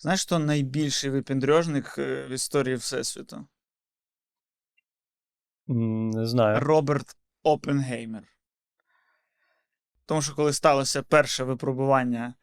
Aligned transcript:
Знаєш, 0.00 0.22
хто 0.22 0.38
найбільший 0.38 1.10
випендрежник 1.10 1.94
е, 1.98 2.26
в 2.26 2.30
історії 2.30 2.76
Всесвіту? 2.76 3.46
Не 5.66 6.26
знаю. 6.26 6.60
Роберт 6.60 7.16
Опенгеймер. 7.42 8.22
Тому 10.06 10.22
що 10.22 10.34
коли 10.34 10.52
сталося 10.52 11.02
перше 11.02 11.44
випробування 11.44 12.34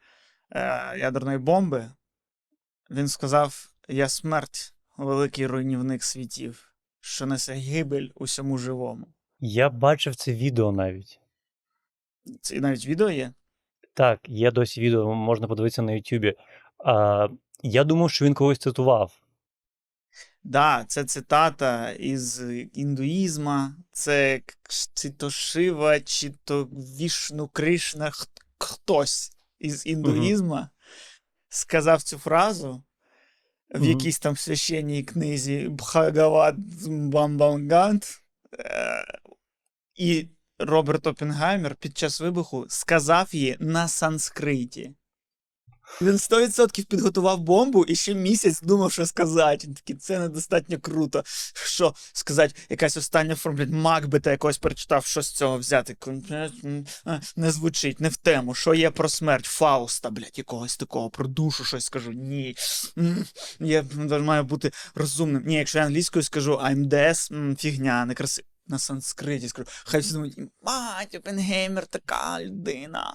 е, 0.50 0.98
ядерної 0.98 1.38
бомби, 1.38 1.90
він 2.90 3.08
сказав: 3.08 3.70
Я 3.88 4.08
смерть, 4.08 4.74
великий 4.96 5.46
руйнівник 5.46 6.04
світів, 6.04 6.72
що 7.00 7.26
несе 7.26 7.54
гибель 7.54 8.08
усьому 8.14 8.58
живому. 8.58 9.06
Я 9.40 9.70
бачив 9.70 10.16
це 10.16 10.34
відео 10.34 10.72
навіть. 10.72 11.20
Це 12.40 12.60
навіть 12.60 12.86
відео 12.86 13.10
є. 13.10 13.32
Так, 13.94 14.20
є 14.28 14.50
досі 14.50 14.80
відео, 14.80 15.14
можна 15.14 15.46
подивитися 15.48 15.82
на 15.82 15.92
Ютубі. 15.92 16.34
Я 17.62 17.84
думав, 17.84 18.10
що 18.10 18.24
він 18.24 18.34
когось 18.34 18.58
цитував. 18.58 19.12
Да, 20.44 20.84
це 20.88 21.04
цитата 21.04 21.90
із 21.90 22.42
індуїзма, 22.72 23.76
це 23.92 24.42
чи 24.94 25.10
то 25.10 25.30
Шива, 25.30 26.00
чи 26.00 26.30
то 26.44 26.64
Вішну 26.64 27.48
Кришна, 27.48 28.12
хтось 28.58 29.32
із 29.58 29.86
індуїзма 29.86 30.70
сказав 31.48 32.02
цю 32.02 32.18
фразу 32.18 32.82
в 33.74 33.78
Мгм. 33.78 33.88
якійсь 33.88 34.18
там 34.18 34.36
священній 34.36 35.02
книзі 35.02 35.68
Бхагават 35.68 36.54
Бамбанганд. 36.88 38.04
Е, 38.58 39.04
І 39.94 40.28
Роберт 40.58 41.06
Оппенгаймер 41.06 41.74
під 41.74 41.98
час 41.98 42.20
вибуху 42.20 42.66
сказав 42.68 43.34
її 43.34 43.56
на 43.60 43.88
санскриті. 43.88 44.94
Він 46.02 46.16
100% 46.16 46.86
підготував 46.86 47.40
бомбу 47.40 47.84
і 47.84 47.94
ще 47.94 48.14
місяць 48.14 48.60
думав, 48.60 48.92
що 48.92 49.06
сказати. 49.06 49.66
Він 49.66 49.74
такий, 49.74 49.96
це 49.96 50.18
недостатньо 50.18 50.78
круто. 50.80 51.22
Що 51.54 51.94
сказати, 52.12 52.54
якась 52.68 52.96
остання 52.96 53.34
форма, 53.34 53.66
Макбета 53.70 54.30
якогось 54.30 54.58
перечитав, 54.58 55.06
що 55.06 55.22
з 55.22 55.32
цього 55.32 55.58
взяти. 55.58 55.96
Не 57.36 57.50
звучить, 57.50 58.00
не 58.00 58.08
в 58.08 58.16
тему. 58.16 58.54
Що 58.54 58.74
є 58.74 58.90
про 58.90 59.08
смерть? 59.08 59.44
Фауста, 59.44 60.10
блядь, 60.10 60.38
якогось 60.38 60.76
такого, 60.76 61.10
про 61.10 61.26
душу 61.26 61.64
щось 61.64 61.84
скажу. 61.84 62.12
Ні. 62.12 62.56
Я 63.60 63.84
маю 64.20 64.44
бути 64.44 64.72
розумним. 64.94 65.42
Ні, 65.46 65.54
якщо 65.54 65.78
я 65.78 65.84
англійською 65.84 66.22
скажу 66.22 66.54
I'm 66.54 66.88
death, 66.88 67.56
фігня, 67.56 68.04
не 68.04 68.14
красиво. 68.14 68.47
На 68.68 68.78
санскриті 68.78 69.48
скажу. 69.48 69.68
Хай 69.84 70.00
всі 70.00 70.12
думають, 70.12 70.38
мать, 70.62 71.14
Опенгеймер 71.14 71.86
така 71.86 72.42
людина. 72.42 73.14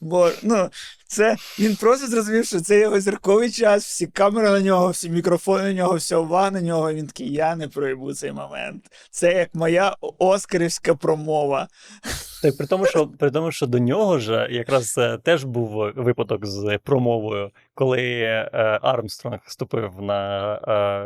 Бо, 0.00 0.30
ну, 0.42 0.70
це 1.06 1.36
він 1.58 1.76
просто 1.76 2.06
зрозумів, 2.06 2.46
що 2.46 2.60
це 2.60 2.80
його 2.80 3.00
зірковий 3.00 3.50
час, 3.50 3.84
всі 3.84 4.06
камери 4.06 4.50
на 4.50 4.60
нього, 4.60 4.90
всі 4.90 5.10
мікрофони 5.10 5.62
на 5.62 5.72
нього, 5.72 5.96
вся 5.96 6.16
увага 6.16 6.50
на 6.50 6.60
нього. 6.60 6.92
Він 6.92 7.06
такий, 7.06 7.32
я 7.32 7.56
не 7.56 7.68
пройму 7.68 8.14
цей 8.14 8.32
момент. 8.32 8.84
Це 9.10 9.32
як 9.32 9.54
моя 9.54 9.96
оскарівська 10.18 10.94
промова. 10.94 11.68
Та 12.42 12.52
при 12.52 12.66
тому, 12.66 12.86
що 12.86 13.06
при 13.06 13.30
тому, 13.30 13.52
що 13.52 13.66
до 13.66 13.78
нього 13.78 14.18
ж 14.18 14.48
якраз 14.50 14.94
е, 14.98 15.18
теж 15.22 15.44
був 15.44 15.92
випадок 15.96 16.46
з 16.46 16.78
промовою, 16.84 17.50
коли 17.74 18.02
е, 18.02 18.50
Армстронг 18.82 19.38
вступив 19.46 19.92
на 20.02 20.54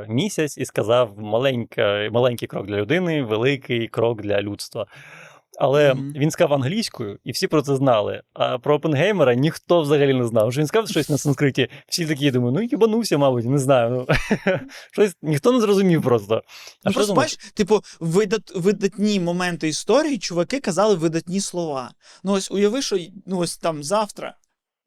е, 0.03 0.07
місяць 0.13 0.59
і 0.59 0.65
сказав 0.65 1.19
маленька, 1.19 2.09
маленький 2.13 2.49
крок 2.49 2.67
для 2.67 2.77
людини, 2.77 3.23
великий 3.23 3.89
крок 3.89 4.23
для 4.23 4.43
людства. 4.43 4.87
Але 5.61 5.95
Мгм. 5.95 6.13
він 6.17 6.31
сказав 6.31 6.55
англійською, 6.55 7.19
і 7.25 7.33
всі 7.33 7.47
про 7.47 7.63
це 7.63 7.77
знали. 7.77 8.23
А 8.33 8.59
про 8.59 8.75
Опенгеймера 8.75 9.35
ніхто 9.35 9.81
взагалі 9.81 10.15
не 10.15 10.25
знав. 10.25 10.53
Що 10.53 10.61
він 10.61 10.67
сказав 10.67 10.89
щось 10.89 11.09
на 11.09 11.19
санскриті, 11.19 11.69
всі 11.89 12.07
такі 12.07 12.31
думають, 12.31 12.57
ну 12.57 12.63
їбанувся, 12.63 13.19
мабуть, 13.19 13.45
не 13.45 13.59
знаю. 13.59 13.91
Ну, 13.91 14.17
щось 14.93 15.17
ніхто 15.23 15.53
не 15.53 15.61
зрозумів 15.61 16.03
просто. 16.03 16.35
А 16.85 16.89
Ну, 16.89 16.93
просто 16.95 17.13
думаєш? 17.13 17.37
бач, 17.37 17.53
типу, 17.53 17.81
видат, 18.01 18.53
видатні 18.57 19.21
моменти 19.21 19.69
історії, 19.69 20.19
чуваки 20.19 20.61
казали 20.61 20.95
видатні 20.95 21.41
слова. 21.41 21.91
Ну, 22.25 22.33
ось 22.33 22.51
уяви, 22.51 22.83
що 22.83 22.99
ну, 23.27 23.39
ось 23.39 23.59
там 23.59 23.83
завтра 23.83 24.35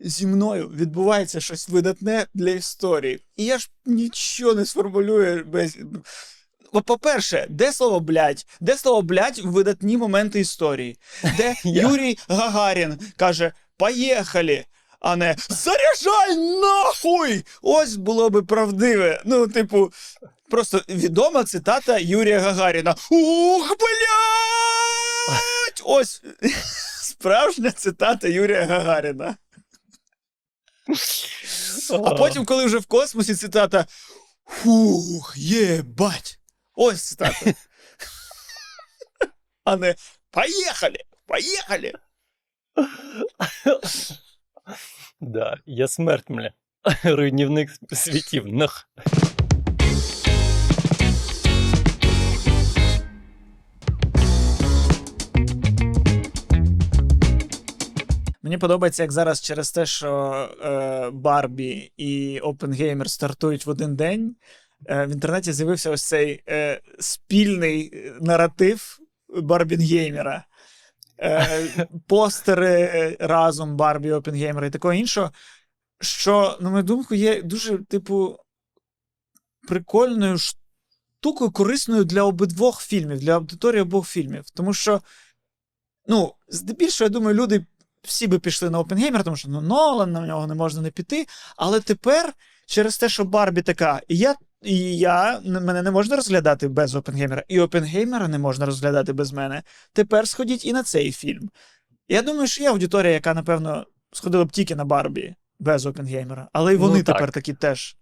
зі 0.04 0.28
мною 0.28 0.68
відбувається 0.68 1.42
щось 1.42 1.70
видатне 1.70 2.26
для 2.34 2.50
історії. 2.50 3.20
І 3.38 3.46
я 3.46 3.58
ж 3.58 3.70
нічого 3.86 4.54
не 4.54 4.66
сформулюю 4.66 5.46
без. 5.46 5.78
По-перше, 6.86 7.48
де 7.50 7.74
слово 7.74 8.00
блядь? 8.00 8.46
Де 8.60 8.78
слово 8.78 9.02
блядь 9.02 9.40
в 9.40 9.52
видатні 9.52 9.98
моменти 9.98 10.40
історії? 10.40 10.98
Де 11.38 11.56
Юрій 11.64 12.18
Гагарін 12.28 13.00
каже: 13.16 13.52
Поїхали! 13.78 14.66
А 15.00 15.16
не 15.16 15.36
заряжай 15.50 16.36
нахуй! 16.62 17.46
Ось 17.62 17.96
було 17.96 18.30
би 18.30 18.44
правдиве. 18.44 19.22
Ну, 19.26 19.48
типу, 19.48 19.92
просто 20.50 20.82
відома 20.90 21.44
цитата 21.44 21.98
Юрія 21.98 22.40
Гагаріна. 22.40 22.96
Ух, 23.12 23.68
блядь! 23.68 25.82
Ось 25.84 26.24
справжня 27.02 27.72
цитата 27.72 28.28
Юрія 28.28 28.66
Гагаріна. 28.66 29.36
А 32.05 32.15
потім, 32.15 32.45
коли 32.45 32.65
вже 32.67 32.79
в 32.79 32.87
космосі 32.87 33.35
цитата 33.35 33.87
Фух, 34.47 35.35
єбать. 35.37 36.39
Ось 36.75 37.03
цитата. 37.03 37.55
А 39.65 39.77
не 39.77 39.95
Поїхали! 40.31 40.99
Поїхали! 41.27 41.93
Да, 45.21 45.59
я 45.67 45.89
смерть, 45.89 46.31
мля. 46.31 46.53
Руйнівник 47.05 47.71
світів. 47.93 48.47
Нах. 48.47 48.89
Мені 58.44 58.58
подобається, 58.58 59.04
як 59.04 59.12
зараз 59.12 59.42
через 59.42 59.72
те, 59.72 59.86
що 59.86 60.34
е, 60.64 61.10
Барбі 61.10 61.92
і 61.98 62.40
Опенгеймер 62.40 63.10
стартують 63.10 63.66
в 63.66 63.70
один 63.70 63.96
день. 63.96 64.36
Е, 64.86 65.06
в 65.06 65.10
інтернеті 65.10 65.54
з'явився 65.54 65.92
ось 65.92 66.04
цей 66.04 66.44
е, 66.50 66.82
спільний 67.00 67.92
е, 67.94 68.14
наратив 68.22 69.00
Барбінгеймера. 69.30 70.46
Е, 71.20 71.88
постери 72.08 73.18
разом 73.20 73.76
Барбі, 73.76 74.12
Опенгеймера 74.12 74.68
і 74.68 74.72
такого 74.72 74.94
іншого. 74.94 75.32
Що, 76.02 76.58
на 76.62 76.70
мою 76.70 76.84
думку, 76.84 77.16
є 77.16 77.42
дуже, 77.42 77.78
типу, 77.78 78.38
прикольною 79.68 80.38
штукою, 80.38 81.52
корисною 81.52 82.04
для 82.04 82.24
обидвох 82.24 82.82
фільмів, 82.82 83.20
для 83.20 83.36
аудиторії 83.36 83.82
обох 83.82 84.08
фільмів. 84.08 84.50
Тому 84.50 84.74
що, 84.74 85.02
ну, 86.08 86.34
здебільшого, 86.48 87.06
я 87.06 87.10
думаю, 87.10 87.36
люди 87.36 87.66
всі 88.04 88.28
би 88.28 88.40
пішли 88.40 88.70
на 88.70 88.80
Опенгеймера, 88.80 89.24
тому 89.24 89.36
що 89.36 89.50
ну, 89.50 89.62
Нолан, 89.62 90.12
на 90.12 90.28
нього 90.28 90.48
не 90.48 90.56
можна 90.56 90.82
не 90.82 90.92
піти. 90.92 91.28
Але 91.58 91.80
тепер, 91.80 92.34
через 92.66 92.98
те, 92.98 93.10
що 93.10 93.26
Барбі 93.26 93.62
така, 93.62 94.02
і 94.08 94.18
я, 94.18 94.36
і 94.64 94.98
я 94.98 95.42
мене 95.46 95.82
не 95.82 95.92
можна 95.92 96.16
розглядати 96.16 96.68
без 96.68 96.96
Опенгеймера, 96.96 97.44
і 97.48 97.60
Опенгеймера 97.60 98.28
не 98.28 98.40
можна 98.40 98.66
розглядати 98.66 99.14
без 99.14 99.32
мене. 99.34 99.64
Тепер 99.94 100.28
сходіть 100.28 100.66
і 100.66 100.74
на 100.74 100.84
цей 100.84 101.12
фільм. 101.12 101.50
Я 102.08 102.22
думаю, 102.22 102.48
що 102.48 102.64
є 102.64 102.70
аудиторія, 102.70 103.14
яка, 103.14 103.34
напевно, 103.34 103.86
сходила 104.12 104.46
б 104.46 104.52
тільки 104.52 104.76
на 104.76 104.86
Барбі 104.86 105.36
без 105.60 105.86
Опенгеймера, 105.86 106.48
але 106.54 106.74
й 106.74 106.78
Ну, 106.78 106.82
вони 106.82 107.04
так. 107.04 107.16
тепер 107.16 107.32
такі 107.32 107.54
теж. 107.54 107.96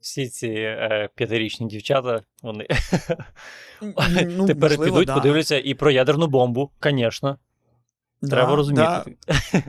Всі 0.00 0.28
ці 0.28 0.46
е, 0.48 1.08
п'ятирічні 1.14 1.66
дівчата, 1.66 2.22
вони 2.42 2.66
Ну, 3.82 3.92
тепер 4.46 4.70
можливо, 4.70 4.84
підуть, 4.84 5.06
да. 5.06 5.14
подивляться 5.14 5.58
і 5.58 5.74
про 5.74 5.90
ядерну 5.90 6.26
бомбу, 6.26 6.70
звісно. 6.82 7.38
Треба 8.28 8.50
Да, 8.50 8.56
розуміти. 8.56 8.82
да. 9.28 9.62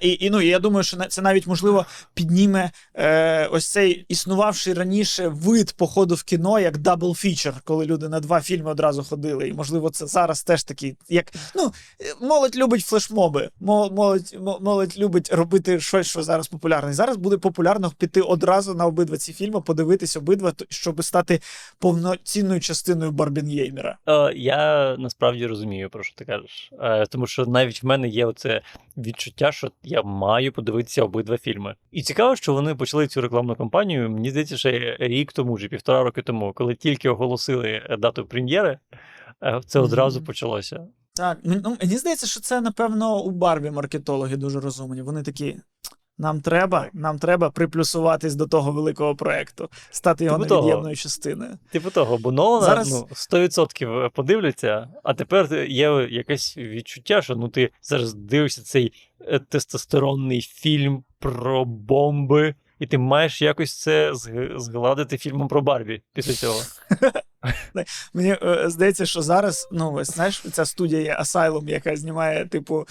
І, 0.00 0.16
і, 0.20 0.30
ну, 0.30 0.40
і 0.40 0.46
я 0.46 0.58
думаю, 0.58 0.84
що 0.84 0.96
це 0.96 1.22
навіть 1.22 1.46
можливо 1.46 1.86
підніме 2.14 2.70
е, 2.94 3.46
ось 3.46 3.66
цей 3.66 4.04
існувавший 4.08 4.74
раніше 4.74 5.28
вид 5.28 5.72
походу 5.72 6.14
в 6.14 6.22
кіно 6.22 6.60
як 6.60 6.78
double 6.78 7.14
feature, 7.14 7.54
коли 7.64 7.86
люди 7.86 8.08
на 8.08 8.20
два 8.20 8.40
фільми 8.40 8.70
одразу 8.70 9.04
ходили. 9.04 9.48
І 9.48 9.52
можливо, 9.52 9.90
це 9.90 10.06
зараз 10.06 10.42
теж 10.42 10.64
такий, 10.64 10.96
як 11.08 11.32
ну 11.56 11.72
е, 12.00 12.26
молодь 12.26 12.56
любить 12.56 12.84
флешмоби. 12.84 13.50
Мол- 13.60 13.90
Молодь, 13.92 14.36
молодь 14.60 14.98
любить 14.98 15.32
робити 15.32 15.80
щось, 15.80 16.06
що 16.06 16.22
зараз 16.22 16.48
популярне. 16.48 16.92
Зараз 16.92 17.16
буде 17.16 17.36
популярно 17.36 17.92
піти 17.98 18.20
одразу 18.20 18.74
на 18.74 18.86
обидва 18.86 19.16
ці 19.16 19.32
фільми, 19.32 19.60
подивитись 19.60 20.16
обидва, 20.16 20.52
щоб 20.68 21.04
стати 21.04 21.40
повноцінною 21.78 22.60
частиною 22.60 23.10
Барбінгеймера. 23.10 23.98
Е, 24.08 24.32
я 24.36 24.96
насправді 24.98 25.46
розумію, 25.46 25.90
про 25.90 26.02
що 26.02 26.14
ти 26.16 26.24
кажеш. 26.24 26.70
Е, 26.80 27.06
тому 27.06 27.26
що 27.26 27.46
навіть 27.46 27.82
в 27.82 27.86
мене 27.86 28.08
є 28.08 28.26
оце 28.26 28.62
відчуття, 28.96 29.52
що 29.52 29.69
я 29.82 30.02
маю 30.02 30.52
подивитися 30.52 31.02
обидва 31.02 31.38
фільми. 31.38 31.74
І 31.90 32.02
цікаво, 32.02 32.36
що 32.36 32.52
вони 32.52 32.74
почали 32.74 33.06
цю 33.06 33.20
рекламну 33.20 33.56
кампанію, 33.56 34.10
мені 34.10 34.30
здається, 34.30 34.56
ще 34.56 34.96
рік 35.00 35.32
тому, 35.32 35.58
чи 35.58 35.68
півтора 35.68 36.02
роки 36.02 36.22
тому, 36.22 36.52
коли 36.52 36.74
тільки 36.74 37.08
оголосили 37.08 37.96
дату 37.98 38.26
прем'єри, 38.26 38.78
е, 39.42 39.60
це 39.66 39.80
одразу 39.80 40.18
Мгм. 40.18 40.26
почалося. 40.26 40.86
Так, 41.14 41.38
ну, 41.44 41.76
мені 41.82 41.96
здається, 41.96 42.26
що 42.26 42.40
це, 42.40 42.60
напевно, 42.60 43.20
у 43.22 43.30
Барбі 43.30 43.70
маркетологи 43.70 44.36
дуже 44.36 44.60
розумні. 44.60 45.02
Вони 45.02 45.22
такі. 45.22 45.56
Нам 46.20 46.40
треба, 46.40 46.86
нам 46.92 47.18
треба 47.18 47.50
приплюсуватись 47.50 48.34
до 48.34 48.46
того 48.46 48.72
великого 48.72 49.16
проекту, 49.16 49.68
стати 49.90 50.24
його 50.24 50.38
Типу 50.38 50.54
невід'ємною 50.54 50.96
частиною. 50.96 51.58
Типу 51.70 51.90
того, 51.90 52.18
бо 52.18 52.32
Нолана 52.32 52.66
Зараз- 52.66 52.90
ну, 52.90 53.08
100% 53.12 54.10
подивляться, 54.10 54.88
а 55.02 55.14
тепер 55.14 55.54
є 55.68 56.08
якесь 56.10 56.56
відчуття, 56.56 57.22
що 57.22 57.36
ну 57.36 57.48
ти 57.48 57.70
зараз 57.82 58.14
дивишся 58.14 58.62
цей 58.62 58.92
е, 59.20 59.38
тестостеронний 59.38 60.40
фільм 60.40 61.04
про 61.18 61.64
бомби, 61.64 62.54
і 62.78 62.86
ти 62.86 62.98
маєш 62.98 63.42
якось 63.42 63.80
це 63.80 64.12
згладити 64.56 65.18
фільмом 65.18 65.48
про 65.48 65.62
Барбі 65.62 66.02
після 66.12 66.32
цього. 66.32 66.60
Мені 68.14 68.36
е, 68.42 68.64
здається, 68.66 69.06
що 69.06 69.22
зараз, 69.22 69.68
ну 69.72 70.04
знаєш, 70.04 70.42
ця 70.52 70.64
студія 70.64 71.00
є 71.00 71.18
Asylum, 71.20 71.68
яка 71.68 71.96
знімає, 71.96 72.46
типу. 72.46 72.86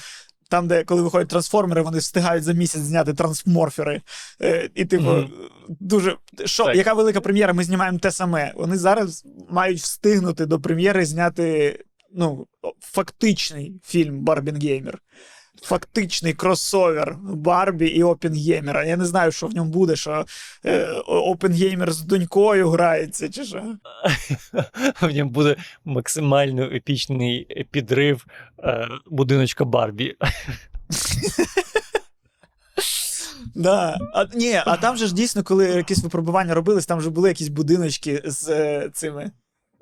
Там, 0.49 0.67
де 0.67 0.83
коли 0.83 1.01
виходять 1.01 1.27
трансформери, 1.27 1.81
вони 1.81 1.97
встигають 1.97 2.43
за 2.43 2.53
місяць 2.53 2.81
зняти 2.81 3.13
трансморфери. 3.13 4.01
Е, 4.41 4.69
і, 4.75 4.85
типу, 4.85 5.03
Мгм. 5.03 5.31
дуже. 5.67 6.17
Що, 6.45 6.65
Так. 6.65 6.75
яка 6.75 6.93
велика 6.93 7.21
прем'єра, 7.21 7.53
ми 7.53 7.63
знімаємо 7.63 7.99
те 7.99 8.11
саме. 8.11 8.53
Вони 8.55 8.77
зараз 8.77 9.25
мають 9.49 9.79
встигнути 9.79 10.45
до 10.45 10.59
прем'єри 10.59 11.05
зняти 11.05 11.79
ну, 12.13 12.47
фактичний 12.81 13.81
фільм 13.85 14.19
Барбінгеймер. 14.19 14.99
Фактичний 15.61 16.33
кросовер 16.33 17.17
Барбі 17.21 17.87
і 17.87 18.03
Опенгеймера. 18.03 18.85
Я 18.85 18.97
не 18.97 19.05
знаю, 19.05 19.31
що 19.31 19.47
в 19.47 19.55
ньому 19.55 19.71
буде, 19.71 19.95
що 19.95 20.25
е, 20.65 20.87
Опенгеймер 21.07 21.91
з 21.91 22.01
донькою 22.01 22.69
грається, 22.69 23.29
чи 23.29 23.45
що. 23.45 23.63
В 25.01 25.13
ньому 25.15 25.31
буде 25.31 25.55
максимально 25.85 26.63
епічний 26.63 27.65
підрив 27.71 28.25
е, 28.63 28.87
будиночка 29.05 29.65
Барбі. 29.65 30.15
Да. 33.55 33.97
А, 34.13 34.25
ні, 34.33 34.61
а 34.65 34.77
там 34.77 34.97
же 34.97 35.07
ж 35.07 35.13
дійсно, 35.13 35.43
коли 35.43 35.65
якісь 35.65 36.03
випробування 36.03 36.53
робились, 36.53 36.85
там 36.85 37.01
же 37.01 37.09
були 37.09 37.29
якісь 37.29 37.47
будиночки 37.47 38.21
з 38.25 38.49
е, 38.49 38.89
цими. 38.93 39.31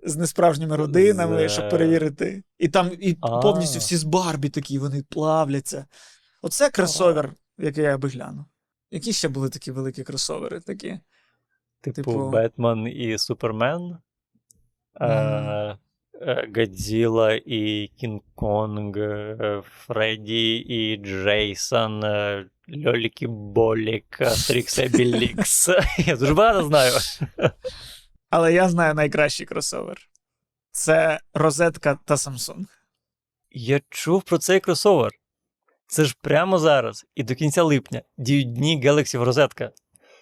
З 0.04 0.16
несправжніми 0.16 0.76
родинами, 0.76 1.50
щоб 1.50 1.70
перевірити. 1.70 2.44
І 2.58 2.68
там 2.68 2.92
і 3.00 3.14
повністю 3.14 3.80
всі 3.80 3.98
з 3.98 4.04
Барбі 4.04 4.50
такі, 4.50 4.80
вони 4.80 5.04
плавляться. 5.10 5.86
Оце 6.42 6.70
кросовер, 6.70 7.34
який 7.58 7.84
я 7.84 7.98
би 7.98 8.10
глянув. 8.10 8.46
Які 8.92 9.14
ще 9.14 9.28
були 9.28 9.50
такі 9.50 9.72
великі 9.72 10.04
кросовери? 10.04 10.60
Такі? 10.60 11.00
Типу, 11.82 11.96
Типу- 11.96 12.30
Бетмен 12.30 12.88
і 12.88 13.18
Супермен, 13.18 13.98
е, 15.02 15.08
е, 16.22 16.50
Годзіла 16.56 17.34
і 17.46 17.92
Кінг-Конг, 18.02 18.98
е, 18.98 19.62
Фредді 19.66 20.56
і 20.56 20.98
Джейсон, 20.98 22.04
е, 22.04 22.46
Льоліки 22.86 23.28
Болік, 23.28 24.22
Астрікс 24.22 24.80
Білікс. 24.80 25.70
Я 25.98 26.16
дуже 26.16 26.34
багато 26.34 26.68
знаю. 26.68 26.94
Але 28.30 28.54
я 28.54 28.70
знаю 28.70 28.94
найкращий 28.94 29.46
кросовер. 29.46 29.98
Це 30.72 31.20
розетка 31.34 32.00
та 32.06 32.16
Samsung. 32.16 32.66
Я 33.52 33.82
чув 33.90 34.24
про 34.24 34.38
цей 34.38 34.60
кросовер. 34.60 35.12
Це 35.88 36.06
ж 36.06 36.16
прямо 36.22 36.60
зараз 36.60 37.06
і 37.16 37.24
до 37.24 37.36
кінця 37.36 37.64
липня 37.64 38.02
діють 38.18 38.54
дні 38.54 38.82
Galaxy 38.86 39.18
в 39.18 39.24
розетка. 39.24 39.72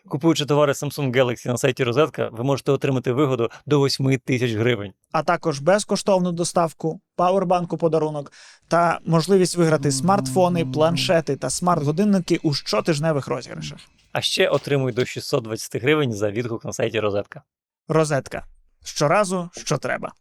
Купуючи 0.07 0.45
товари 0.45 0.73
Samsung 0.73 1.11
Galaxy 1.15 1.47
на 1.47 1.57
сайті 1.57 1.83
Розетка, 1.83 2.29
ви 2.31 2.43
можете 2.43 2.71
отримати 2.71 3.11
вигоду 3.11 3.49
до 3.65 3.85
8 3.85 4.19
тисяч 4.19 4.51
гривень. 4.51 4.93
а 5.11 5.23
також 5.23 5.59
безкоштовну 5.59 6.31
доставку, 6.31 7.01
павербанк 7.15 7.73
у 7.73 7.77
подарунок 7.77 8.31
та 8.67 8.99
можливість 9.05 9.55
виграти 9.55 9.91
смартфони, 9.91 10.65
планшети 10.65 11.35
та 11.35 11.49
смарт-годинники 11.49 12.39
у 12.43 12.53
щотижневих 12.53 13.27
розіграшах. 13.27 13.79
А 14.11 14.21
ще 14.21 14.47
отримуй 14.47 14.91
до 14.91 15.05
620 15.05 15.81
гривень 15.81 16.13
за 16.13 16.31
відгук 16.31 16.65
на 16.65 16.73
сайті 16.73 16.99
Розетка. 16.99 17.43
Розетка. 17.87 18.45
Щоразу, 18.83 19.49
що 19.53 19.77
треба. 19.77 20.11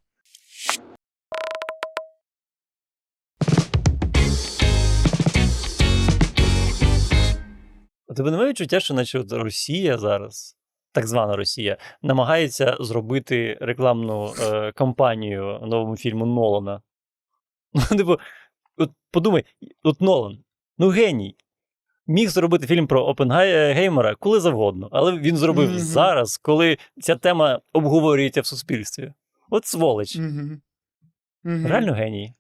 У 8.09 8.15
тебе 8.15 8.31
немає 8.31 8.49
відчуття, 8.49 8.81
що 8.81 8.95
наче 8.95 9.25
Росія 9.31 9.99
зараз, 9.99 10.57
так 10.93 11.07
звана 11.07 11.37
Росія, 11.37 11.77
намагається 12.03 12.77
зробити 12.81 13.59
рекламну 13.61 14.35
е, 14.41 14.73
кампанію 14.73 15.61
новому 15.63 15.97
фільму 15.97 16.27
Нолана. 16.27 16.83
Ну, 17.91 17.97
типу, 17.97 18.19
от 18.77 18.91
подумай, 19.11 19.45
от 19.83 20.01
Нолан, 20.01 20.45
ну 20.79 20.89
геній. 20.89 21.37
Міг 22.07 22.29
зробити 22.29 22.67
фільм 22.67 22.87
про 22.87 23.07
Опенгеймера 23.07 24.15
коли 24.15 24.41
завгодно, 24.41 24.89
але 24.93 25.19
він 25.19 25.37
зробив 25.37 25.71
Мгм. 25.71 25.79
зараз, 25.79 26.37
коли 26.37 26.79
ця 27.01 27.17
тема 27.17 27.61
обговорюється 27.73 28.41
в 28.41 28.47
суспільстві. 28.47 29.13
От 29.51 29.67
сволоч. 29.67 30.17
Угу. 30.17 30.27
Угу. 31.45 31.69
Реально 31.69 31.93
геній. 31.93 32.35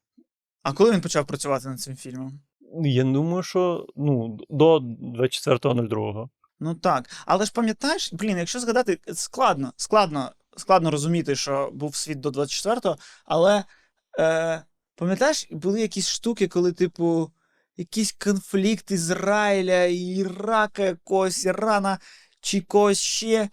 А 0.62 0.72
коли 0.72 0.92
він 0.92 1.00
почав 1.00 1.26
працювати 1.26 1.68
над 1.68 1.80
цим 1.80 1.96
фільмом? 1.96 2.40
Я 2.82 3.04
думаю, 3.04 3.42
що 3.42 3.86
ну, 3.96 4.38
до 4.50 4.76
24.02. 4.78 6.28
Ну 6.60 6.74
так. 6.74 7.10
Але 7.26 7.44
ж 7.44 7.52
пам'ятаєш, 7.52 8.12
блін, 8.12 8.38
якщо 8.38 8.60
згадати, 8.60 8.98
складно, 9.12 9.72
складно, 9.76 10.30
складно 10.56 10.90
розуміти, 10.90 11.36
що 11.36 11.70
був 11.72 11.96
світ 11.96 12.20
до 12.20 12.28
24-го, 12.30 12.96
але 13.24 13.64
е, 14.18 14.62
пам'ятаєш, 14.94 15.48
були 15.50 15.80
якісь 15.80 16.08
штуки, 16.08 16.48
коли, 16.48 16.72
типу, 16.72 17.30
якийсь 17.76 18.12
конфлікт 18.12 18.90
Ізраїля 18.90 19.84
Ірака 19.84 20.82
якогось, 20.82 21.44
Ірана 21.44 21.98
чи 22.40 22.60
когось 22.60 23.00
ще. 23.00 23.48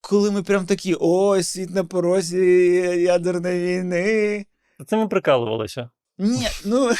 Коли 0.00 0.30
ми 0.30 0.42
прям 0.42 0.66
такі, 0.66 0.96
ой, 1.00 1.42
світ 1.42 1.70
на 1.70 1.84
порозі 1.84 2.38
ядерної 3.02 3.78
війни. 3.78 4.46
Це 4.86 4.96
ми 4.96 5.08
прикалувалися. 5.08 5.90
Ні, 6.18 6.48
ну. 6.64 6.90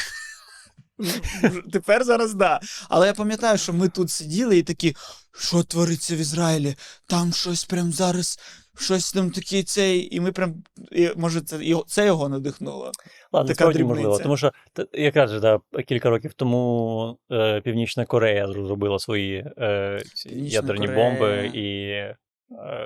Тепер 1.71 2.03
зараз 2.03 2.33
да. 2.33 2.59
Але 2.89 3.07
я 3.07 3.13
пам'ятаю, 3.13 3.57
що 3.57 3.73
ми 3.73 3.89
тут 3.89 4.11
сиділи 4.11 4.57
і 4.57 4.63
такі, 4.63 4.95
що 5.39 5.63
твориться 5.63 6.15
в 6.15 6.17
Ізраїлі? 6.17 6.75
Там 7.07 7.33
щось 7.33 7.65
прям 7.65 7.93
зараз, 7.93 8.39
щось 8.79 9.13
там 9.13 9.31
таке 9.31 9.63
цей, 9.63 10.15
і 10.15 10.19
ми 10.19 10.31
прям. 10.31 10.63
І, 10.91 11.09
може, 11.15 11.41
це 11.41 11.63
його, 11.65 11.85
це 11.87 12.05
його 12.05 12.29
надихнуло. 12.29 12.91
Ладно, 13.31 13.53
Така 13.53 13.65
дрібниця. 13.65 13.85
можливо. 14.01 14.19
Тому 14.19 14.37
що 14.37 14.51
якраз 14.93 15.31
же, 15.31 15.39
да, 15.39 15.59
кілька 15.87 16.09
років 16.09 16.33
тому 16.33 17.17
е, 17.31 17.61
Північна 17.61 18.05
Корея 18.05 18.47
зробила 18.47 18.99
свої 18.99 19.45
е, 19.57 20.01
ядерні 20.29 20.87
Корея. 20.87 21.09
бомби, 21.09 21.51
і 21.53 21.89
е, 21.89 22.15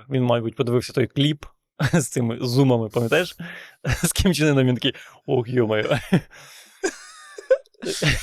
він, 0.09 0.23
мабуть, 0.23 0.55
подивився 0.55 0.93
той 0.93 1.07
кліп 1.07 1.45
з 1.93 2.07
цими 2.07 2.37
зумами, 2.41 2.89
пам'ятаєш? 2.89 3.35
З 4.03 4.11
Кім 4.13 4.33
Чен 4.33 4.47
Ыном, 4.47 4.63
він 4.65 4.75
такий, 4.75 4.93
ох, 5.25 5.49
йомаю. 5.49 5.97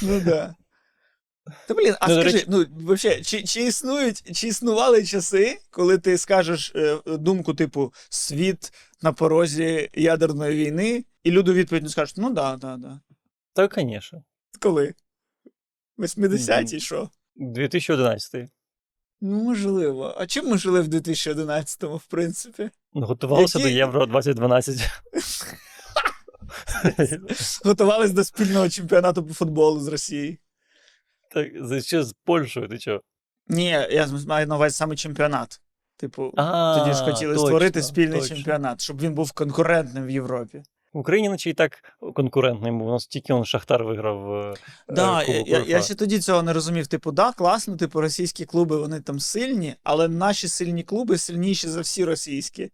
Ну 0.02 0.20
да. 0.20 0.54
Та 1.68 1.74
блін, 1.74 1.94
а 2.00 2.08
Ну, 2.08 2.14
скажи, 2.14 2.36
речі- 2.36 2.46
ну 2.48 2.66
вообще, 2.70 3.22
чи, 3.22 3.42
чи 3.42 3.62
існують, 3.62 4.36
чи 4.36 4.48
існували 4.48 5.04
часи, 5.04 5.58
коли 5.70 5.98
ти 5.98 6.18
скажеш 6.18 6.72
е, 6.76 6.98
думку, 7.06 7.54
типу, 7.54 7.92
світ 8.08 8.72
на 9.02 9.12
порозі 9.12 9.90
ядерної 9.94 10.56
війни, 10.56 11.04
і 11.24 11.30
люди 11.30 11.52
відповідь 11.52 11.82
не 11.82 11.88
скажуть, 11.88 12.14
ну 12.18 12.30
да, 12.30 12.56
да, 12.56 12.76
да. 12.76 13.00
Так, 13.54 13.74
звісно. 13.78 14.22
Коли? 14.60 14.94
80-ті, 15.98 16.80
що? 16.80 17.10
2011. 17.36 18.48
Ну, 19.20 19.42
можливо. 19.42 20.14
А 20.18 20.26
чим 20.26 20.48
ми 20.48 20.58
жили 20.58 20.80
в 20.80 20.88
2011-му, 20.88 21.96
в 21.96 22.04
принципі? 22.04 22.70
Ну, 22.94 23.06
Готувалося 23.06 23.58
Які- 23.58 23.70
до 23.70 23.76
Євро 23.76 24.06
2012. 24.06 24.90
Готувались 27.64 28.10
до 28.10 28.24
спільного 28.24 28.68
чемпіонату 28.68 29.24
по 29.24 29.34
футболу 29.34 29.80
з 29.80 29.88
Росією. 29.88 30.36
Так, 31.34 31.48
за 31.66 31.80
що 31.80 32.04
з 32.04 32.14
Польщею, 32.24 32.68
ти 32.68 32.78
чого? 32.78 33.00
Ні, 33.48 33.68
я 33.90 34.08
маю 34.26 34.46
на 34.46 34.56
увазі 34.56 34.76
саме 34.76 34.96
чемпіонат. 34.96 35.60
Типу, 35.96 36.32
А, 36.36 36.78
тоді 36.78 36.94
ж 36.94 37.04
хотіли 37.04 37.34
точно, 37.34 37.46
створити 37.46 37.82
спільний 37.82 38.20
точно. 38.20 38.36
чемпіонат, 38.36 38.80
щоб 38.80 39.00
він 39.00 39.14
був 39.14 39.32
конкурентним 39.32 40.06
в 40.06 40.10
Європі. 40.10 40.62
В 40.92 40.98
Україні 40.98 41.28
наче 41.28 41.50
і 41.50 41.54
так 41.54 41.72
конкурентний, 42.14 42.72
бо 42.72 42.84
у 42.84 42.90
нас 42.90 43.06
тільки 43.06 43.32
он 43.32 43.44
Шахтар 43.44 43.84
виграв. 43.84 44.34
е, 44.34 44.54
Да, 44.88 45.22
е, 45.22 45.26
я, 45.26 45.32
Кубок 45.38 45.48
я, 45.48 45.76
я 45.76 45.82
ще 45.82 45.94
тоді 45.94 46.18
цього 46.18 46.42
не 46.42 46.52
розумів. 46.52 46.86
Типу, 46.86 47.12
да, 47.12 47.32
класно, 47.32 47.76
типу, 47.76 48.00
російські 48.00 48.44
клуби 48.44 48.76
вони 48.76 49.00
там 49.00 49.20
сильні, 49.20 49.74
але 49.82 50.08
наші 50.08 50.48
сильні 50.48 50.82
клуби 50.82 51.18
сильніші 51.18 51.68
за 51.68 51.80
всі 51.80 52.04
російські. 52.04 52.70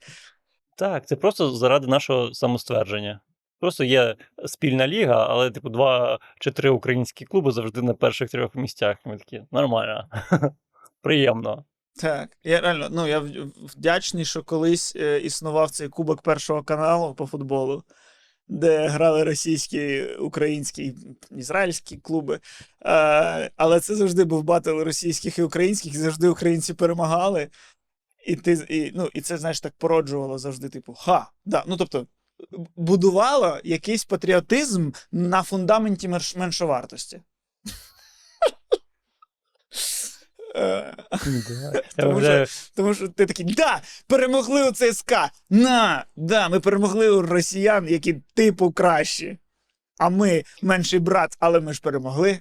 Так, 0.76 1.06
це 1.06 1.16
просто 1.16 1.50
заради 1.50 1.86
нашого 1.86 2.34
самоствердження. 2.34 3.20
Просто 3.60 3.84
є 3.84 4.16
спільна 4.46 4.88
ліга, 4.88 5.26
але, 5.30 5.50
типу, 5.50 5.68
два 5.68 6.18
чи 6.40 6.50
три 6.50 6.70
українські 6.70 7.24
клуби 7.24 7.52
завжди 7.52 7.82
на 7.82 7.94
перших 7.94 8.30
трьох 8.30 8.54
місцях. 8.54 8.96
Ми 9.04 9.16
такі, 9.16 9.42
нормально. 9.52 10.08
Приємно. 11.02 11.64
Так, 12.00 12.36
я 12.44 12.60
реально, 12.60 12.88
ну 12.90 13.06
я 13.06 13.18
вдячний, 13.76 14.24
що 14.24 14.42
колись 14.42 14.96
е, 14.96 15.18
існував 15.18 15.70
цей 15.70 15.88
кубок 15.88 16.22
першого 16.22 16.62
каналу 16.62 17.14
по 17.14 17.26
футболу. 17.26 17.82
де 18.48 18.88
грали 18.88 19.24
російські, 19.24 20.04
українські, 20.04 20.94
ізраїльські 21.36 21.96
клуби. 21.96 22.40
Е, 22.84 23.50
але 23.56 23.80
це 23.80 23.94
завжди 23.94 24.24
був 24.24 24.42
батл 24.42 24.80
російських 24.80 25.38
і 25.38 25.42
українських, 25.42 25.94
і 25.94 25.98
завжди 25.98 26.28
українці 26.28 26.74
перемагали. 26.74 27.48
І 28.26 28.36
ти, 28.36 28.66
і, 28.68 28.92
ну, 28.94 29.08
і 29.14 29.20
це, 29.20 29.38
знаєш, 29.38 29.60
так 29.60 29.72
породжувало 29.78 30.38
завжди, 30.38 30.68
типу, 30.68 30.94
ха, 30.94 31.30
да. 31.44 31.64
Ну, 31.66 31.76
тобто, 31.76 32.06
будувало 32.76 33.58
якийсь 33.64 34.04
патріотизм 34.04 34.90
на 35.12 35.42
фундаменті 35.42 36.08
меншовартості. 36.36 37.20
Е, 40.56 40.94
Тому 42.76 42.94
що 42.94 43.08
ти 43.08 43.26
такий, 43.26 43.46
да, 43.46 43.80
перемогли 44.06 44.68
у 44.68 44.72
ЦСКА. 44.72 45.30
На, 45.50 46.04
да, 46.16 46.48
ми 46.48 46.60
перемогли 46.60 47.10
у 47.10 47.22
росіян, 47.22 47.88
які 47.88 48.14
типу 48.34 48.72
кращі. 48.72 49.38
А 49.98 50.08
ми 50.08 50.42
менший 50.62 50.98
брат, 50.98 51.36
але 51.40 51.60
ми 51.60 51.72
ж 51.72 51.80
перемогли. 51.82 52.40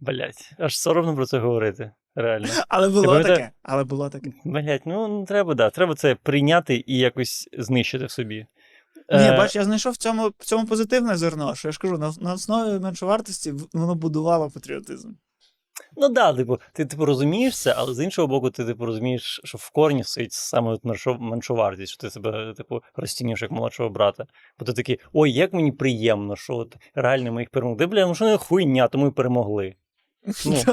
блядь, 0.00 0.50
аж 0.58 0.78
соромно 0.78 1.14
про 1.16 1.26
це 1.26 1.38
говорити. 1.38 1.90
Реально. 2.14 2.48
Але 2.68 2.88
було 2.88 3.04
пам'ятаю- 3.06 3.36
таке. 3.36 3.50
Але 3.62 3.84
було 3.84 4.10
таке. 4.10 4.32
Блять, 4.44 4.86
ну 4.86 5.08
ну, 5.08 5.24
треба, 5.24 5.54
да. 5.54 5.70
Треба 5.70 5.94
це 5.94 6.14
прийняти 6.14 6.84
і 6.86 6.98
якось 6.98 7.48
знищити 7.58 8.04
в 8.04 8.10
собі. 8.10 8.46
Ні, 9.12 9.18
Е, 9.18 9.36
бач, 9.36 9.56
я 9.56 9.64
знайшов 9.64 9.92
в 9.92 9.96
цьому, 9.96 10.28
в 10.38 10.44
цьому 10.44 10.66
позитивне 10.66 11.16
зерно, 11.16 11.54
що 11.54 11.68
я 11.68 11.72
ж 11.72 11.78
кажу, 11.78 11.98
на, 11.98 12.12
на 12.20 12.34
основі 12.34 12.80
меншовартості 12.80 13.54
воно 13.72 13.94
будувало 13.94 14.50
патріотизм. 14.50 15.10
Ну 15.96 16.08
да, 16.08 16.32
типу, 16.32 16.60
ти 16.72 16.84
типу 16.86 17.04
розумієш 17.04 17.58
це, 17.58 17.74
але 17.76 17.94
з 17.94 18.04
іншого 18.04 18.28
боку, 18.28 18.50
ти 18.50 18.64
типу 18.64 18.86
розумієш, 18.86 19.40
що 19.44 19.58
в 19.58 19.70
корні 19.70 20.04
стоїть 20.04 20.32
саме 20.32 20.76
меншовартість, 21.18 21.92
що 21.92 22.00
ти 22.00 22.10
себе 22.10 22.54
типу 22.56 22.82
розцінюєш 22.94 23.42
як 23.42 23.50
молодшого 23.50 23.90
брата. 23.90 24.26
Бо 24.58 24.64
ти 24.64 24.72
такий, 24.72 24.98
ой, 25.12 25.32
як 25.32 25.52
мені 25.52 25.72
приємно, 25.72 26.36
що 26.36 26.56
от 26.56 26.76
реально 26.94 27.32
ми 27.32 27.42
їх 27.42 27.50
перемогли. 27.50 27.86
Бля, 27.86 28.06
ну 28.06 28.14
що 28.14 28.24
не 28.24 28.36
хуйня, 28.36 28.88
то 28.88 28.98
ми 28.98 29.10
перемогли. 29.10 29.74
Ну. 30.46 30.56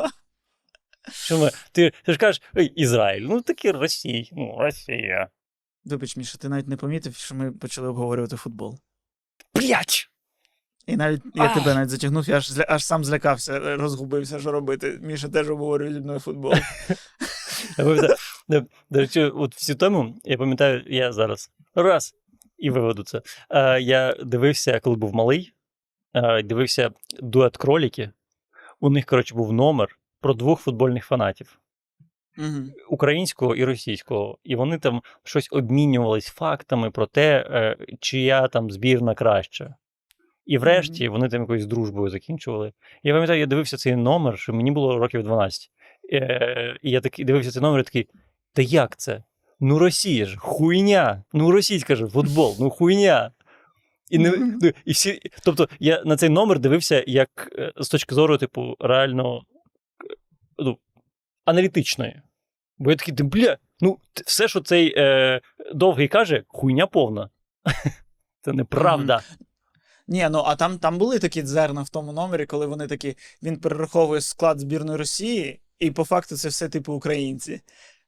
Що 1.12 1.38
ми, 1.38 1.52
ти, 1.72 1.92
ти 2.06 2.14
ж 2.14 2.18
кажеш, 2.18 2.42
ой, 2.56 2.66
Ізраїль, 2.66 3.22
ну 3.22 3.42
таки 3.42 3.72
Росія, 3.72 4.26
ну 4.32 4.58
Росія. 4.60 5.30
Вибач, 5.86 6.18
Міша, 6.18 6.38
ти 6.38 6.50
навіть 6.50 6.68
не 6.68 6.78
помітив, 6.78 7.16
що 7.16 7.36
ми 7.36 7.52
почали 7.52 7.88
обговорювати 7.88 8.36
футбол. 8.36 8.80
Блять! 9.56 10.10
І 10.86 10.98
навіть 10.98 11.22
я 11.36 11.44
Ах. 11.44 11.54
тебе 11.54 11.74
навіть 11.74 11.90
затягнув, 11.90 12.30
я 12.30 12.38
аж, 12.38 12.52
зля- 12.52 12.66
аж 12.68 12.86
сам 12.86 13.04
злякався, 13.04 13.54
е, 13.54 13.76
розгубився, 13.76 14.40
що 14.40 14.52
робити. 14.52 15.00
Міша 15.02 15.30
теж 15.30 15.50
обговорює 15.50 15.94
зі 15.94 16.00
мною 16.00 16.20
футбол. 16.20 16.54
Я 17.78 17.86
пам'ятаю, 17.86 18.16
До, 18.48 18.62
до 18.90 19.00
речі, 19.00 19.22
от 19.24 19.56
всю 19.56 19.76
тему, 19.76 20.16
я 20.24 20.38
пам'ятаю, 20.38 20.84
я 20.88 21.12
зараз 21.14 21.52
раз 21.76 22.16
і 22.58 22.70
виведу 22.70 23.04
це. 23.04 23.22
Е, 23.50 23.82
я 23.82 24.16
дивився, 24.24 24.80
коли 24.80 24.96
був 24.96 25.16
малий, 25.16 25.54
е, 26.14 26.44
дивився 26.44 26.92
дует 27.20 27.58
кроліки. 27.58 28.12
У 28.80 28.90
них, 28.90 29.06
коротше, 29.06 29.36
був 29.36 29.54
номер 29.54 30.00
про 30.22 30.34
двох 30.34 30.62
футбольних 30.62 31.06
фанатів 31.06 31.60
Українського 32.90 33.56
і 33.56 33.66
російського. 33.66 34.38
І 34.44 34.56
вони 34.56 34.78
там 34.78 35.02
щось 35.24 35.48
обмінювались 35.52 36.28
фактами 36.28 36.92
про 36.92 37.06
те, 37.06 37.48
е, 37.50 37.78
чия 38.00 38.48
там 38.48 38.72
збірна 38.72 39.16
краща. 39.16 39.76
І 40.46 40.58
врешті 40.58 41.08
вони 41.08 41.30
там 41.30 41.42
якоюсь 41.42 41.66
дружбою 41.66 42.10
закінчували. 42.10 42.74
Я 43.04 43.14
пам'ятаю, 43.14 43.40
я 43.40 43.46
дивився 43.46 43.78
цей 43.78 43.96
номер, 43.96 44.40
що 44.40 44.54
мені 44.54 44.72
було 44.72 44.98
років 44.98 45.24
12. 45.24 45.72
Е, 46.14 46.78
і 46.82 46.92
я 46.92 47.02
такий 47.02 47.26
дивився 47.26 47.52
цей 47.52 47.62
номер 47.62 47.80
і 47.80 47.84
такий: 47.84 48.08
та 48.54 48.62
як 48.62 48.98
це? 48.98 49.24
Ну, 49.60 49.80
Росія 49.80 50.26
ж, 50.26 50.38
хуйня. 50.38 51.24
Ну, 51.34 51.52
російська 51.52 51.96
ж 51.96 52.08
футбол, 52.08 52.56
ну 52.60 52.70
хуйня. 52.70 53.32
І, 54.10 54.18
не, 54.18 54.32
ну, 54.62 54.72
і 54.86 54.92
всі, 54.92 55.20
тобто 55.44 55.70
я 55.80 56.04
на 56.06 56.18
цей 56.18 56.30
номер 56.30 56.60
дивився 56.60 57.04
як 57.08 57.54
е, 57.58 57.72
з 57.78 57.90
точки 57.90 58.16
зору, 58.16 58.38
типу, 58.38 58.76
реально 58.80 59.42
ну, 60.58 60.78
аналітичної. 61.46 62.22
Бо 62.78 62.92
я 62.92 62.98
такий, 62.98 63.14
«Та, 63.14 63.24
бля, 63.24 63.58
ну 63.80 63.98
все, 64.26 64.48
що 64.48 64.62
цей 64.62 64.94
е, 64.98 65.42
довгий 65.74 66.08
каже, 66.08 66.44
хуйня 66.48 66.88
повна. 66.88 67.30
Це 68.42 68.54
неправда. 68.54 69.22
Ні, 70.08 70.28
ну 70.32 70.44
а 70.46 70.56
там, 70.56 70.80
там 70.80 70.98
були 70.98 71.20
такі 71.20 71.46
зерна 71.46 71.82
в 71.82 71.90
тому 71.90 72.14
номері, 72.14 72.46
коли 72.46 72.66
вони 72.66 72.88
такі, 72.88 73.18
він 73.44 73.60
перераховує 73.60 74.22
склад 74.22 74.60
збірної 74.60 74.98
Росії, 74.98 75.62
і 75.80 75.92
по 75.92 76.04
факту 76.06 76.38
це 76.38 76.50
все 76.50 76.70
типу 76.70 76.94
українці. 76.94 77.62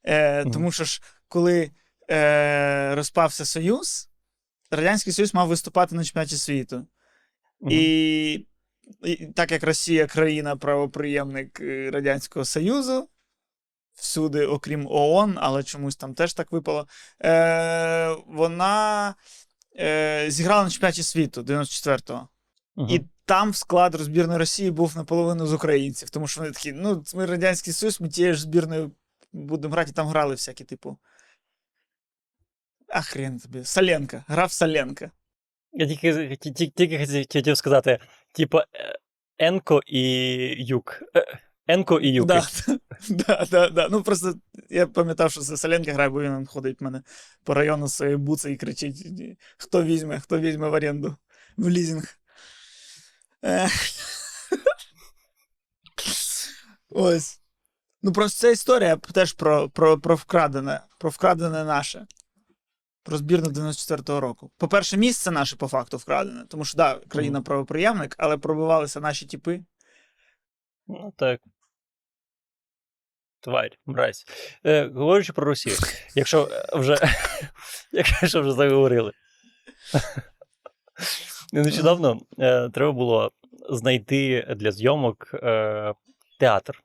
Е. 0.04 0.44
Тому 0.44 0.72
що 0.72 0.84
ж, 0.84 1.02
коли 1.28 1.70
е, 2.10 2.94
розпався 2.94 3.44
Союз, 3.44 4.08
Радянський 4.70 5.12
Союз 5.12 5.34
мав 5.34 5.48
виступати 5.48 5.94
на 5.94 6.04
чемпіонаті 6.04 6.36
світу. 6.36 6.86
І, 7.70 8.32
і 9.04 9.26
так 9.36 9.52
як 9.52 9.62
Росія 9.62 10.06
країна 10.06 10.56
правоприємник 10.56 11.60
е, 11.60 11.90
Радянського 11.90 12.44
Союзу, 12.44 13.08
всюди, 13.96 14.46
окрім 14.46 14.86
ООН, 14.90 15.38
але 15.40 15.62
чомусь 15.62 15.96
там 15.96 16.14
теж 16.14 16.34
так 16.34 16.52
випало, 16.52 16.86
е, 17.24 18.16
вона 18.26 19.14
е, 19.78 20.26
зіграла 20.30 20.64
на 20.64 20.70
чемпіонаті 20.70 21.02
світу 21.02 21.42
94-го. 21.42 22.28
Мгм. 22.76 22.88
І 22.90 23.00
там 23.24 23.54
склад 23.54 23.94
збірної 23.94 24.38
Росії 24.38 24.70
був 24.70 24.96
наполовину 24.96 25.46
з 25.46 25.52
українців, 25.52 26.10
тому 26.10 26.28
що 26.28 26.40
вони 26.40 26.52
такі, 26.52 26.72
ну, 26.72 27.04
ми 27.14 27.26
Радянський 27.26 27.72
Союз, 27.72 28.00
ми 28.00 28.08
тією 28.08 28.34
ж 28.34 28.40
збірною 28.40 28.92
будемо 29.32 29.74
грати, 29.74 29.90
і 29.90 29.94
там 29.94 30.06
грали 30.08 30.34
всякі, 30.34 30.64
типу. 30.64 30.98
А 32.88 33.00
хрен 33.00 33.38
тобі. 33.38 33.64
Соленка. 33.64 34.24
Грав 34.28 34.52
Соленка. 34.52 35.10
Я 35.72 35.86
тільки, 35.86 36.36
ті- 36.36 36.50
ті- 36.52 36.66
тільки 36.66 37.26
хотів- 37.26 37.56
сказати: 37.56 37.98
типу, 38.32 38.58
е, 38.58 38.98
Енко 39.38 39.80
і 39.86 40.00
Юк. 40.64 41.02
Енко 41.66 42.00
і 42.00 42.08
Юки. 42.08 42.26
Да, 42.26 42.48
да, 43.08 43.46
да, 43.50 43.68
да. 43.68 43.88
Ну 43.90 44.02
просто 44.02 44.34
я 44.70 44.86
пам'ятав, 44.86 45.30
що 45.30 45.40
це 45.40 45.56
Соленка 45.56 45.92
грає, 45.92 46.10
бо 46.10 46.22
він 46.22 46.46
ходить 46.46 46.80
в 46.80 46.84
мене 46.84 47.02
по 47.44 47.54
району 47.54 47.88
з 47.88 47.94
своєю 47.94 48.18
буцею 48.18 48.54
і 48.54 48.58
кричить: 48.58 49.06
хто 49.58 49.82
візьме, 49.82 50.20
хто 50.20 50.38
візьме 50.38 50.68
в 50.68 50.72
оренду, 50.72 51.16
в 51.56 51.68
лізинг. 51.68 52.18
Ех. 53.42 53.72
Ось. 56.90 57.40
Ну, 58.02 58.12
просто 58.12 58.40
ця 58.40 58.50
історія 58.50 58.96
теж 58.96 59.32
про, 59.32 59.70
про, 59.70 60.00
про 60.00 60.14
вкрадене, 60.14 60.80
про 60.98 61.10
вкрадене 61.10 61.64
наше. 61.64 62.06
Про 63.02 63.18
збірну 63.18 63.48
94-го 63.48 64.20
року. 64.20 64.50
По-перше, 64.56 64.96
місце 64.96 65.30
наше 65.30 65.56
по 65.56 65.68
факту 65.68 65.96
вкрадене, 65.96 66.44
тому 66.48 66.64
що, 66.64 66.76
да, 66.76 67.00
країна 67.08 67.42
правоприємник, 67.42 68.14
але 68.18 68.38
пробивалися 68.38 69.00
наші 69.00 69.26
тіпи. 69.26 69.60
Ну 70.88 71.12
так. 71.16 71.40
Тварь, 73.46 73.78
мразь. 73.86 74.24
Е, 74.64 74.86
говорячи 74.94 75.32
про 75.32 75.44
Росію, 75.44 75.76
якщо 76.14 76.48
е, 76.52 76.78
вже, 76.78 76.96
якщо 77.92 78.40
вже 78.40 78.52
заговорили. 78.52 79.12
Нещодавно 81.52 82.20
е, 82.38 82.68
треба 82.68 82.92
було 82.92 83.32
знайти 83.70 84.46
для 84.56 84.72
зйомок 84.72 85.30
е, 85.34 85.94
театр. 86.40 86.82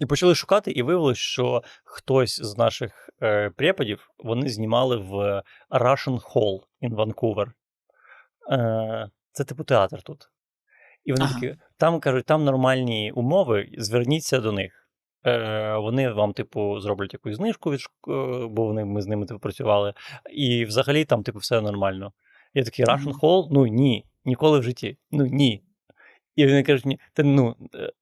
І 0.00 0.06
почали 0.06 0.34
шукати, 0.34 0.70
і 0.70 0.82
виявилось, 0.82 1.18
що 1.18 1.62
хтось 1.84 2.40
з 2.42 2.58
наших 2.58 3.10
е, 3.22 3.50
преподів 3.50 4.10
вони 4.18 4.48
знімали 4.48 4.96
в 4.96 5.42
Russian 5.70 6.20
Hall 6.20 6.60
in 6.82 6.94
Vancouver. 6.94 7.46
Е, 8.52 9.10
це 9.32 9.44
типу 9.44 9.64
театр 9.64 10.02
тут. 10.02 10.30
І 11.04 11.12
вони 11.12 11.24
Ага. 11.24 11.34
такі, 11.34 11.56
там 11.76 12.00
кажуть, 12.00 12.26
там 12.26 12.44
нормальні 12.44 13.12
умови, 13.12 13.68
зверніться 13.78 14.38
до 14.38 14.52
них. 14.52 14.79
Е, 15.26 15.76
вони 15.76 16.10
вам, 16.10 16.32
типу, 16.32 16.80
зроблять 16.80 17.12
якусь 17.12 17.36
знижку, 17.36 17.70
від, 17.70 17.80
шк- 17.80 18.44
е, 18.44 18.46
бо 18.46 18.64
вони, 18.64 18.84
ми 18.84 19.02
з 19.02 19.06
ними 19.06 19.26
типу, 19.26 19.40
працювали. 19.40 19.94
І 20.32 20.64
взагалі 20.64 21.04
там, 21.04 21.22
типу, 21.22 21.38
все 21.38 21.60
нормально. 21.60 22.12
Я 22.54 22.64
такий 22.64 22.84
Russian 22.84 23.12
Hall? 23.20 23.48
Ну 23.50 23.66
ні, 23.66 24.04
ніколи 24.24 24.58
в 24.58 24.62
житті. 24.62 24.96
Ну 25.10 25.26
ні. 25.26 25.62
І 26.36 26.46
вони 26.46 26.62
кажуть, 26.62 26.86
ні, 26.86 26.98
та 27.12 27.22
ну, 27.22 27.56
е, 27.74 27.92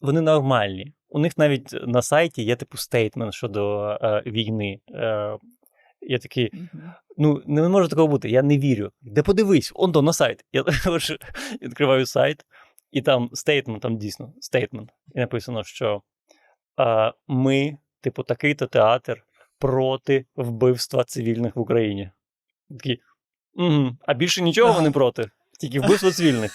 вони 0.00 0.20
нормальні. 0.20 0.92
У 1.08 1.18
них 1.18 1.38
навіть 1.38 1.74
на 1.86 2.02
сайті 2.02 2.42
є 2.42 2.56
типу 2.56 2.78
statement 2.78 3.34
щодо 3.34 3.88
е, 4.02 4.22
війни. 4.26 4.80
Е, 4.94 5.38
я 6.00 6.18
такий, 6.18 6.52
ну 7.16 7.42
не 7.46 7.68
може 7.68 7.88
такого 7.88 8.08
бути, 8.08 8.30
я 8.30 8.42
не 8.42 8.58
вірю. 8.58 8.90
Де 9.02 9.22
подивись, 9.22 9.72
он 9.74 9.92
то 9.92 10.02
на 10.02 10.12
сайт. 10.12 10.44
Я 10.52 10.62
відкриваю 11.62 12.06
сайт, 12.06 12.46
і 12.92 13.02
там 13.02 13.30
statement, 13.32 13.82
там 13.82 13.98
дійсно 13.98 14.32
statement. 14.40 14.90
І 15.14 15.18
написано, 15.18 15.64
що 15.64 16.02
е, 16.78 17.12
ми, 17.28 17.78
типу, 18.00 18.22
такий-то 18.22 18.66
театр 18.66 19.24
проти 19.58 20.26
вбивства 20.36 21.04
цивільних 21.04 21.56
в 21.56 21.60
Україні. 21.60 22.10
Такий, 22.70 23.00
угу, 23.54 23.96
а 24.06 24.14
більше 24.14 24.42
нічого 24.42 24.72
вони 24.72 24.90
проти, 24.90 25.30
тільки 25.60 25.80
вбивство 25.80 26.10
цивільних. 26.10 26.52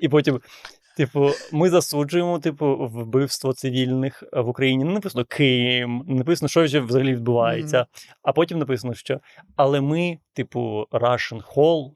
І 0.00 0.08
потім 0.08 0.40
Типу, 0.96 1.30
ми 1.52 1.70
засуджуємо, 1.70 2.38
типу, 2.38 2.76
вбивство 2.86 3.52
цивільних 3.52 4.22
в 4.32 4.48
Україні. 4.48 4.84
Не 4.84 4.92
написано 4.92 5.24
Ким, 5.24 6.04
не 6.08 6.14
написано, 6.14 6.48
що 6.48 6.64
вже 6.64 6.80
взагалі 6.80 7.12
відбувається. 7.12 7.86
А 8.22 8.32
потім 8.32 8.58
написано, 8.58 8.94
що 8.94 9.20
але 9.56 9.80
ми, 9.80 10.18
типу, 10.32 10.86
Russian 10.92 11.54
Hall, 11.54 11.90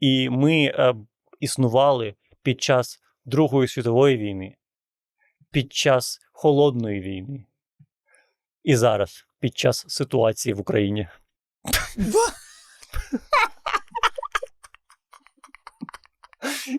і 0.00 0.30
ми 0.30 0.64
е, 0.64 0.94
існували 1.40 2.14
під 2.42 2.62
час 2.62 3.00
Другої 3.24 3.68
світової 3.68 4.16
війни, 4.16 4.56
під 5.56 5.72
час 5.72 6.18
холодної 6.32 7.00
війни. 7.00 7.44
І 8.64 8.76
зараз, 8.76 9.24
під 9.40 9.58
час 9.58 9.84
ситуації 9.88 10.54
в 10.54 10.60
Україні. 10.60 11.08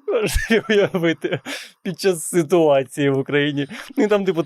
Можна 0.08 0.64
уявити 0.70 1.40
під 1.84 2.00
час 2.00 2.24
ситуації 2.24 3.10
в 3.10 3.18
Україні. 3.18 3.68
Ну 3.98 4.08
там, 4.08 4.26
типу, 4.26 4.44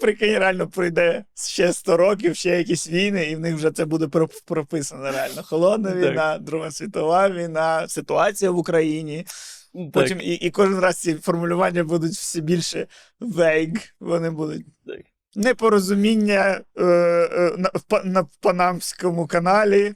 Прикинь, 0.00 0.38
реально 0.38 0.68
пройде 0.68 1.24
ще 1.34 1.72
100 1.72 1.96
років, 1.96 2.36
ще 2.36 2.50
якісь 2.58 2.88
війни, 2.88 3.24
і 3.24 3.36
в 3.36 3.40
них 3.40 3.54
вже 3.54 3.70
це 3.70 3.84
буде 3.84 4.08
про- 4.08 4.28
прописано 4.44 5.12
реально. 5.12 5.42
Холодна 5.42 5.94
війна, 5.94 6.38
Друга 6.38 6.70
світова 6.70 7.28
війна, 7.30 7.88
ситуація 7.88 8.50
в 8.50 8.58
Україні. 8.58 9.26
Потім 9.92 10.20
і, 10.20 10.34
і 10.34 10.50
кожен 10.50 10.78
раз 10.78 10.96
ці 10.96 11.14
формулювання 11.14 11.84
будуть 11.84 12.12
все 12.12 12.40
більше 12.40 12.86
vague, 13.20 13.92
вони 14.00 14.30
будуть. 14.30 14.66
Так. 14.86 15.00
Непорозуміння 15.34 16.60
е, 16.76 16.84
е, 16.84 17.54
на, 17.58 17.70
на 18.04 18.26
Панамському 18.40 19.26
каналі. 19.26 19.94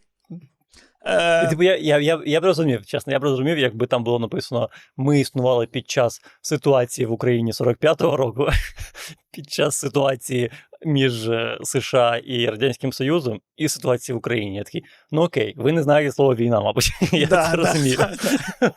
Е, 1.06 1.46
типу, 1.46 1.62
я, 1.62 1.76
я, 1.76 1.98
я, 1.98 2.22
я 2.26 2.40
б 2.40 2.44
розумів, 2.44 2.86
чесно, 2.86 3.12
я 3.12 3.18
б 3.18 3.22
розумів, 3.22 3.58
якби 3.58 3.86
там 3.86 4.04
було 4.04 4.18
написано: 4.18 4.68
ми 4.96 5.20
існували 5.20 5.66
під 5.66 5.90
час 5.90 6.20
ситуації 6.42 7.06
в 7.06 7.12
Україні 7.12 7.52
45-го 7.52 8.16
року, 8.16 8.48
під 9.32 9.50
час 9.50 9.76
ситуації 9.76 10.50
між 10.84 11.28
е, 11.28 11.58
США 11.62 12.16
і 12.16 12.46
Радянським 12.46 12.92
Союзом, 12.92 13.40
і 13.56 13.68
ситуації 13.68 14.14
в 14.14 14.18
Україні. 14.18 14.56
Я 14.56 14.62
такий, 14.62 14.84
ну 15.10 15.22
окей, 15.22 15.54
ви 15.56 15.72
не 15.72 15.82
знаєте 15.82 16.12
слово 16.12 16.34
війна, 16.34 16.60
мабуть. 16.60 16.90
Я 17.12 17.26
да, 17.26 17.50
це 17.50 17.56
да, 17.56 17.56
розумію. 17.56 17.96
да, 17.96 18.16
да. 18.60 18.72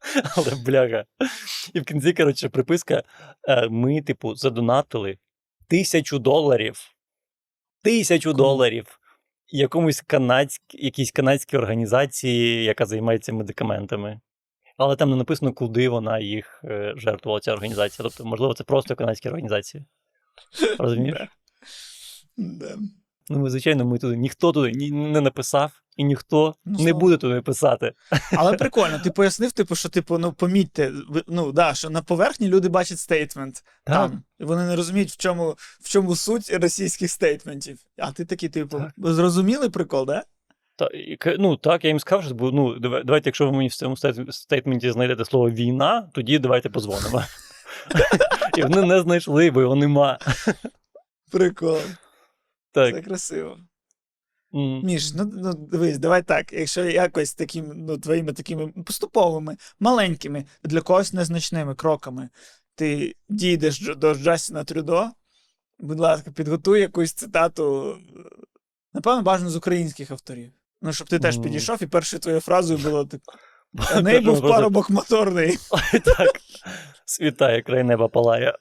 Але 0.36 0.54
бляга. 0.66 1.04
І 1.74 1.80
в 1.80 1.84
кінці, 1.84 2.12
коротше, 2.12 2.48
приписка: 2.48 3.02
е, 3.48 3.68
ми, 3.68 4.02
типу, 4.02 4.34
задонатили 4.34 5.18
тисячу 5.68 6.18
доларів. 6.18 6.80
Тисячу 7.82 8.32
доларів 8.32 9.00
якомусь 9.48 10.00
канадськ... 10.00 10.62
якійсь 10.74 11.10
канадській 11.10 11.56
організації, 11.56 12.64
яка 12.64 12.86
займається 12.86 13.32
медикаментами. 13.32 14.20
Але 14.76 14.96
там 14.96 15.10
не 15.10 15.16
написано, 15.16 15.52
куди 15.52 15.88
вона 15.88 16.18
їх 16.18 16.60
е, 16.64 16.94
жертвувала, 16.96 17.40
ця 17.40 17.52
організація. 17.52 18.08
Тобто, 18.08 18.24
можливо, 18.24 18.54
це 18.54 18.64
просто 18.64 18.96
канадські 18.96 19.28
організації. 19.28 19.84
Розумієш? 20.78 21.18
Ну, 23.28 23.48
звичайно, 23.48 23.84
ми 23.84 23.98
туди 23.98 24.16
ніхто 24.16 24.52
туди 24.52 24.92
не 24.92 25.20
написав, 25.20 25.72
і 26.00 26.04
ніхто 26.04 26.54
Ну, 26.64 26.84
не 26.84 26.92
буде 26.92 27.16
туди 27.16 27.40
писати. 27.40 27.92
Але 28.32 28.56
прикольно, 28.56 28.98
ти 28.98 29.10
пояснив, 29.10 29.52
типу, 29.52 29.74
що 29.74 29.88
типу, 29.88 30.18
ну 30.18 30.32
помітьте, 30.32 30.92
ну 31.26 31.52
да, 31.52 31.74
що 31.74 31.90
на 31.90 32.02
поверхні 32.02 32.48
люди 32.48 32.68
бачать 32.68 32.98
стейтмент 32.98 33.64
там. 33.84 34.22
І 34.38 34.44
вони 34.44 34.66
не 34.66 34.76
розуміють, 34.76 35.10
в 35.10 35.16
чому, 35.16 35.56
в 35.80 35.88
чому 35.88 36.16
суть 36.16 36.50
російських 36.50 37.10
стейтментів. 37.10 37.78
А 37.98 38.12
ти 38.12 38.24
такий, 38.24 38.48
типу, 38.48 38.78
Так. 38.78 38.92
зрозуміли 38.98 39.70
прикол, 39.70 40.06
да? 40.06 40.24
Та, 40.76 40.88
ну, 41.38 41.56
так, 41.56 41.84
я 41.84 41.90
їм 41.90 42.00
сказав, 42.00 42.24
що 42.24 42.34
ну, 42.34 42.78
давайте, 42.78 43.28
якщо 43.28 43.46
ви 43.46 43.52
мені 43.52 43.68
в 43.68 43.74
цьому 43.74 43.96
стейтменті 44.30 44.90
знайдете 44.90 45.24
слово 45.24 45.50
війна, 45.50 46.08
тоді 46.12 46.38
давайте 46.38 46.70
позвонимо. 46.70 47.22
І 48.56 48.62
вони 48.62 48.82
не 48.82 49.00
знайшли, 49.00 49.50
бо 49.50 49.60
його 49.60 49.74
нема. 49.74 50.18
Прикол. 51.30 51.78
Це 52.74 52.92
красиво. 52.92 53.58
М, 54.54 54.82
Міш, 54.84 55.12
ну, 55.14 55.32
ну 55.34 55.52
дивись, 55.54 55.98
давай 55.98 56.22
так. 56.22 56.52
Якщо 56.52 56.84
якось 56.84 57.34
таким, 57.34 57.72
ну, 57.76 57.98
твоїми 57.98 58.32
такими 58.32 58.68
поступовими, 58.68 59.56
маленькими, 59.80 60.44
для 60.64 60.80
когось 60.80 61.12
незначними 61.12 61.74
кроками 61.74 62.28
ти 62.74 63.14
дійдеш 63.28 63.80
до- 63.96 64.14
Джастіна 64.14 64.64
Трюдо, 64.64 65.10
будь 65.78 66.00
ласка, 66.00 66.30
підготуй 66.30 66.80
якусь 66.80 67.12
цитату, 67.12 67.96
напевно, 68.94 69.22
бажано 69.22 69.50
з 69.50 69.56
українських 69.56 70.10
авторів. 70.10 70.52
Ну, 70.82 70.92
щоб 70.92 71.08
ти 71.08 71.18
теж 71.18 71.34
Мгм. 71.34 71.44
підійшов, 71.44 71.82
і 71.82 71.86
першою 71.86 72.20
твоєю 72.20 72.40
фразою 72.40 72.78
було 72.78 73.04
так. 73.04 73.20
А 73.78 74.00
неї 74.00 74.20
був 74.20 74.40
парубок 74.40 74.90
моторний. 74.90 75.58
Так. 76.04 76.40
Світає, 77.04 77.62
край 77.62 77.84
неба 77.84 78.08
палає. 78.08 78.58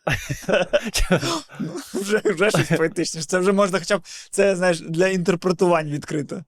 Ну, 1.59 1.71
вже, 1.93 2.21
вже 2.25 2.49
щось 2.49 2.77
поетичніше. 2.77 3.27
Це 3.27 3.39
вже 3.39 3.51
можна 3.51 3.79
хоча 3.79 3.97
б 3.97 4.01
це, 4.31 4.55
знаєш, 4.55 4.79
для 4.79 5.07
інтерпретувань 5.07 5.89
відкрито. 5.89 6.43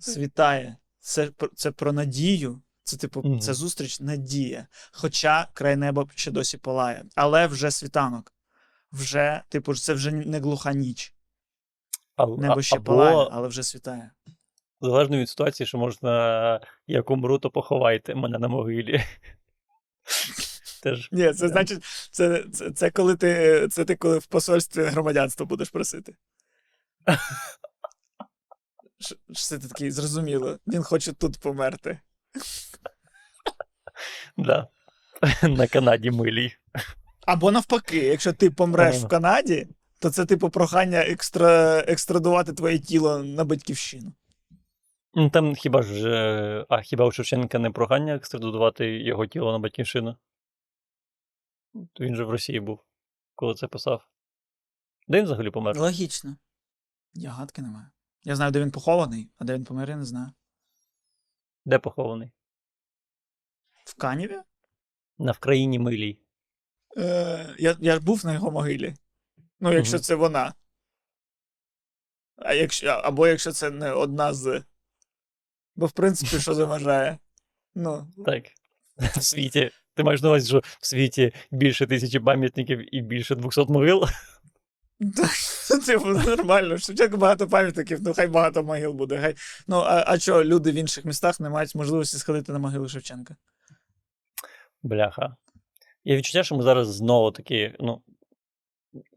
Світає. 0.00 0.76
Це, 1.00 1.26
про- 1.26 1.50
це 1.54 1.70
про 1.70 1.92
надію. 1.92 2.60
Це, 2.84 2.96
типу, 2.96 3.22
Мгм. 3.24 3.40
це 3.40 3.54
зустріч 3.54 4.00
надія. 4.00 4.66
Хоча 4.92 5.48
край 5.54 5.76
неба 5.76 6.06
ще 6.14 6.30
досі 6.30 6.58
палає. 6.58 7.04
Але 7.14 7.46
вже 7.46 7.70
світанок. 7.70 8.32
Вже, 8.92 9.42
типу, 9.48 9.74
це 9.74 9.94
вже 9.94 10.10
не 10.10 10.40
глуха 10.40 10.72
ніч. 10.72 11.14
А- 12.16 12.26
Небо 12.26 12.62
ще 12.62 12.76
або, 12.76 12.84
палає, 12.84 13.28
але 13.32 13.48
вже 13.48 13.62
світає. 13.62 14.10
Залежно 14.84 15.16
від 15.16 15.28
ситуації, 15.28 15.66
що 15.66 15.78
можна, 15.78 16.60
як 16.86 17.10
умру, 17.10 17.38
то 17.38 17.50
поховайте 17.50 18.14
мене 18.14 18.38
на 18.38 18.48
могилі. 18.48 19.04
Теж. 20.82 21.08
Ні, 21.12 21.32
це 21.32 21.48
значить, 21.48 21.84
це, 22.10 22.44
це, 22.52 22.70
це 22.70 22.90
коли 22.90 23.16
ти. 23.16 23.68
Це 23.70 23.84
ти 23.84 23.96
коли 23.96 24.18
в 24.18 24.26
посольстві 24.26 24.82
громадянство 24.82 25.46
будеш 25.46 25.70
просити. 25.70 26.14
Ти 29.50 29.58
такий 29.58 29.90
зрозуміло, 29.90 30.58
він 30.66 30.82
хоче 30.82 31.12
тут 31.12 31.40
померти. 31.40 31.98
Да. 34.36 34.68
На 35.42 35.66
Канаді 35.66 36.10
милій. 36.10 36.52
Або 37.26 37.50
навпаки, 37.50 37.98
якщо 37.98 38.32
ти 38.32 38.50
помреш 38.50 38.96
Ага. 38.96 39.06
в 39.06 39.08
Канаді, 39.08 39.68
то 39.98 40.10
це 40.10 40.24
типу 40.24 40.50
прохання 40.50 40.98
екстра... 40.98 41.84
екстрадувати 41.88 42.52
твоє 42.52 42.78
тіло 42.78 43.18
на 43.18 43.44
батьківщину. 43.44 44.12
Ну, 45.14 45.30
Там 45.30 45.54
хіба 45.54 45.82
ж. 45.82 46.08
е, 46.10 46.66
А 46.68 46.80
хіба 46.82 47.04
у 47.06 47.10
Шевченка 47.12 47.58
не 47.58 47.70
прохання 47.70 48.14
екстрадувати 48.14 49.02
його 49.02 49.26
тіло 49.26 49.52
на 49.52 49.58
батьківщину? 49.58 50.16
Він 52.00 52.16
же 52.16 52.24
в 52.24 52.30
Росії 52.30 52.60
був, 52.60 52.80
коли 53.34 53.54
це 53.54 53.66
писав. 53.68 54.08
Де 55.08 55.18
він 55.18 55.24
взагалі 55.24 55.50
помер? 55.50 55.76
Логічно. 55.78 56.36
Я 57.14 57.30
гадки 57.30 57.62
не 57.62 57.68
маю. 57.68 57.86
Я 58.24 58.36
знаю, 58.36 58.52
де 58.52 58.60
він 58.60 58.70
похований, 58.70 59.30
а 59.38 59.44
де 59.44 59.54
він 59.54 59.64
помер, 59.64 59.90
я 59.90 59.96
не 59.96 60.04
знаю. 60.04 60.32
Де 61.64 61.78
похований? 61.78 62.32
В 63.84 63.94
Каніві? 63.96 64.38
На 65.18 65.32
Вкраїні 65.32 65.78
милій. 65.78 66.18
Е, 66.96 67.54
я, 67.58 67.76
я 67.80 68.00
був 68.00 68.24
на 68.26 68.32
його 68.32 68.50
могилі. 68.50 68.94
Ну, 69.60 69.72
якщо 69.72 69.96
Мгм. 69.96 70.02
це 70.02 70.14
вона. 70.14 70.54
А 72.36 72.54
якщо, 72.54 72.86
або 72.88 73.26
якщо 73.26 73.52
це 73.52 73.70
не 73.70 73.92
одна 73.92 74.34
з. 74.34 74.64
Бо, 75.76 75.86
в 75.86 75.92
принципі, 75.92 76.40
що 76.40 76.54
заважає? 76.54 77.18
Ну, 77.74 78.06
Так. 78.26 78.44
В 79.16 79.22
світі. 79.22 79.70
Ти 79.94 80.02
маєш 80.02 80.22
на 80.22 80.28
увазі, 80.28 80.48
що 80.48 80.62
в 80.80 80.86
світі 80.86 81.32
більше 81.50 81.86
тисячі 81.86 82.20
пам'ятників 82.20 82.94
і 82.94 83.00
більше 83.00 83.34
200 83.34 83.64
могил? 83.68 84.04
Так, 85.16 85.30
типу, 85.86 86.06
нормально. 86.06 86.78
Шевченко 86.78 87.16
багато 87.16 87.48
пам'ятників, 87.48 87.98
ну 88.02 88.14
хай 88.14 88.26
багато 88.26 88.62
могил 88.62 88.92
буде. 88.92 89.20
Хай... 89.20 89.34
Ну, 89.66 89.76
а, 89.76 90.04
а 90.06 90.18
що, 90.18 90.44
люди 90.44 90.72
в 90.72 90.74
інших 90.74 91.04
містах 91.04 91.40
не 91.40 91.50
мають 91.50 91.74
можливості 91.74 92.16
сходити 92.16 92.52
на 92.52 92.58
могилу 92.58 92.88
Шевченка? 92.88 93.36
Бляха. 94.82 95.36
Є 96.04 96.16
відчуття, 96.16 96.42
що 96.44 96.56
ми 96.56 96.62
зараз 96.62 96.94
знову 96.94 97.30
таки, 97.30 97.76
ну, 97.80 98.02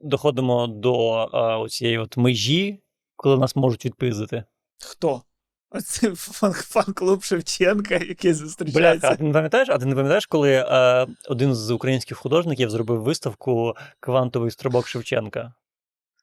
доходимо 0.03 0.67
до 0.67 1.11
а, 1.13 1.59
оцієї 1.59 1.97
от 1.97 2.17
межі, 2.17 2.79
коли 3.15 3.37
нас 3.37 3.55
можуть 3.55 3.85
відпиздити. 3.85 4.43
Хто? 4.79 5.21
Оце 5.69 6.09
фан- 6.09 6.53
фан-клуб 6.53 7.23
Шевченка, 7.23 7.95
який 7.95 8.33
Бляха, 8.59 9.09
а 9.09 9.15
ти 9.15 9.23
не 9.23 9.33
пам'ятаєш? 9.33 9.69
А 9.69 9.77
ти 9.77 9.85
не 9.85 9.95
пам'ятаєш, 9.95 10.25
коли 10.25 10.51
е, 10.51 11.07
один 11.29 11.55
з 11.55 11.71
українських 11.71 12.17
художників 12.17 12.69
зробив 12.69 13.01
виставку 13.03 13.73
Квантовий 13.99 14.51
стрибок 14.51 14.87
Шевченка? 14.87 15.53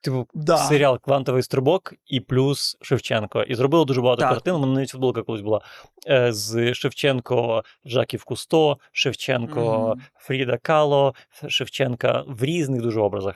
Типу, 0.04 0.26
Да. 0.34 0.56
серіал 0.56 0.98
Квантовий 1.00 1.42
стрибок 1.42 1.94
і 2.06 2.20
плюс 2.20 2.76
Шевченко. 2.82 3.42
І 3.42 3.54
зробили 3.54 3.84
дуже 3.84 4.00
багато 4.00 4.20
Так. 4.20 4.30
картин. 4.30 4.54
У 4.54 4.58
мене 4.58 4.72
навіть 4.74 4.88
футболка 4.90 5.22
колись 5.22 5.40
була. 5.42 5.60
Е, 6.08 6.32
з 6.32 6.74
Шевченко 6.74 7.64
Жак-Ів 7.84 8.24
Кусто, 8.24 8.78
Шевченко 8.92 9.88
Мгм. 9.88 10.02
Фріда 10.14 10.58
Кало, 10.62 11.14
Шевченка 11.48 12.24
в 12.26 12.44
різних 12.44 12.82
дуже 12.82 13.00
образах. 13.00 13.34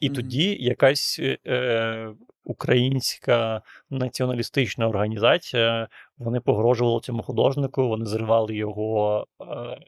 І 0.00 0.06
Мгм. 0.06 0.16
тоді 0.16 0.56
якась 0.60 1.20
е, 1.46 2.08
українська 2.44 3.62
націоналістична 3.90 4.88
організація. 4.88 5.88
Вони 6.18 6.40
погрожували 6.40 7.00
цьому 7.00 7.22
художнику, 7.22 7.88
вони 7.88 8.04
зривали 8.06 8.54
його 8.56 9.26
е, 9.40 9.44
е, 9.44 9.78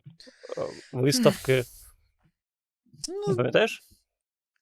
виставки. 0.93 1.65
Ну, 3.29 3.37
пам'ятаєш? 3.37 3.83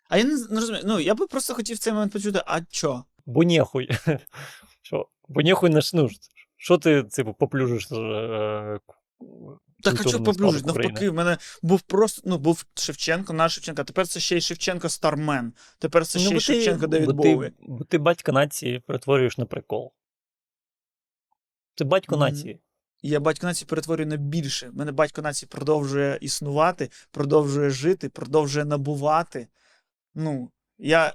А 0.09 0.19
я 0.19 0.25
не, 0.25 0.47
розумію. 0.51 0.85
Ну, 0.87 1.01
я 1.01 1.15
би 1.15 1.27
просто 1.27 1.55
хотів 1.55 1.77
в 1.77 1.79
цей 1.79 1.93
момент 1.93 2.13
почути, 2.13 2.43
а 2.47 2.61
чо? 2.71 3.05
Бо 3.27 3.45
нехуй. 3.45 3.89
Що? 4.83 5.09
Бо 5.29 5.43
нехуй 5.43 5.71
наш 5.71 5.93
ну, 5.93 6.11
Що 6.57 6.79
ти 6.79 7.03
типу, 7.03 7.35
поплюжиш? 7.35 7.93
Е, 7.93 8.81
Так 9.83 9.95
а 10.01 10.09
що 10.09 10.19
України? 10.19 10.63
Навпаки, 10.67 11.11
в 11.11 11.15
мене 11.15 11.39
був 11.63 11.81
просто 11.81 12.23
ну, 12.25 12.39
був 12.39 12.65
Шевченко, 12.75 13.33
наш 13.33 13.55
Шевченко, 13.55 13.83
а 13.83 13.85
тепер 13.85 14.07
це 14.07 14.21
ще 14.21 14.37
й 14.37 14.41
Шевченко 14.41 14.89
Стармен. 14.89 15.53
Тепер 15.79 16.07
це 16.07 16.19
ще 16.19 16.37
й 16.37 16.41
Шевченко 16.41 16.87
Девід 16.87 17.07
бо 17.07 17.13
Боуі. 17.13 17.53
бо 17.61 17.85
ти 17.85 17.99
батька 17.99 18.33
нації 18.33 18.81
перетворюєш 18.81 19.39
на 19.39 19.47
прикол. 19.47 19.93
Ти 21.75 21.85
батько 21.85 22.17
Мгм. 22.17 22.25
нації. 22.25 22.61
Я 23.03 23.21
батько 23.21 23.47
нації 23.47 23.69
перетворюю 23.69 24.07
на 24.07 24.17
більше. 24.17 24.71
Мене 24.73 24.93
батько 24.93 25.23
нації 25.23 25.49
продовжує 25.53 26.19
існувати, 26.21 26.91
продовжує 27.11 27.71
жити, 27.71 28.09
продовжує 28.09 28.65
набувати. 28.65 29.49
Ну, 30.19 30.51
я, 30.79 31.15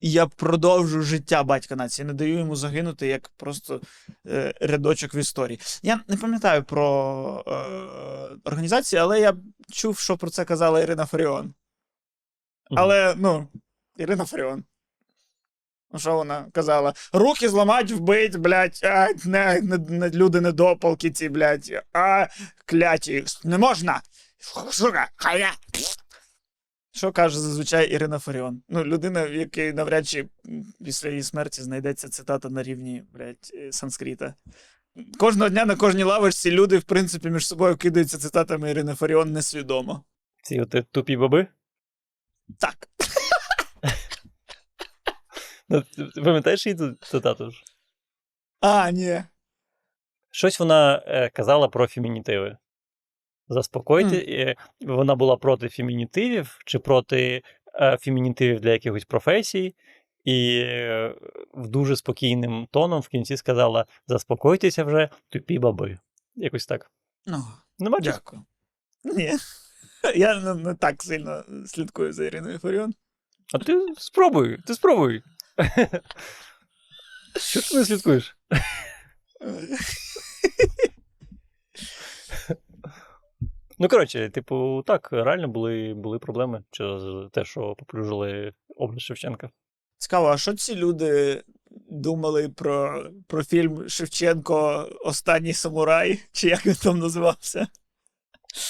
я 0.00 0.26
продовжую 0.26 1.02
життя 1.02 1.42
батька 1.42 1.76
нації, 1.76 2.06
не 2.06 2.12
даю 2.12 2.38
йому 2.38 2.56
загинути 2.56 3.06
як 3.06 3.28
просто 3.28 3.80
е, 4.26 4.54
рядочок 4.60 5.14
в 5.14 5.16
історії. 5.16 5.60
Я 5.82 6.00
не 6.08 6.16
пам'ятаю 6.16 6.64
про 6.64 7.44
е, 7.46 7.52
організації, 8.44 9.00
але 9.00 9.20
я 9.20 9.34
чув, 9.72 9.98
що 9.98 10.16
про 10.16 10.30
це 10.30 10.44
казала 10.44 10.80
Ірина 10.80 11.06
Фаріон. 11.06 11.54
Але, 12.70 13.14
ну, 13.16 13.48
Ірина 13.96 14.24
Фаріон. 14.24 14.64
Ну, 15.92 15.98
що 15.98 16.14
вона 16.14 16.46
казала? 16.52 16.94
Руки 17.12 17.48
зламать, 17.48 17.90
вбить, 17.90 18.36
блядь, 18.36 18.80
а, 18.82 19.08
не, 19.24 19.60
не, 19.60 19.78
не, 19.78 20.10
люди 20.10 20.40
недопалки 20.40 21.10
ці, 21.10 21.28
блядь, 21.28 21.82
а 21.92 22.26
кляті, 22.66 23.24
не 23.44 23.58
можна. 23.58 24.00
Сука, 24.70 25.10
хая. 25.16 25.52
Що 26.94 27.12
каже 27.12 27.40
зазвичай 27.40 27.90
Ірина 27.90 28.18
Фаріон? 28.18 28.62
Ну, 28.68 28.84
людина, 28.84 29.26
в 29.26 29.34
якій 29.34 29.72
навряд 29.72 30.08
чи 30.08 30.28
після 30.84 31.08
її 31.08 31.22
смерті 31.22 31.62
знайдеться 31.62 32.08
цитата 32.08 32.48
на 32.50 32.62
рівні, 32.62 33.04
блядь, 33.12 33.50
е, 33.54 33.72
санскрита. 33.72 34.34
Кожного 35.18 35.50
дня 35.50 35.64
на 35.64 35.76
кожній 35.76 36.02
лавочці 36.02 36.50
люди, 36.50 36.78
в 36.78 36.82
принципі, 36.82 37.30
між 37.30 37.46
собою 37.46 37.76
кидаються 37.76 38.18
цитатами 38.18 38.70
Ірини 38.70 38.94
Фаріон 38.94 39.32
несвідомо. 39.32 40.04
Ці 40.42 40.60
от 40.60 40.86
тупі 40.90 41.16
баби. 41.16 41.46
Так. 42.58 42.88
Ну, 45.68 45.82
пам'ятаєш 46.14 46.66
її 46.66 46.78
ту 46.78 46.94
цитату? 46.94 47.50
ж? 47.50 47.62
А, 48.60 48.90
ні. 48.90 49.22
Щось 50.30 50.60
вона 50.60 51.02
е, 51.06 51.28
казала 51.30 51.68
про 51.68 51.86
фемінітиви. 51.86 52.56
Заспокойте, 53.48 54.16
е, 54.16 54.54
вона 54.80 55.14
була 55.14 55.36
проти 55.36 55.68
фемінітивів 55.68 56.58
чи 56.64 56.78
проти 56.78 57.42
е, 57.80 57.96
фемінітивів 58.00 58.60
для 58.60 58.70
якихось 58.70 59.04
професій, 59.04 59.74
і 60.24 60.62
е, 60.64 61.14
в 61.54 61.68
дуже 61.68 61.96
спокійним 61.96 62.66
тоном 62.70 63.00
в 63.00 63.08
кінці 63.08 63.36
сказала: 63.36 63.86
заспокойтеся 64.06 64.84
вже, 64.84 65.08
тупі 65.28 65.58
баби. 65.58 65.98
Якось 66.36 66.66
так. 66.66 66.90
Ну, 67.26 67.44
Не 67.78 67.90
бачиш? 67.90 68.14
Дякую. 68.14 68.44
Ні. 69.04 69.32
Я 70.16 70.40
не, 70.40 70.54
не 70.54 70.74
так 70.74 71.02
сильно 71.02 71.44
слідкую 71.66 72.12
за 72.12 72.24
Іриною 72.24 72.58
Фаріон. 72.58 72.94
А 73.54 73.58
ти 73.58 73.86
спробуй, 73.98 74.58
ти 74.66 74.74
спробуй. 74.74 75.22
Що 77.36 77.62
ти 77.62 77.76
не 77.76 77.84
слідкуєш? 77.84 78.36
Ну, 83.82 83.88
коротше, 83.88 84.30
типу, 84.30 84.82
так, 84.86 85.08
реально 85.12 85.48
були, 85.48 85.94
були 85.94 86.18
проблеми 86.18 86.62
через 86.70 87.30
те, 87.32 87.44
що 87.44 87.74
поплюжили 87.78 88.52
образ 88.76 89.02
Шевченка. 89.02 89.50
Цікаво, 89.98 90.28
а 90.28 90.38
що 90.38 90.54
ці 90.54 90.74
люди 90.74 91.42
думали 91.90 92.48
про, 92.48 93.06
про 93.26 93.44
фільм 93.44 93.88
Шевченко 93.88 94.88
Останній 95.04 95.52
самурай? 95.52 96.20
Чи 96.32 96.48
як 96.48 96.66
він 96.66 96.74
там 96.74 96.98
називався? 96.98 97.66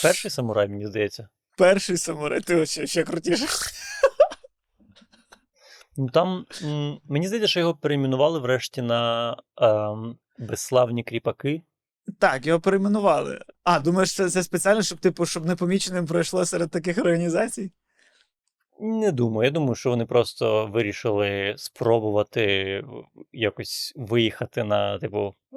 Перший 0.02 0.30
самурай, 0.30 0.68
мені 0.68 0.86
здається. 0.86 1.28
Перший 1.58 1.96
самурай, 1.96 2.40
ти 2.40 2.66
ще, 2.66 2.86
ще 2.86 3.02
крутіше. 3.02 3.46
Ну 5.96 6.08
там 6.08 6.46
м, 6.62 7.00
мені 7.04 7.26
здається, 7.26 7.48
що 7.48 7.60
його 7.60 7.74
перейменували 7.74 8.38
врешті 8.38 8.82
на 8.82 9.36
ем, 9.60 10.16
безславні 10.38 11.04
кріпаки. 11.04 11.62
Так, 12.18 12.46
його 12.46 12.60
перейменували. 12.60 13.40
А, 13.64 13.80
думаєш, 13.80 14.14
це, 14.14 14.30
це 14.30 14.42
спеціально, 14.42 14.82
щоб, 14.82 14.98
типу, 14.98 15.26
щоб 15.26 15.46
непоміченим 15.46 16.06
пройшло 16.06 16.44
серед 16.46 16.70
таких 16.70 16.98
організацій? 16.98 17.72
Не 18.80 19.12
думаю. 19.12 19.44
Я 19.44 19.50
думаю, 19.50 19.74
що 19.74 19.90
вони 19.90 20.06
просто 20.06 20.66
вирішили 20.66 21.54
спробувати 21.58 22.84
якось 23.32 23.92
виїхати 23.96 24.64
на, 24.64 24.98
типу. 24.98 25.34
е, 25.52 25.56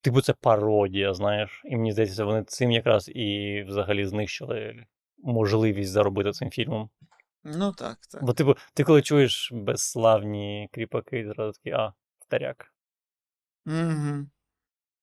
Типу, 0.00 0.20
це 0.20 0.32
пародія, 0.32 1.14
знаєш. 1.14 1.62
І 1.64 1.76
мені 1.76 1.92
здається, 1.92 2.24
вони 2.24 2.44
цим 2.44 2.70
якраз 2.70 3.08
і 3.08 3.62
взагалі 3.68 4.06
знищили 4.06 4.86
можливість 5.18 5.90
заробити 5.90 6.30
цим 6.30 6.50
фільмом. 6.50 6.90
Ну 7.44 7.72
так, 7.72 7.98
так. 8.12 8.24
Бо, 8.24 8.32
типу, 8.32 8.56
ти 8.74 8.84
коли 8.84 9.02
чуєш 9.02 9.50
безславні 9.52 10.68
кріпаки, 10.72 11.24
зразу 11.26 11.52
такий, 11.52 11.72
а, 11.72 11.92
старяк. 12.20 12.72
Угу. 13.66 14.26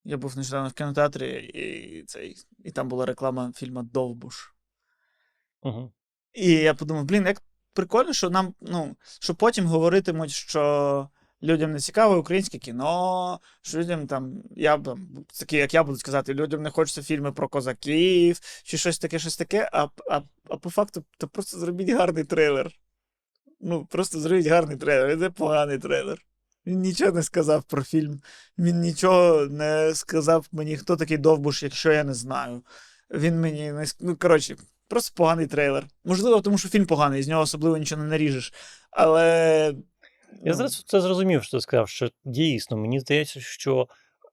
Я 0.04 0.18
був 0.18 0.38
нещодавно 0.38 0.70
в 0.70 0.74
кінотеатрі, 0.74 1.30
і, 1.44 2.04
цей, 2.04 2.36
і 2.64 2.72
там 2.72 2.88
була 2.88 3.06
реклама 3.06 3.52
фільму 3.56 3.84
Довбуш. 3.84 4.56
Угу. 5.62 5.92
І 6.34 6.52
я 6.52 6.74
подумав, 6.74 7.06
блін, 7.06 7.26
як 7.26 7.42
прикольно, 7.74 8.14
що 8.14 8.30
нам, 8.30 8.54
ну, 8.62 8.96
що 9.20 9.36
потім 9.36 9.66
говоритимуть, 9.66 10.32
що 10.32 11.10
людям 11.44 11.72
не 11.72 11.80
цікаве 11.80 12.16
українське 12.16 12.58
кіно, 12.58 13.40
що 13.62 13.80
людям 13.80 14.08
там, 14.08 14.44
я 14.56 14.78
б 14.78 14.98
такі, 15.40 15.58
як 15.58 15.74
я 15.74 15.84
буду 15.84 15.98
сказати, 15.98 16.34
людям 16.34 16.62
не 16.62 16.70
хочеться 16.70 17.04
фільми 17.04 17.32
про 17.32 17.50
козаків, 17.50 18.40
чи 18.64 18.78
щось 18.78 19.00
таке, 19.00 19.20
щось 19.20 19.38
таке, 19.38 19.70
а, 19.74 19.88
а, 20.10 20.22
а 20.50 20.58
по 20.58 20.70
факту, 20.70 21.04
то 21.18 21.28
просто 21.28 21.60
зробіть 21.60 21.90
гарний 21.90 22.24
трейлер. 22.24 22.72
Ну, 23.60 23.86
просто 23.86 24.20
зробіть 24.20 24.48
гарний 24.48 24.78
трейлер, 24.78 25.20
це 25.20 25.30
поганий 25.30 25.78
трейлер. 25.78 26.26
Він 26.66 26.80
нічого 26.80 27.12
не 27.12 27.24
сказав 27.24 27.64
про 27.64 27.84
фільм. 27.84 28.22
Він 28.58 28.80
нічого 28.80 29.46
не 29.46 29.96
сказав 29.96 30.48
мені, 30.52 30.78
хто 30.78 30.96
такий 30.96 31.18
довбуш, 31.18 31.64
якщо 31.64 31.92
я 31.92 32.04
не 32.04 32.14
знаю. 32.14 32.64
Він 33.12 33.42
мені 33.42 33.72
не 33.72 33.86
ну, 34.00 34.16
коротше, 34.16 34.56
просто 34.88 35.14
поганий 35.16 35.48
трейлер. 35.48 35.86
Можливо, 36.06 36.42
тому 36.42 36.58
що 36.58 36.70
фільм 36.70 36.86
поганий, 36.86 37.24
з 37.24 37.28
нього 37.28 37.42
особливо 37.42 37.78
нічого 37.78 38.04
не 38.04 38.10
наріжеш. 38.10 38.54
Але. 38.92 39.76
Я 40.32 40.52
ну, 40.52 40.54
зараз 40.54 40.84
це 40.88 41.02
зрозумів, 41.02 41.44
що 41.44 41.58
ти 41.58 41.62
сказав, 41.62 41.90
що 41.90 42.10
дійсно, 42.26 42.78
мені 42.78 43.00
здається, 43.00 43.42
що 43.42 43.88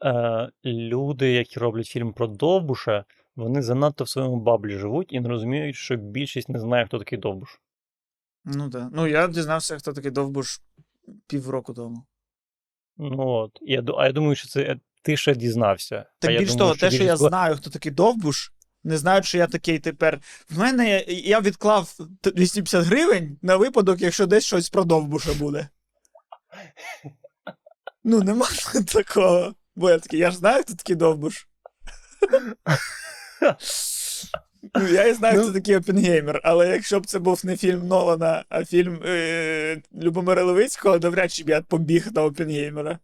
е, 0.05 0.49
люди, 0.65 1.33
які 1.33 1.61
роблять 1.61 1.87
фільм 1.87 2.13
про 2.13 2.27
Довбуша, 2.27 3.05
вони 3.37 3.63
занадто 3.63 4.05
в 4.05 4.09
своєму 4.09 4.37
баблі 4.37 4.79
живуть 4.79 5.13
і 5.13 5.21
не 5.21 5.29
розуміють, 5.29 5.77
що 5.77 5.97
більшість 5.97 6.49
не 6.49 6.61
знає, 6.61 6.87
хто 6.87 6.99
такий 6.99 7.19
Довбуш. 7.19 7.61
Ну 8.45 8.71
так. 8.71 8.89
Ну, 8.93 9.07
я 9.07 9.29
дізнався, 9.29 9.79
хто 9.79 9.93
такий 9.93 10.11
довбуш 10.11 10.61
півроку 11.27 11.75
тому. 11.75 12.05
Ну 12.99 13.29
от. 13.29 13.59
Я, 13.61 13.83
а 13.99 14.07
я 14.07 14.13
думаю, 14.13 14.37
що 14.37 14.49
це 14.49 14.61
е, 14.61 14.81
ти 15.03 15.17
ще 15.17 15.35
дізнався. 15.35 16.05
Так 16.19 16.39
більш 16.39 16.55
того, 16.55 16.75
те, 16.75 16.91
що 16.91 17.03
я 17.05 17.13
більшість- 17.13 17.29
знаю, 17.29 17.57
хто 17.57 17.71
такий 17.71 17.93
довбуш, 17.93 18.53
не 18.85 18.99
знають, 18.99 19.25
що 19.25 19.39
я 19.39 19.47
такий 19.47 19.79
тепер. 19.79 20.21
В 20.51 20.59
мене 20.59 21.05
я 21.09 21.41
відклав 21.41 21.93
т- 22.21 22.31
250 22.31 22.85
гривень 22.85 23.39
на 23.43 23.57
випадок, 23.57 24.01
якщо 24.01 24.27
десь 24.27 24.45
щось 24.45 24.71
про 24.71 24.85
довбуша 24.85 25.35
буде. 25.35 25.69
Ну, 28.05 28.23
нема 28.23 28.47
такого. 28.93 29.55
Бо 29.77 29.91
я 29.91 29.99
такий, 29.99 30.21
я 30.21 30.31
ж 30.31 30.37
знаю, 30.37 30.63
хто 30.63 30.75
такий 30.75 30.97
довбуш. 30.97 31.49
Ну, 34.75 34.89
я 34.89 35.07
і 35.07 35.13
знаю, 35.13 35.43
хто 35.43 35.53
такий 35.53 35.77
Опенгеймер, 35.77 36.41
але 36.45 36.69
якщо 36.69 37.01
б 37.01 37.07
це 37.07 37.19
був 37.19 37.47
не 37.47 37.57
фільм 37.57 37.87
Нолана, 37.87 38.45
а 38.49 38.65
фільм 38.65 39.03
е- 39.05 39.83
Любомира 39.95 40.45
Левицького, 40.45 40.99
навряд 40.99 41.33
чи 41.33 41.45
б 41.45 41.49
я 41.49 41.63
побіг 41.63 42.09
на 42.15 42.25
Опенгеймера. 42.25 42.99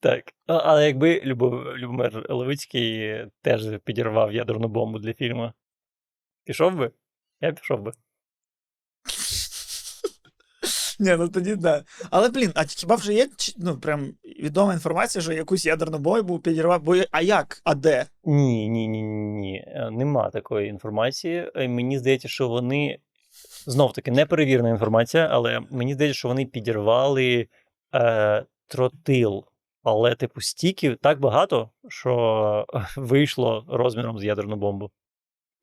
Так. 0.00 0.32
Але 0.46 0.86
якби 0.86 1.20
Любомир 1.24 2.26
Левицький 2.28 3.16
теж 3.42 3.80
підірвав 3.84 4.32
ядерну 4.32 4.68
бомбу 4.68 4.98
для 4.98 5.14
фільму, 5.14 5.52
пішов 6.44 6.76
би? 6.76 6.90
Я 7.40 7.52
пішов 7.52 7.80
би. 7.80 7.92
Ні, 11.00 11.16
ну 11.18 11.28
тоді 11.28 11.56
да. 11.56 11.84
Але 12.10 12.28
блін, 12.28 12.52
а 12.54 12.64
хіба 12.64 12.94
вже 12.94 13.14
є 13.14 13.28
ну, 13.56 13.78
прям 13.78 14.12
відома 14.24 14.72
інформація, 14.72 15.22
що 15.22 15.32
якусь 15.32 15.66
ядерну 15.66 15.98
бомбу 15.98 16.38
підірвав? 16.38 16.82
Бо 16.82 16.96
а 17.10 17.20
як? 17.20 17.60
А 17.64 17.74
де? 17.74 18.06
Ні, 18.24 18.68
ні, 18.68 18.88
ні, 18.88 19.02
ні. 19.02 19.64
Е, 19.66 19.90
Нема 19.90 20.30
такої 20.30 20.68
інформації. 20.68 21.50
Е, 21.54 21.68
Мені 21.68 21.98
здається, 21.98 22.28
що 22.28 22.48
вони 22.48 22.98
знов 23.66 23.92
таки 23.92 24.10
неперевірена 24.10 24.70
інформація, 24.70 25.28
але 25.32 25.60
мені 25.70 25.94
здається, 25.94 26.18
що 26.18 26.28
вони 26.28 26.46
підірвали 26.46 27.48
е, 27.94 28.44
тротил, 28.66 29.44
але 29.82 30.14
типу 30.14 30.40
стіків 30.40 30.96
так 31.02 31.20
багато, 31.20 31.70
що 31.88 32.66
вийшло 32.96 33.64
розміром 33.68 34.18
з 34.18 34.24
ядерну 34.24 34.56
бомбу. 34.56 34.90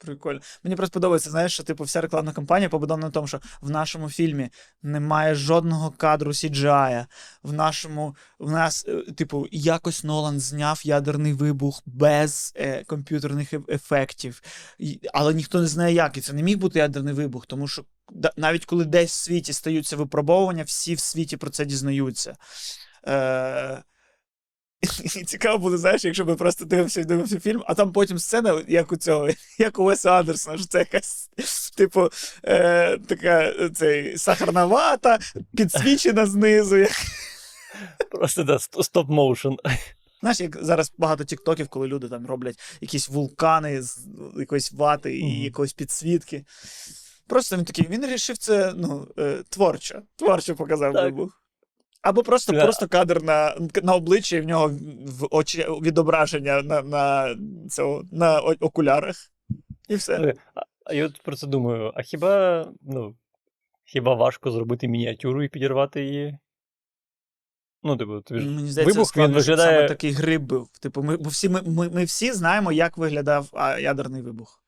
Прикольно. 0.05 0.39
Мені 0.63 0.75
просто 0.75 0.93
подобається, 0.93 1.29
знаєш, 1.29 1.53
що 1.53 1.63
типу 1.63 1.83
вся 1.83 2.01
рекламна 2.01 2.31
кампанія 2.31 2.69
побудована 2.69 3.07
на 3.07 3.11
тому, 3.11 3.27
що 3.27 3.39
в 3.61 3.69
нашому 3.69 4.09
фільмі 4.09 4.49
немає 4.81 5.35
жодного 5.35 5.91
кадру 5.91 6.31
CGI. 6.31 7.05
В 7.43 7.53
нашому, 7.53 8.15
в 8.39 8.51
нас, 8.51 8.85
е, 8.87 9.11
типу, 9.11 9.47
якось 9.51 10.03
Нолан 10.03 10.39
зняв 10.39 10.81
ядерний 10.83 11.33
вибух 11.33 11.81
без 11.85 12.53
е, 12.55 12.83
комп'ютерних 12.83 13.53
ефектів. 13.69 14.41
І, 14.79 14.99
але 15.13 15.33
ніхто 15.33 15.61
не 15.61 15.67
знає, 15.67 15.95
як. 15.95 16.17
І 16.17 16.21
це 16.21 16.33
не 16.33 16.43
міг 16.43 16.57
бути 16.57 16.79
ядерний 16.79 17.13
вибух, 17.13 17.45
тому 17.45 17.67
що 17.67 17.83
да- 18.11 18.33
навіть 18.37 18.65
коли 18.65 18.85
десь 18.85 19.11
в 19.11 19.23
світі 19.23 19.53
стаються 19.53 19.95
випробовування, 19.95 20.63
всі 20.63 20.95
в 20.95 20.99
світі 20.99 21.37
про 21.37 21.49
це 21.49 21.65
дізнаються. 21.65 22.35
Е, 23.07 23.83
і 25.03 25.23
цікаво 25.23 25.57
буде, 25.57 25.77
знаєш, 25.77 26.05
якщо 26.05 26.25
ми 26.25 26.35
просто 26.35 26.65
дивимося 26.65 27.01
і 27.01 27.05
дивимося 27.05 27.39
фільм, 27.39 27.63
а 27.67 27.73
там 27.73 27.91
потім 27.91 28.19
сцена, 28.19 28.61
як 28.67 28.91
у 28.91 28.95
цього, 28.95 29.29
як 29.57 29.79
у 29.79 29.83
Веса 29.83 30.11
Андерсона, 30.11 30.57
що 30.57 30.67
це 30.67 30.79
якась, 30.79 31.29
типу, 31.77 32.09
е, 32.43 32.97
така 32.97 33.41
е, 33.43 33.69
цей, 33.75 34.17
сахарна 34.17 34.65
вата, 34.65 35.19
підсвічена 35.57 36.25
знизу. 36.25 36.77
як- 36.77 36.91
Просто 38.11 38.43
да, 38.43 38.57
стоп-моушен. 38.57 39.55
Знаєш, 40.21 40.39
як 40.39 40.57
зараз 40.63 40.93
багато 40.97 41.23
тіктоків, 41.23 41.67
коли 41.67 41.87
люди 41.87 42.09
там 42.09 42.25
роблять 42.27 42.59
якісь 42.81 43.09
вулкани 43.09 43.81
з 43.81 43.99
якоїсь 44.39 44.71
вати 44.71 45.17
і 45.17 45.23
Мгм. 45.23 45.43
якоїсь 45.43 45.73
підсвітки. 45.73 46.45
Просто 47.27 47.57
він 47.57 47.65
такий, 47.65 47.87
він 47.89 48.01
вирішив 48.01 48.37
це 48.37 48.73
ну, 48.75 49.07
е, 49.19 49.37
творчо, 49.49 50.01
творчо 50.15 50.55
показав 50.55 50.93
Так. 50.93 51.03
вибух. 51.03 51.42
Або 52.03 52.23
просто, 52.23 52.53
Да. 52.53 52.63
просто 52.63 52.87
кадр 52.87 53.23
на, 53.23 53.55
на 53.83 53.93
обличчі, 53.95 54.35
і 54.35 54.41
в 54.41 54.45
нього 54.45 54.71
в 55.05 55.27
очі 55.31 55.65
відображення 55.81 56.61
на, 56.61 56.81
на, 56.81 57.35
цього, 57.69 58.03
на 58.11 58.39
окулярах. 58.39 59.15
І 59.89 59.95
все. 59.95 60.15
Слухай, 60.15 60.33
А, 60.85 60.93
я 60.93 61.05
от 61.05 61.21
про 61.21 61.35
це 61.35 61.47
думаю: 61.47 61.91
а 61.95 62.01
хіба, 62.01 62.65
ну, 62.81 63.15
хіба 63.85 64.13
важко 64.15 64.51
зробити 64.51 64.87
мініатюру 64.87 65.43
і 65.43 65.49
підірвати 65.49 66.03
її? 66.03 66.37
Ну, 67.83 67.97
типу, 67.97 68.21
тобі 68.21 68.39
ж 68.39 68.45
Мені 68.49 68.71
здається, 68.71 68.93
вибух, 68.93 69.07
складно, 69.07 69.37
він 69.37 69.43
виглядає- 69.43 69.75
саме 69.77 69.87
такий 69.87 70.11
гриб 70.11 70.41
був. 70.41 70.69
Типу, 70.81 71.03
ми, 71.03 71.17
бо 71.17 71.29
всі, 71.29 71.49
ми, 71.49 71.61
ми, 71.61 71.89
ми 71.89 72.03
всі 72.03 72.31
знаємо, 72.31 72.71
як 72.71 72.97
виглядав 72.97 73.49
а, 73.53 73.79
ядерний 73.79 74.21
вибух. 74.21 74.62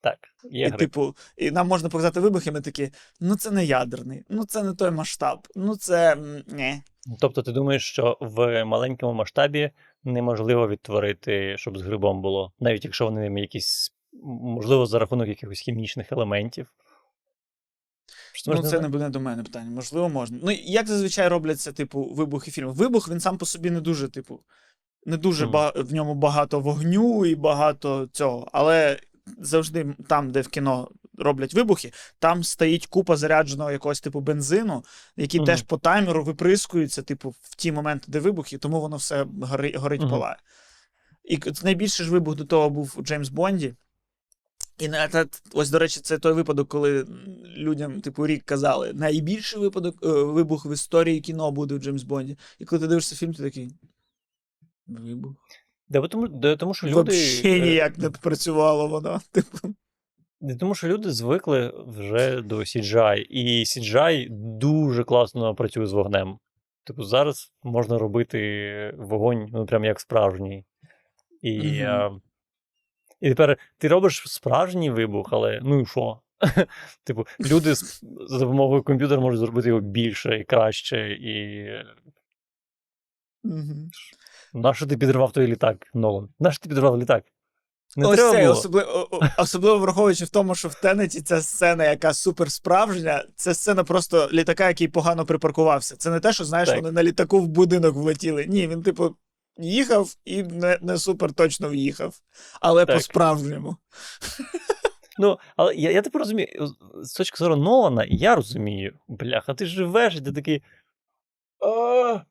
Так, 0.00 0.18
є 0.50 0.66
і, 0.66 0.68
гриб. 0.68 0.78
типу, 0.78 1.16
і 1.36 1.50
нам 1.50 1.68
можна 1.68 1.88
показати 1.88 2.20
вибух, 2.20 2.46
і 2.46 2.50
ми 2.50 2.60
такі: 2.60 2.90
ну 3.20 3.36
це 3.36 3.50
не 3.50 3.64
ядерний, 3.64 4.24
ну 4.28 4.44
це 4.44 4.62
не 4.62 4.74
той 4.74 4.90
масштаб, 4.90 5.48
ну 5.56 5.76
це 5.76 6.16
не. 6.46 6.82
Тобто, 7.20 7.42
ти 7.42 7.52
думаєш, 7.52 7.88
що 7.88 8.18
в 8.20 8.64
маленькому 8.64 9.12
масштабі 9.12 9.70
неможливо 10.04 10.68
відтворити, 10.68 11.58
щоб 11.58 11.78
з 11.78 11.82
грибом 11.82 12.22
було, 12.22 12.52
навіть 12.60 12.84
якщо 12.84 13.04
вони 13.04 13.40
якісь, 13.40 13.92
можливо, 14.24 14.86
за 14.86 14.98
рахунок 14.98 15.28
якихось 15.28 15.60
хімічних 15.60 16.12
елементів. 16.12 16.72
Що 18.32 18.54
Ну, 18.54 18.62
це 18.62 18.80
не 18.80 18.88
буде 18.88 19.08
до 19.08 19.20
мене 19.20 19.42
питання. 19.42 19.70
Можливо, 19.70 20.08
можна. 20.08 20.38
Ну, 20.42 20.50
як 20.50 20.86
зазвичай 20.86 21.28
робляться, 21.28 21.72
типу, 21.72 22.04
вибухи 22.04 22.50
фільмів. 22.50 22.74
Вибух 22.74 23.08
він 23.08 23.20
сам 23.20 23.38
по 23.38 23.46
собі 23.46 23.70
не 23.70 23.80
дуже, 23.80 24.08
типу, 24.08 24.40
не 25.04 25.16
дуже 25.16 25.44
Мгм. 25.44 25.52
ба- 25.52 25.72
в 25.76 25.94
ньому 25.94 26.14
багато 26.14 26.60
вогню 26.60 27.26
і 27.26 27.34
багато 27.34 28.08
цього. 28.12 28.48
Але 28.52 28.98
завжди 29.38 29.94
там, 30.08 30.30
де 30.30 30.40
в 30.40 30.48
кіно 30.48 30.90
роблять 31.18 31.54
вибухи, 31.54 31.92
там 32.18 32.44
стоїть 32.44 32.86
купа 32.86 33.16
зарядженого 33.16 33.70
якогось 33.72 34.00
типу 34.00 34.20
бензину, 34.20 34.84
який 35.16 35.40
Мгм. 35.40 35.46
теж 35.46 35.62
по 35.62 35.78
таймеру 35.78 36.24
виприскується, 36.24 37.02
типу, 37.02 37.34
в 37.42 37.54
ті 37.56 37.72
моменти, 37.72 38.04
де 38.08 38.20
вибухи, 38.20 38.58
тому 38.58 38.80
воно 38.80 38.96
все 38.96 39.26
гори, 39.42 39.74
горить 39.76 40.00
Мгм. 40.00 40.10
палає. 40.10 40.36
І 41.24 41.38
найбільший 41.64 42.06
ж 42.06 42.12
вибух 42.12 42.34
до 42.34 42.44
того 42.44 42.70
був 42.70 42.94
у 42.96 43.02
Джеймс 43.02 43.28
Бонді. 43.28 43.74
І 44.78 44.88
на 44.88 45.08
та- 45.08 45.26
ось, 45.52 45.70
до 45.70 45.78
речі, 45.78 46.00
це 46.00 46.18
той 46.18 46.32
випадок, 46.32 46.68
коли 46.68 47.06
людям, 47.56 48.00
типу, 48.00 48.26
рік 48.26 48.44
казали, 48.44 48.92
найбільший 48.92 49.60
випадок, 49.60 49.96
е, 50.02 50.08
вибух 50.08 50.66
в 50.66 50.72
історії 50.72 51.20
кіно 51.20 51.50
буде 51.50 51.74
у 51.74 51.78
Джеймс 51.78 52.02
Бонді. 52.02 52.38
І 52.58 52.64
коли 52.64 52.80
ти 52.80 52.86
дивишся 52.86 53.16
фільм, 53.16 53.34
ти 53.34 53.42
такий. 53.42 53.70
Вибух. 54.86 55.32
Да, 55.88 56.08
тому, 56.08 56.28
да, 56.28 56.56
тому 56.56 56.74
що 56.74 56.86
люди. 56.86 56.94
Вообще 56.94 57.58
е, 57.58 57.60
ніяк 57.60 57.98
не 57.98 58.10
працювало 58.10 58.88
воно. 58.88 59.20
Типу. 59.32 59.74
Не 60.40 60.56
тому, 60.56 60.74
що 60.74 60.88
люди 60.88 61.10
звикли 61.12 61.72
вже 61.86 62.42
до 62.42 62.56
CGI, 62.58 63.16
і 63.16 63.64
CGI 63.64 64.26
дуже 64.58 65.04
класно 65.04 65.54
працює 65.54 65.86
з 65.86 65.92
вогнем. 65.92 66.38
Типу, 66.84 67.02
зараз 67.02 67.52
можна 67.62 67.98
робити 67.98 68.94
вогонь, 68.98 69.48
ну 69.52 69.66
прям 69.66 69.84
як 69.84 70.00
справжній. 70.00 70.64
І, 71.42 71.80
а, 71.80 72.10
і 73.20 73.28
тепер 73.28 73.58
ти 73.78 73.88
робиш 73.88 74.22
справжній 74.26 74.90
вибух, 74.90 75.28
але 75.32 75.60
ну 75.62 75.80
і 75.80 75.86
що? 75.86 76.20
Типу, 77.04 77.26
люди 77.40 77.74
за 77.74 78.38
допомогою 78.38 78.82
комп'ютера 78.82 79.20
можуть 79.20 79.40
зробити 79.40 79.68
його 79.68 79.80
більше 79.80 80.38
і 80.38 80.44
краще, 80.44 81.12
і 81.12 81.68
Мгм. 83.44 83.90
Нащо 84.56 84.86
ти 84.86 84.96
підривав 84.96 85.32
той 85.32 85.46
літак, 85.46 85.86
Нолан? 85.94 86.28
Нащо 86.38 86.62
ти 86.62 86.68
підривав 86.68 86.98
літак? 86.98 87.24
Не 87.96 88.06
Ось 88.06 88.16
треба 88.16 88.32
це, 88.32 88.40
було. 88.40 88.52
особливо, 88.52 89.08
особливо 89.38 89.78
враховуючи 89.78 90.24
в 90.24 90.28
тому, 90.28 90.54
що 90.54 90.68
в 90.68 90.74
Тенеті 90.74 91.22
ця 91.22 91.42
сцена, 91.42 91.84
яка 91.84 92.14
супер 92.14 92.52
справжня, 92.52 93.24
це 93.36 93.54
сцена 93.54 93.84
просто 93.84 94.28
літака, 94.32 94.68
який 94.68 94.88
погано 94.88 95.26
припаркувався. 95.26 95.96
Це 95.96 96.10
не 96.10 96.20
те, 96.20 96.32
що 96.32 96.44
знаєш, 96.44 96.68
Так. 96.68 96.78
вони 96.78 96.92
на 96.92 97.02
літаку 97.02 97.40
в 97.40 97.48
будинок 97.48 97.94
влетіли. 97.94 98.46
Ні, 98.46 98.68
він, 98.68 98.82
типу, 98.82 99.16
їхав 99.58 100.14
і 100.24 100.42
не, 100.42 100.78
не 100.82 100.98
супер 100.98 101.32
точно 101.32 101.68
в'їхав. 101.68 102.14
Але 102.60 102.86
Так. 102.86 102.96
по-справжньому. 102.96 103.76
Ну, 105.18 105.38
але 105.56 105.74
я, 105.74 105.90
я 105.90 106.02
тепер 106.02 106.18
розумію, 106.18 106.74
з 107.02 107.12
точки 107.12 107.36
зору 107.38 107.56
Нолана, 107.56 108.04
я 108.08 108.34
розумію, 108.34 108.98
бляха, 109.08 109.54
ти 109.54 109.66
живеш, 109.66 110.14
і 110.14 110.20
ти 110.20 110.32
такий. 110.32 110.62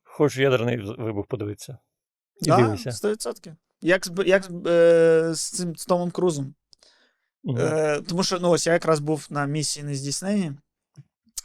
Хочу 0.04 0.42
ядерний 0.42 0.78
вибух 0.98 1.28
подивитися. 1.28 1.78
І 2.42 2.46
Да, 2.46 2.58
дивися. 2.58 2.90
100%. 2.90 3.56
Як, 3.82 4.06
з, 4.06 4.12
як 4.26 4.50
е, 4.68 5.32
з 5.34 5.42
цим 5.52 5.76
з 5.76 5.86
Томом 5.86 6.12
Крузом. 6.12 6.56
Мгм. 7.44 7.58
Е, 7.58 8.02
тому 8.08 8.24
що 8.24 8.40
ну, 8.40 8.50
ось 8.50 8.68
я 8.68 8.74
якраз 8.74 9.00
був 9.00 9.28
на 9.30 9.46
місії 9.46 9.84
нездійснені 9.86 10.54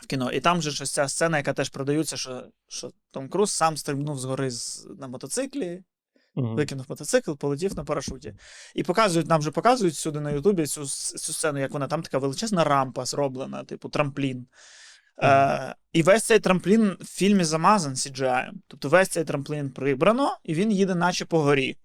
в 0.02 0.06
кіно, 0.06 0.32
і 0.32 0.40
там 0.40 0.62
же 0.62 0.70
ж 0.70 0.82
ось 0.82 0.90
ця 0.90 1.08
сцена, 1.08 1.36
яка 1.36 1.52
теж 1.52 1.68
продається, 1.68 2.16
що, 2.16 2.44
що 2.68 2.90
Том 3.10 3.28
Круз 3.28 3.50
сам 3.50 3.76
стрибнув 3.76 4.18
згори 4.18 4.50
з, 4.50 4.88
на 4.98 5.08
мотоциклі, 5.08 5.82
Мгм. 6.34 6.56
викинув 6.56 6.86
мотоцикл, 6.88 7.32
полетів 7.32 7.76
на 7.76 7.84
парашуті. 7.84 8.34
І 8.74 8.82
показують, 8.82 9.28
нам 9.28 9.40
вже 9.40 9.50
показують 9.50 9.96
сюди 9.96 10.20
на 10.20 10.30
Ютубі 10.30 10.66
цю, 10.66 10.86
цю 10.86 11.32
сцену, 11.32 11.58
як 11.58 11.72
вона 11.72 11.86
там 11.88 12.02
така 12.02 12.18
величезна 12.18 12.64
рампа 12.64 13.04
зроблена, 13.04 13.64
типу 13.64 13.88
трамплін. 13.88 14.46
Е, 15.22 15.74
і 15.92 16.02
весь 16.02 16.24
цей 16.24 16.38
трамплін 16.38 16.96
в 17.00 17.04
фільмі 17.04 17.44
замазан 17.44 17.94
CGI. 17.94 18.50
Тобто 18.68 18.88
весь 18.88 19.08
цей 19.08 19.24
трамплін 19.24 19.70
прибрано, 19.70 20.38
і 20.44 20.54
він 20.54 20.72
їде, 20.72 20.94
наче 20.94 21.24
по 21.24 21.40
горі. 21.40 21.76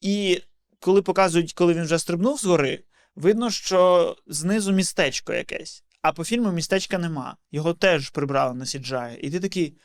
І 0.00 0.42
коли 0.80 1.02
показують, 1.02 1.52
коли 1.52 1.74
він 1.74 1.84
вже 1.84 1.98
стрибнув 1.98 2.38
згори, 2.38 2.84
видно, 3.16 3.50
що 3.50 4.16
знизу 4.26 4.72
містечко 4.72 5.32
якесь. 5.32 5.84
А 6.02 6.12
по 6.12 6.24
фільму 6.24 6.52
містечка 6.52 6.98
нема. 6.98 7.36
Його 7.50 7.74
теж 7.74 8.10
прибрали 8.10 8.54
на 8.54 8.64
CGI. 8.64 9.16
І 9.16 9.30
ти 9.30 9.40
такий. 9.40 9.76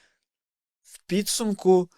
В 0.84 1.00
підсумку, 1.00 1.90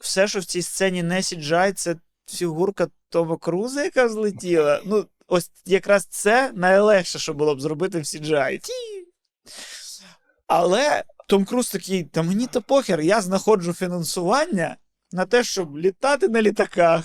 все, 0.00 0.28
що 0.28 0.40
в 0.40 0.44
цій 0.44 0.62
сцені 0.62 1.02
не 1.02 1.20
CGI, 1.20 1.72
це 1.72 1.96
фігурка 2.26 2.88
Тома 3.08 3.36
Круза, 3.36 3.84
яка 3.84 4.08
злетіла. 4.08 4.82
Ну, 4.84 5.06
ось 5.28 5.50
якраз 5.64 6.04
це 6.04 6.52
найлегше, 6.54 7.18
що 7.18 7.34
було 7.34 7.54
б 7.54 7.60
зробити 7.60 7.98
в 7.98 8.02
CGI. 8.02 8.58
Ті! 8.58 8.72
Але 10.46 11.04
Том 11.28 11.44
Круз 11.44 11.70
такий, 11.70 12.04
та 12.04 12.22
мені 12.22 12.46
то 12.46 12.62
похер, 12.62 13.00
я 13.00 13.20
знаходжу 13.20 13.72
фінансування 13.72 14.76
на 15.12 15.26
те, 15.26 15.44
щоб 15.44 15.78
літати 15.78 16.28
на 16.28 16.42
літаках, 16.42 17.04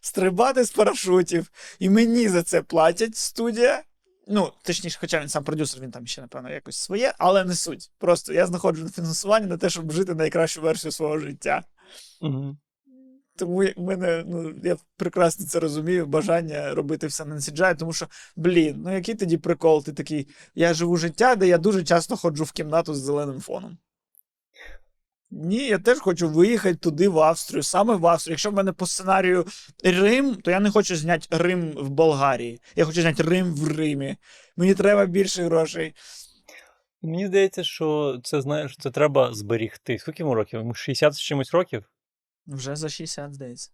стрибати 0.00 0.64
з 0.64 0.70
парашутів, 0.70 1.50
і 1.78 1.90
мені 1.90 2.28
за 2.28 2.42
це 2.42 2.62
платять 2.62 3.16
студія. 3.16 3.82
Ну, 4.28 4.52
точніше, 4.62 4.98
хоча 5.00 5.20
він 5.20 5.28
сам 5.28 5.44
продюсер, 5.44 5.82
він 5.82 5.90
там 5.90 6.06
ще, 6.06 6.20
напевно, 6.20 6.50
якось 6.50 6.76
своє, 6.76 7.14
але 7.18 7.44
не 7.44 7.54
суть. 7.54 7.90
Просто 7.98 8.32
я 8.32 8.46
знаходжу 8.46 8.88
фінансування 8.88 9.46
на 9.46 9.56
те, 9.56 9.70
щоб 9.70 9.92
жити 9.92 10.14
найкращу 10.14 10.60
версію 10.60 10.92
свого 10.92 11.18
життя. 11.18 11.62
Мгм. 12.20 12.58
Тому 13.36 13.64
в 13.76 13.80
мене, 13.80 14.24
ну, 14.26 14.54
я 14.64 14.76
прекрасно 14.96 15.46
це 15.46 15.60
розумію, 15.60 16.06
бажання 16.06 16.74
робити 16.74 17.06
все 17.06 17.24
на 17.24 17.34
CGI, 17.34 17.76
тому 17.76 17.92
що, 17.92 18.06
блін, 18.36 18.82
ну 18.84 18.94
який 18.94 19.14
тоді 19.14 19.36
прикол? 19.36 19.84
Ти 19.84 19.92
такий, 19.92 20.28
я 20.54 20.74
живу 20.74 20.96
життя, 20.96 21.36
де 21.36 21.46
я 21.46 21.58
дуже 21.58 21.84
часто 21.84 22.16
ходжу 22.16 22.44
в 22.44 22.52
кімнату 22.52 22.94
з 22.94 22.98
зеленим 22.98 23.40
фоном. 23.40 23.78
Ні, 25.30 25.66
я 25.66 25.78
теж 25.78 25.98
хочу 25.98 26.28
виїхати 26.28 26.74
туди, 26.74 27.08
в 27.08 27.18
Австрію, 27.18 27.62
саме 27.62 27.96
в 27.96 28.06
Австрію. 28.06 28.32
Якщо 28.32 28.50
в 28.50 28.54
мене 28.54 28.72
по 28.72 28.86
сценарію 28.86 29.46
Рим, 29.84 30.34
то 30.34 30.50
я 30.50 30.60
не 30.60 30.70
хочу 30.70 30.96
зняти 30.96 31.26
Рим 31.30 31.70
в 31.70 31.90
Болгарії. 31.90 32.60
Я 32.76 32.84
хочу 32.84 33.00
зняти 33.00 33.22
Рим 33.22 33.54
в 33.54 33.68
Римі. 33.68 34.16
Мені 34.56 34.74
треба 34.74 35.06
більше 35.06 35.44
грошей. 35.44 35.94
Мені 37.02 37.26
здається, 37.26 37.64
що 37.64 38.18
це 38.22 38.40
знаєш, 38.40 38.76
це 38.80 38.90
треба 38.90 39.34
зберігти. 39.34 39.98
Скільки 39.98 40.22
йому 40.22 40.34
років? 40.34 40.60
Йому 40.60 40.74
60 40.74 41.14
з 41.14 41.20
чимось 41.20 41.54
років? 41.54 41.84
Вже 42.46 42.76
за 42.76 42.88
60, 42.88 43.34
здається. 43.34 43.70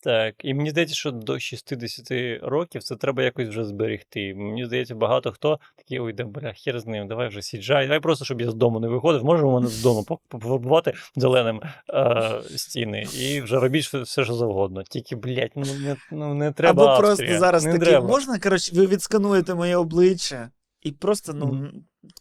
Так, 0.00 0.34
і 0.38 0.54
мені 0.54 0.70
здається, 0.70 0.94
що 0.94 1.10
до 1.10 1.38
60 1.38 2.10
років 2.42 2.82
це 2.82 2.96
треба 2.96 3.22
якось 3.22 3.48
вже 3.48 3.64
зберегти. 3.64 4.34
Мені 4.34 4.66
здається, 4.66 4.94
багато 4.94 5.32
хто 5.32 5.60
такий, 5.76 6.00
ой, 6.00 6.12
да, 6.12 6.24
бля, 6.24 6.52
хер 6.52 6.80
з 6.80 6.86
ним, 6.86 7.08
давай 7.08 7.28
вже 7.28 7.42
CGI, 7.42 7.86
давай 7.86 8.00
просто, 8.00 8.24
щоб 8.24 8.40
я 8.40 8.50
з 8.50 8.54
дому 8.54 8.80
не 8.80 8.88
виходив. 8.88 9.24
Можемо 9.24 9.52
мене 9.54 9.66
з 9.66 9.82
дому 9.82 10.00
поф- 10.00 10.18
пофарбувати 10.28 10.94
зеленим 11.16 11.60
е, 11.90 12.40
стіни 12.56 13.06
і 13.18 13.40
вже 13.40 13.60
робіть 13.60 13.84
все, 13.84 14.24
що 14.24 14.34
завгодно. 14.34 14.82
Тільки, 14.82 15.16
блядь, 15.16 15.52
ну 15.56 15.64
не, 15.80 15.96
ну, 16.12 16.34
не 16.34 16.52
треба. 16.52 16.94
Або 16.94 17.02
просто 17.02 17.38
зараз 17.38 17.62
треба. 17.64 18.06
можна, 18.06 18.38
коротше, 18.38 18.76
ви 18.76 18.86
відскануєте 18.86 19.54
моє 19.54 19.76
обличчя 19.76 20.50
і 20.82 20.92
просто, 20.92 21.32
ну, 21.34 21.70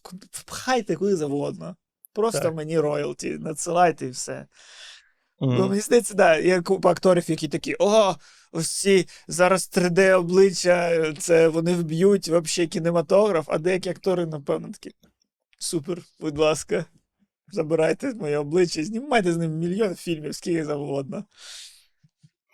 ку- 0.02 0.18
впхайте 0.32 0.96
куди 0.96 1.16
завгодно. 1.16 1.76
Просто 2.14 2.42
Так. 2.42 2.56
мені 2.56 2.80
роялті, 2.80 3.30
надсилайте 3.30 4.06
і 4.06 4.10
все. 4.10 4.46
Мгм. 5.40 5.58
Ну, 5.58 5.70
мені 5.70 5.82
здається, 5.82 6.14
да, 6.14 6.38
є 6.38 6.62
купа 6.62 6.92
акторів, 6.92 7.30
які 7.30 7.48
такі, 7.48 7.76
о, 7.80 8.16
ось 8.52 8.82
ці 8.82 9.08
зараз 9.28 9.70
3D 9.78 10.18
обличчя, 10.18 11.14
це 11.14 11.48
вони 11.48 11.76
вб'ють 11.76 12.28
взагалі 12.28 12.70
кінематограф, 12.70 13.50
а 13.50 13.58
деякі 13.58 13.90
актори, 13.90 14.26
напевно, 14.26 14.68
такі. 14.68 14.96
Супер, 15.60 16.02
будь 16.20 16.38
ласка, 16.38 16.86
забирайте 17.48 18.14
моє 18.14 18.38
обличчя, 18.38 18.84
знімайте 18.84 19.34
з 19.34 19.38
ним 19.38 19.52
мільйон 19.52 19.96
фільмів, 19.96 20.36
скільки 20.36 20.66
завгодно. 20.66 21.24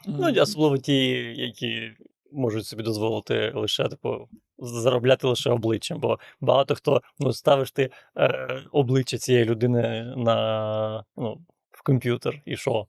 Ну, 0.08 0.42
особливо 0.42 0.78
ті, 0.78 0.96
які 1.36 1.92
можуть 2.32 2.66
собі 2.66 2.84
дозволити 2.84 3.52
лише 3.56 3.88
типу, 3.88 4.28
заробляти 4.58 5.28
лише 5.28 5.50
обличчям, 5.50 6.00
бо 6.00 6.20
багато 6.42 6.76
хто 6.76 7.02
ну, 7.20 7.34
ставиш 7.34 7.72
ти 7.72 7.90
е, 8.18 8.62
обличчя 8.72 9.18
цієї 9.18 9.46
людини 9.46 10.14
на, 10.18 11.04
ну, 11.18 11.42
комп'ютер, 11.90 12.42
і 12.46 12.58
що? 12.58 12.88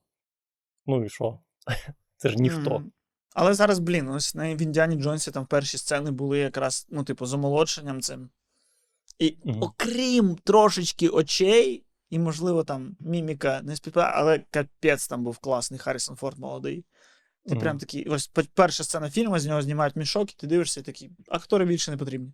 Ну 0.86 1.04
і 1.04 1.08
що? 1.08 1.38
Це 2.16 2.28
ж 2.28 2.36
ніхто. 2.36 2.70
Мгм. 2.78 2.92
Але 3.34 3.54
зараз, 3.54 3.78
блін, 3.78 4.08
ось 4.08 4.34
на 4.34 4.54
в 4.54 4.62
Індіані 4.62 4.96
Джонсі 4.96 5.30
там 5.30 5.46
перші 5.46 5.78
сцени 5.78 6.10
були 6.10 6.38
якраз, 6.38 6.86
ну, 6.90 7.04
типу, 7.04 7.26
з 7.26 7.34
омолодшенням 7.34 8.02
цим. 8.02 8.30
І 9.18 9.36
Мгм. 9.44 9.62
окрім 9.62 10.36
трошечки 10.36 11.08
очей, 11.08 11.84
і, 12.10 12.18
можливо, 12.18 12.64
там 12.64 12.96
міміка 13.00 13.60
не 13.62 13.76
співпадає, 13.76 14.12
але 14.16 14.38
капець 14.50 15.08
там 15.08 15.24
був 15.24 15.38
класний 15.38 15.80
Харрісон 15.80 16.16
Форд 16.16 16.38
молодий. 16.38 16.84
Ти 17.46 17.54
Мгм. 17.54 17.60
прям 17.60 17.78
такий, 17.78 18.04
ось 18.04 18.30
перша 18.54 18.84
сцена 18.84 19.10
фільму, 19.10 19.38
з 19.38 19.46
нього 19.46 19.62
знімають 19.62 19.96
мішок, 19.96 20.32
і 20.32 20.36
ти 20.36 20.46
дивишся 20.46 20.80
і 20.80 20.82
такий, 20.82 21.10
актори 21.28 21.64
більше 21.64 21.90
не 21.90 21.96
потрібні. 21.96 22.32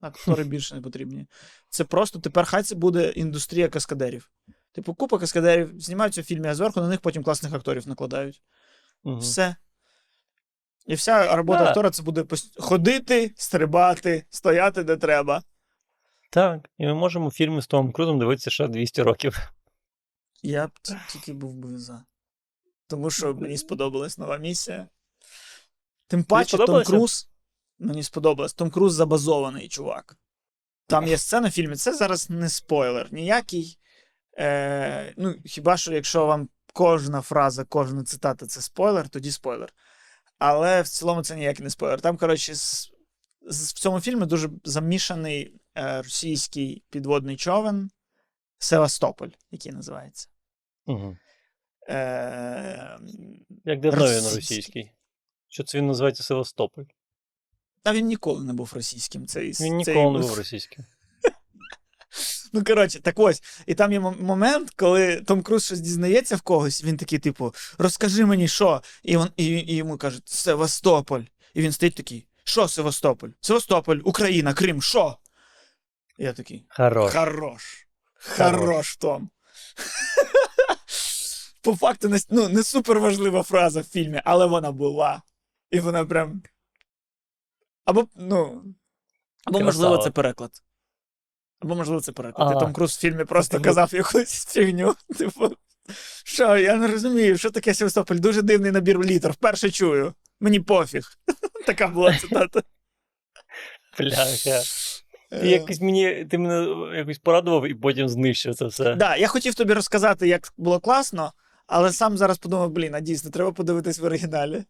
Актори 0.00 0.44
більше 0.54 0.74
не 0.74 0.80
потрібні. 0.80 1.26
Це 1.68 1.84
просто 1.84 2.18
тепер 2.18 2.44
хай 2.44 2.62
це 2.62 2.74
буде 2.74 3.10
індустрія 3.10 3.68
каскадерів. 3.68 4.30
Типу, 4.76 4.94
купа 4.94 5.18
каскадерів 5.18 5.80
знімаються 5.80 6.20
в 6.20 6.24
фільмі, 6.24 6.48
а 6.48 6.54
зверху 6.54 6.80
на 6.80 6.88
них 6.88 7.00
потім 7.00 7.22
класних 7.22 7.52
акторів 7.52 7.88
накладають. 7.88 8.42
Мгм. 9.04 9.18
Все. 9.18 9.56
І 10.86 10.94
вся 10.94 11.36
робота 11.36 11.58
Да. 11.58 11.68
актора 11.68 11.90
це 11.90 12.02
буде 12.02 12.24
ходити, 12.58 13.32
стрибати, 13.36 14.24
стояти 14.30 14.84
де 14.84 14.96
треба. 14.96 15.42
Так, 16.30 16.70
і 16.78 16.86
ми 16.86 16.94
можемо 16.94 17.30
фільми 17.30 17.62
з 17.62 17.66
Томом 17.66 17.92
Крузом 17.92 18.18
дивитися 18.18 18.50
ще 18.50 18.68
200 18.68 19.02
років. 19.02 19.38
Я 20.42 20.66
б 20.66 20.70
тільки 21.08 21.32
був 21.32 21.54
би 21.54 21.78
за. 21.78 22.04
Тому 22.86 23.10
що 23.10 23.34
мені 23.34 23.58
сподобалась 23.58 24.18
нова 24.18 24.36
місія. 24.36 24.88
Тим 26.06 26.24
паче, 26.24 26.56
Том? 26.56 26.84
Круз. 26.84 27.28
Мені 27.78 28.02
сподобалось. 28.02 28.54
Том 28.54 28.70
Круз 28.70 28.94
забазований 28.94 29.68
чувак. 29.68 30.16
Там 30.86 31.06
є 31.06 31.18
сцена 31.18 31.48
в 31.48 31.52
фільмі. 31.52 31.76
Це 31.76 31.94
зараз 31.94 32.30
не 32.30 32.48
спойлер 32.48 33.08
ніякий. 33.12 33.78
Е, 34.38 35.14
ну, 35.16 35.34
хіба 35.44 35.76
що, 35.76 35.92
якщо 35.92 36.26
вам 36.26 36.48
кожна 36.72 37.20
фраза, 37.20 37.64
кожна 37.64 38.04
цитата 38.04 38.46
це 38.46 38.60
спойлер, 38.60 39.08
тоді 39.08 39.30
спойлер. 39.32 39.72
Але 40.38 40.82
в 40.82 40.88
цілому 40.88 41.22
це 41.22 41.36
ніякий 41.36 41.64
не 41.64 41.70
спойлер. 41.70 42.00
Там, 42.00 42.16
коротше, 42.16 42.54
з, 42.54 42.90
з- 43.48 43.72
в 43.72 43.78
цьому 43.78 44.00
фільмі 44.00 44.26
дуже 44.26 44.50
замішаний 44.64 45.60
е, 45.78 46.02
російський 46.02 46.84
підводний 46.90 47.36
човен 47.36 47.90
Севастополь, 48.58 49.28
який 49.50 49.72
називається. 49.72 50.28
Угу. 50.86 51.16
Е, 51.88 52.98
Як 53.64 53.80
давно 53.80 54.04
він 54.06 54.14
Російський. 54.14 54.36
російський? 54.36 54.90
Що 55.48 55.64
це 55.64 55.78
він 55.78 55.86
називається 55.86 56.22
Севастополь? 56.22 56.84
Та 57.82 57.92
він 57.92 58.06
ніколи 58.06 58.44
не 58.44 58.52
був 58.52 58.72
російським. 58.74 59.26
Цей, 59.26 59.46
Він 59.46 59.54
цей- 59.54 59.70
ніколи 59.72 60.18
не 60.18 60.26
був 60.26 60.34
російським. 60.38 60.84
Ну, 62.56 62.64
коротше, 62.64 63.00
так 63.00 63.18
ось. 63.18 63.42
І 63.66 63.74
там 63.74 63.92
є 63.92 64.00
момент, 64.00 64.70
коли 64.76 65.16
Том 65.16 65.42
Круз 65.42 65.64
щось 65.64 65.80
дізнається 65.80 66.36
в 66.36 66.40
когось, 66.40 66.84
він 66.84 66.96
такий, 66.96 67.18
типу, 67.18 67.54
розкажи 67.78 68.26
мені, 68.26 68.48
що. 68.48 68.82
І, 69.02 69.16
він, 69.16 69.28
і, 69.36 69.44
і 69.46 69.76
йому 69.76 69.96
кажуть, 69.98 70.28
Севастополь. 70.28 71.22
І 71.54 71.62
він 71.62 71.72
стоїть 71.72 71.94
такий, 71.94 72.26
що 72.44 72.68
Севастополь? 72.68 73.28
Севастополь, 73.40 73.98
Україна, 74.04 74.54
Крим, 74.54 74.82
що? 74.82 75.16
І 76.18 76.24
я 76.24 76.32
такий, 76.32 76.66
Хорош. 76.68 77.12
хорош. 77.12 77.86
Хорош. 78.38 78.96
Том. 78.96 79.30
По 81.62 81.76
факту, 81.76 82.08
не, 82.08 82.20
ну, 82.30 82.48
не 82.48 82.62
супер 82.62 83.00
важлива 83.00 83.42
фраза 83.42 83.80
в 83.80 83.84
фільмі, 83.84 84.22
але 84.24 84.46
вона 84.46 84.72
була. 84.72 85.22
І 85.70 85.80
вона 85.80 86.04
прям. 86.04 86.42
Або, 87.84 88.06
ну. 88.16 88.64
Або, 89.44 89.60
можливо, 89.60 89.98
це 89.98 90.10
переклад. 90.10 90.62
Або, 91.60 91.74
можливо, 91.74 92.00
це 92.00 92.12
переклад. 92.12 92.56
А. 92.56 92.60
Том 92.60 92.72
Круз 92.72 92.96
в 92.96 93.00
фільмі 93.00 93.24
просто 93.24 93.60
казав 93.60 93.90
якусь 93.94 94.46
фігню. 94.46 94.94
Типу, 95.18 95.56
що, 96.24 96.56
я 96.56 96.76
не 96.76 96.86
розумію, 96.86 97.38
що 97.38 97.50
таке 97.50 97.74
Севастополь? 97.74 98.16
Дуже 98.16 98.42
дивний 98.42 98.70
набір 98.70 99.04
літер. 99.04 99.32
Вперше 99.32 99.70
чую. 99.70 100.14
Мені 100.40 100.60
пофіг. 100.60 101.08
Така 101.66 101.88
була 101.88 102.18
цитата. 102.18 102.62
Бляха. 103.98 104.62
Ти 105.30 105.36
Е, 105.36 105.48
якось 105.48 105.80
мені, 105.80 106.26
ти 106.30 106.38
мене 106.38 106.68
якось 106.96 107.18
порадував 107.18 107.66
і 107.66 107.74
потім 107.74 108.08
знищив 108.08 108.54
це 108.54 108.66
все. 108.66 108.94
Да, 108.94 109.16
я 109.16 109.28
хотів 109.28 109.54
тобі 109.54 109.72
розказати, 109.72 110.28
як 110.28 110.52
було 110.56 110.80
класно, 110.80 111.32
але 111.66 111.92
сам 111.92 112.16
зараз 112.16 112.38
подумав, 112.38 112.70
блін, 112.70 112.94
а 112.94 113.00
дійсно, 113.00 113.30
треба 113.30 113.52
подивитись 113.52 113.98
в 113.98 114.04
оригіналі. 114.04 114.64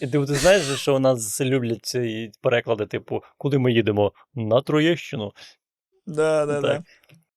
І 0.00 0.06
ти, 0.06 0.26
ти 0.26 0.34
знаєш, 0.34 0.62
що 0.80 0.96
у 0.96 0.98
нас 0.98 1.40
люблять 1.40 1.86
ці 1.86 2.32
переклади, 2.40 2.86
типу, 2.86 3.22
куди 3.38 3.58
ми 3.58 3.72
їдемо? 3.72 4.12
На 4.34 4.60
Троєщину. 4.60 5.32
Да, 6.06 6.46
да, 6.46 6.60
да. 6.60 6.84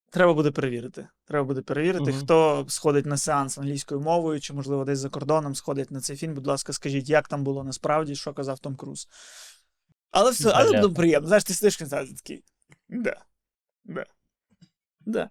Треба 0.09 0.33
буде 0.33 0.51
перевірити. 0.51 1.07
Треба 1.25 1.45
буде 1.45 1.61
перевірити, 1.61 2.11
Мгм. 2.11 2.19
хто 2.19 2.65
сходить 2.69 3.05
на 3.05 3.17
сеанс 3.17 3.57
англійською 3.57 4.01
мовою, 4.01 4.41
чи, 4.41 4.53
можливо, 4.53 4.85
десь 4.85 4.99
за 4.99 5.09
кордоном 5.09 5.55
сходить 5.55 5.91
на 5.91 6.01
цей 6.01 6.17
фільм. 6.17 6.33
Будь 6.33 6.47
ласка, 6.47 6.73
скажіть, 6.73 7.09
як 7.09 7.27
там 7.27 7.43
було 7.43 7.63
насправді, 7.63 8.15
що 8.15 8.33
казав 8.33 8.59
Том 8.59 8.75
Круз. 8.75 9.07
Але 10.11 10.31
все, 10.31 10.49
але 10.49 10.65
Понятно. 10.65 10.87
буде 10.87 10.99
приємно. 10.99 11.27
Знаєш, 11.27 11.43
ти 11.43 11.53
сидиш 11.53 11.81
в 11.81 11.89
такий. 11.89 12.43
Да. 12.89 13.21
Да. 13.83 14.05
Да. 15.01 15.29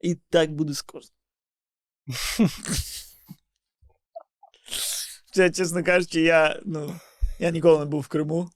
І 0.00 0.14
так 0.14 0.52
буде 0.52 0.72
з 0.72 0.82
кожним. 0.82 1.14
Чесно 5.32 5.84
кажучи, 5.84 6.20
я, 6.20 6.60
ну, 6.64 7.00
я 7.38 7.50
ніколи 7.50 7.78
не 7.78 7.84
був 7.84 8.00
в 8.00 8.08
Криму. 8.08 8.50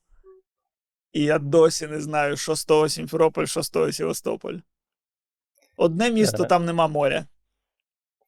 І 1.12 1.22
я 1.22 1.38
досі 1.38 1.86
не 1.86 2.00
знаю, 2.00 2.36
що 2.36 2.54
з 2.54 2.64
того 2.64 2.88
Сімферополь, 2.88 3.44
що 3.44 3.62
з 3.62 3.70
того 3.70 3.92
Севастополь. 3.92 4.58
Одне 5.76 6.10
місто, 6.10 6.44
там 6.44 6.64
нема 6.64 6.88
моря. 6.88 7.26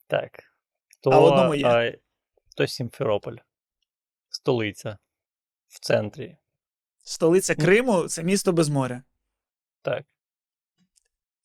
Так. 0.06 0.30
То, 1.00 1.10
А 1.10 1.18
в 1.18 1.24
одному 1.24 1.54
є. 1.54 1.66
а, 1.66 1.92
то 2.56 2.66
Сімферополь. 2.66 3.36
Столиця. 4.28 4.98
В 5.68 5.80
центрі. 5.80 6.36
Столиця 7.04 7.54
Криму 7.54 8.08
це 8.08 8.22
місто 8.22 8.52
без 8.52 8.68
моря. 8.68 9.02
Так. 9.82 10.04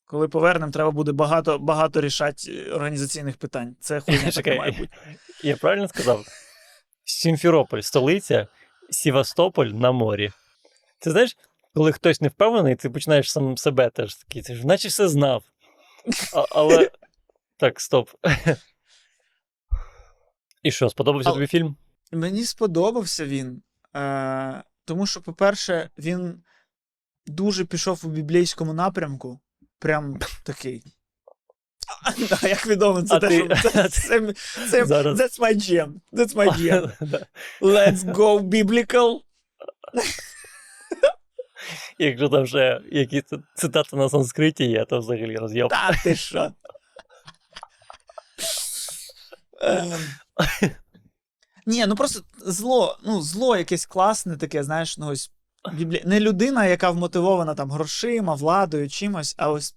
Коли 0.04 0.28
повернемо, 0.28 0.72
треба 0.72 0.90
буде 0.90 1.12
багато, 1.12 1.58
багато 1.58 2.00
рішати 2.00 2.70
організаційних 2.72 3.36
питань. 3.36 3.76
Це 3.80 4.00
хуйня 4.06 4.30
Чекай. 4.32 4.58
має 4.58 4.72
бути. 4.72 4.96
Я 5.42 5.56
правильно 5.56 5.88
сказав? 5.88 6.24
Сімферополь, 7.04 7.80
столиця, 7.80 8.46
Сівастополь 8.90 9.66
на 9.66 9.92
морі. 9.92 10.32
Ти 11.04 11.10
знаєш, 11.10 11.36
коли 11.74 11.92
хтось 11.92 12.20
не 12.20 12.28
впевнений, 12.28 12.76
ти 12.76 12.90
починаєш 12.90 13.32
сам 13.32 13.56
себе 13.56 13.90
теж 13.90 14.14
такий, 14.14 14.42
ти 14.42 14.54
ж 14.54 14.66
наче 14.66 14.88
все 14.88 15.08
знав. 15.08 15.44
А, 16.34 16.44
але. 16.50 16.90
Так, 17.56 17.80
стоп. 17.80 18.10
І 20.62 20.70
що, 20.70 20.90
сподобався 20.90 21.32
тобі 21.32 21.46
фільм? 21.46 21.76
Мені 22.12 22.44
сподобався 22.44 23.24
він. 23.24 23.62
Е, 23.96 24.62
тому 24.84 25.06
що, 25.06 25.20
по-перше, 25.20 25.90
він 25.98 26.42
дуже 27.26 27.64
пішов 27.64 28.00
у 28.04 28.08
біблійському 28.08 28.72
напрямку. 28.72 29.40
Прям 29.78 30.18
такий. 30.42 30.82
А 32.42 32.48
як 32.48 32.66
відомо, 32.66 33.02
це 33.02 33.18
те, 33.18 33.30
що 33.30 33.44
that's 33.46 35.40
my 35.40 35.56
jam. 35.56 35.92
That's 36.12 36.34
my 36.34 36.48
jam. 36.58 36.92
Let's 37.60 38.14
go 38.14 38.40
biblical. 38.40 39.20
Якщо 41.98 42.28
там 42.28 42.46
ще 42.46 42.80
якісь 42.92 43.22
цитати 43.54 43.96
на 43.96 44.08
санскриті 44.08 44.64
є, 44.64 44.84
то 44.84 44.98
взагалі 44.98 45.36
роз'єб. 45.36 45.68
Та 45.68 45.92
ти 46.04 46.16
що? 46.16 46.52
Ні, 51.66 51.86
ну 51.86 51.96
просто 51.96 52.20
зло, 52.36 52.98
ну, 53.04 53.22
зло 53.22 53.56
якесь 53.56 53.86
класне 53.86 54.36
таке, 54.36 54.64
знаєш, 54.64 54.98
ну 54.98 55.06
ось 55.06 55.30
біблі... 55.72 56.02
не 56.06 56.20
людина, 56.20 56.66
яка 56.66 56.90
вмотивована 56.90 57.54
там 57.54 57.70
грошима, 57.70 58.34
владою, 58.34 58.88
чимось, 58.88 59.34
а 59.38 59.50
ось 59.50 59.76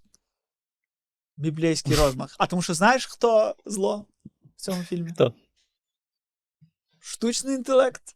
біблійський 1.38 1.96
розмах. 2.04 2.36
А 2.38 2.48
тому 2.48 2.62
що 2.62 2.74
знаєш, 2.74 3.06
хто 3.06 3.56
зло 3.66 4.06
в 4.56 4.62
цьому 4.62 4.84
фільмі? 4.84 5.12
Хто? 5.12 5.34
Штучний 7.00 7.56
інтелект. 7.56 8.16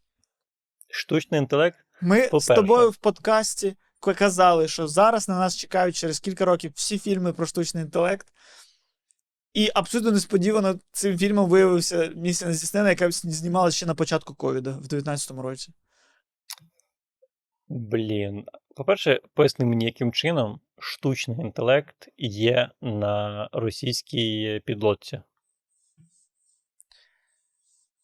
Штучний 0.90 1.40
інтелект. 1.40 1.78
Ми 2.02 2.30
з 2.34 2.46
тобою 2.46 2.90
в 2.90 2.96
подкасті 2.96 3.76
казали, 4.00 4.68
що 4.68 4.88
зараз 4.88 5.30
на 5.30 5.40
нас 5.40 5.58
чекають 5.58 5.96
через 5.96 6.20
кілька 6.20 6.46
років 6.46 6.72
всі 6.76 7.00
фільми 7.00 7.34
про 7.34 7.46
штучний 7.46 7.84
інтелект. 7.84 8.28
І 9.54 9.70
абсолютно 9.76 10.12
несподівано 10.12 10.80
цим 10.92 11.18
фільмом 11.18 11.50
виявився 11.50 12.12
місія 12.16 12.50
нездійснена, 12.50 12.90
яка 12.90 13.12
знімалася 13.12 13.78
ще 13.78 13.86
на 13.86 13.96
початку 13.96 14.36
ковіда 14.36 14.72
в 14.72 14.86
19-му 14.86 15.42
році. 15.42 15.74
Блін. 17.68 18.46
По-перше, 18.76 19.22
поясни 19.34 19.66
мені, 19.66 19.86
яким 19.86 20.12
чином 20.12 20.60
штучний 20.80 21.38
інтелект 21.40 22.10
є 22.18 22.72
на 22.82 23.50
російській 23.52 24.62
підлодці. 24.66 25.22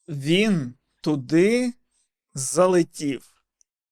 Він 0.08 0.74
туди 1.02 1.74
залетів. 2.34 3.37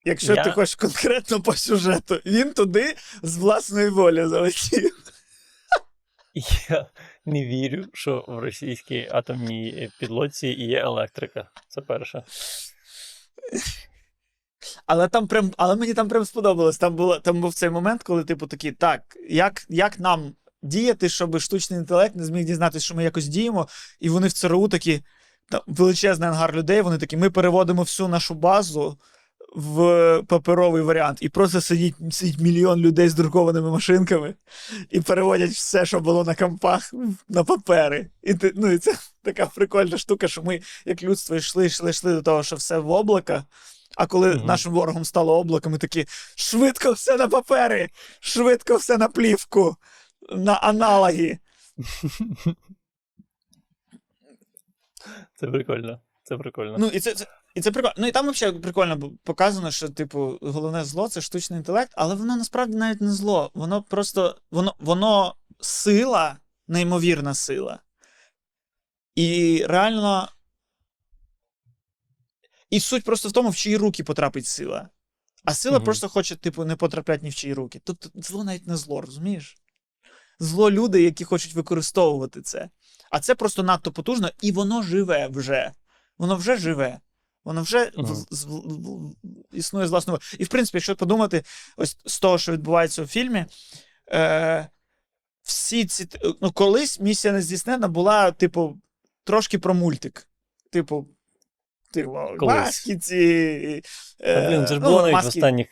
Якщо 0.06 0.34
Я- 0.34 0.44
ти 0.44 0.52
хочеш 0.52 0.76
конкретно 0.76 1.42
по 1.42 1.54
сюжету, 1.54 2.22
він 2.26 2.54
туди 2.54 2.96
з 3.24 3.38
власної 3.38 3.90
волі 3.90 4.26
залетів. 4.28 4.92
Я 6.70 6.86
не 7.26 7.46
вірю, 7.46 7.86
що 7.94 8.26
в 8.28 8.40
російській 8.40 9.10
атомній 9.12 9.90
підлодці 10.00 10.48
є 10.48 10.80
електрика. 10.80 11.50
Це 11.68 11.82
перше. 11.82 12.24
Але 14.86 15.08
там 15.08 15.28
прям, 15.28 15.52
але 15.58 15.76
мені 15.76 15.94
там 15.94 16.08
прям 16.08 16.26
сподобалось. 16.26 16.78
Там 16.78 16.96
було 16.96 17.20
там 17.20 17.42
був 17.42 17.54
цей 17.54 17.70
момент, 17.70 18.04
коли, 18.04 18.24
типу, 18.24 18.48
такий, 18.48 18.72
так, 18.72 19.02
як, 19.30 19.66
як 19.70 20.00
нам 20.00 20.34
діяти, 20.64 21.10
щоб 21.10 21.40
штучний 21.40 21.80
інтелект 21.80 22.16
не 22.16 22.26
зміг 22.26 22.46
дізнатися, 22.46 22.86
що 22.86 22.96
ми 22.96 23.04
якось 23.04 23.28
діємо, 23.28 23.68
і 24.00 24.10
вони 24.10 24.28
в 24.28 24.34
ЦРУ 24.34 24.68
такі, 24.68 25.02
там, 25.50 25.62
величезний 25.68 26.30
ангар 26.30 26.56
людей, 26.56 26.82
вони 26.82 26.98
такі, 26.98 27.18
ми 27.18 27.30
переводимо 27.30 27.82
всю 27.82 28.10
нашу 28.10 28.34
базу 28.34 28.98
в 29.56 30.24
паперовий 30.28 30.82
варіант. 30.82 31.18
І 31.22 31.30
просто 31.30 31.62
сидить, 31.62 31.96
сидить 32.12 32.40
мільйон 32.40 32.80
людей 32.80 33.10
з 33.10 33.14
друкованими 33.14 33.72
машинками 33.72 34.36
і 34.90 35.02
переводять 35.02 35.52
все, 35.52 35.86
що 35.86 36.00
було 36.00 36.24
на 36.24 36.36
компах, 36.36 36.94
на 37.30 37.44
папери. 37.44 38.10
І, 38.24 38.34
ти, 38.34 38.52
ну, 38.56 38.72
і 38.72 38.78
це 38.78 38.96
така 39.24 39.46
прикольна 39.46 39.98
штука, 39.98 40.28
що 40.28 40.44
ми, 40.44 40.62
як 40.86 41.04
людство, 41.04 41.36
йшли, 41.36 41.66
йшли, 41.66 41.90
йшли 41.90 42.14
до 42.14 42.22
того, 42.22 42.44
що 42.44 42.56
все 42.56 42.80
в 42.80 42.92
облака. 42.92 43.44
А 43.98 44.08
коли 44.08 44.36
Мгм. 44.36 44.46
нашим 44.46 44.74
ворогом 44.74 45.06
стало 45.06 45.40
облако, 45.40 45.70
ми 45.70 45.78
такі 45.78 46.06
швидко 46.36 46.92
все 46.92 47.18
на 47.18 47.28
папери, 47.28 47.90
швидко 48.20 48.76
все 48.76 48.98
на 48.98 49.08
плівку, 49.08 49.76
на 50.30 50.54
аналоги. 50.54 51.40
Це 55.36 55.48
прикольно. 55.48 56.00
Це 56.24 56.38
прикольно. 56.38 56.76
Ну, 56.80 56.88
і 56.88 57.00
це, 57.00 57.14
це, 57.14 57.26
і 57.56 57.62
це 57.62 57.72
прикольно. 57.72 57.94
Ну 57.98 58.08
і 58.08 58.12
там 58.12 58.32
взагалі 58.32 58.60
прикольно 58.60 59.12
показано, 59.24 59.72
що, 59.72 59.90
типу, 59.90 60.38
головне 60.42 60.84
зло 60.84 61.10
це 61.10 61.22
штучний 61.22 61.60
інтелект, 61.60 61.92
але 61.96 62.16
воно 62.16 62.36
насправді 62.36 62.78
навіть 62.78 63.02
не 63.02 63.12
зло. 63.12 63.52
Воно 63.54 63.84
просто 63.84 64.38
воно, 64.52 64.76
воно 64.80 65.36
сила, 65.60 66.38
неймовірна 66.68 67.34
сила. 67.34 67.80
І 69.16 69.64
реально. 69.68 70.30
І 72.70 72.80
суть 72.80 73.04
просто 73.04 73.30
в 73.30 73.32
тому, 73.32 73.50
в 73.50 73.56
чиї 73.56 73.78
руки 73.78 74.04
потрапить 74.04 74.48
сила. 74.48 74.90
А 75.46 75.54
сила 75.54 75.78
Мгм. 75.78 75.86
просто 75.86 76.10
хоче, 76.10 76.36
типу, 76.36 76.66
не 76.66 76.76
потрапляти 76.76 77.24
ні 77.24 77.30
в 77.30 77.36
чиї 77.36 77.54
руки. 77.54 77.82
Тобто 77.84 78.10
зло 78.16 78.44
навіть 78.44 78.68
не 78.68 78.78
зло, 78.78 79.02
розумієш? 79.02 79.58
Зло 80.40 80.72
люди, 80.72 81.02
які 81.02 81.24
хочуть 81.24 81.54
використовувати 81.54 82.42
це. 82.42 82.70
А 83.12 83.20
це 83.20 83.36
просто 83.36 83.64
надто 83.64 83.92
потужно, 83.92 84.30
і 84.42 84.52
воно 84.52 84.82
живе 84.84 85.28
вже. 85.28 85.72
Воно 86.18 86.36
вже 86.36 86.58
живе. 86.58 87.00
Воно 87.46 87.62
вже 87.62 87.92
в- 87.98 88.26
з- 88.36 88.46
в- 88.46 88.50
в- 88.50 89.16
існує 89.52 89.88
з 89.88 89.90
власного. 89.90 90.20
І 90.40 90.44
в 90.44 90.48
принципі, 90.48 90.78
якщо 90.78 90.96
подумати, 90.96 91.44
ось 91.78 91.98
з 92.06 92.20
того, 92.20 92.38
що 92.38 92.52
відбувається 92.52 93.04
у 93.04 93.08
фільмі, 93.08 93.46
е, 94.14 94.68
всі 95.44 95.86
ці. 95.86 96.08
Ну, 96.42 96.52
колись 96.52 97.00
місія 97.00 97.34
нездійснена 97.34 97.88
була, 97.88 98.32
типу, 98.32 98.78
трошки 99.24 99.60
про 99.60 99.74
мультик. 99.74 100.28
Типу, 100.72 101.08
типу, 101.92 102.12
маски 102.56 102.98
ці. 102.98 103.82
Блін, 104.50 104.66
це 104.68 104.74
ж 104.74 104.80
ну, 104.80 104.88
було 104.88 105.02
навіть 105.02 105.14
в 105.14 105.16
маски- 105.16 105.28
останніх. 105.28 105.68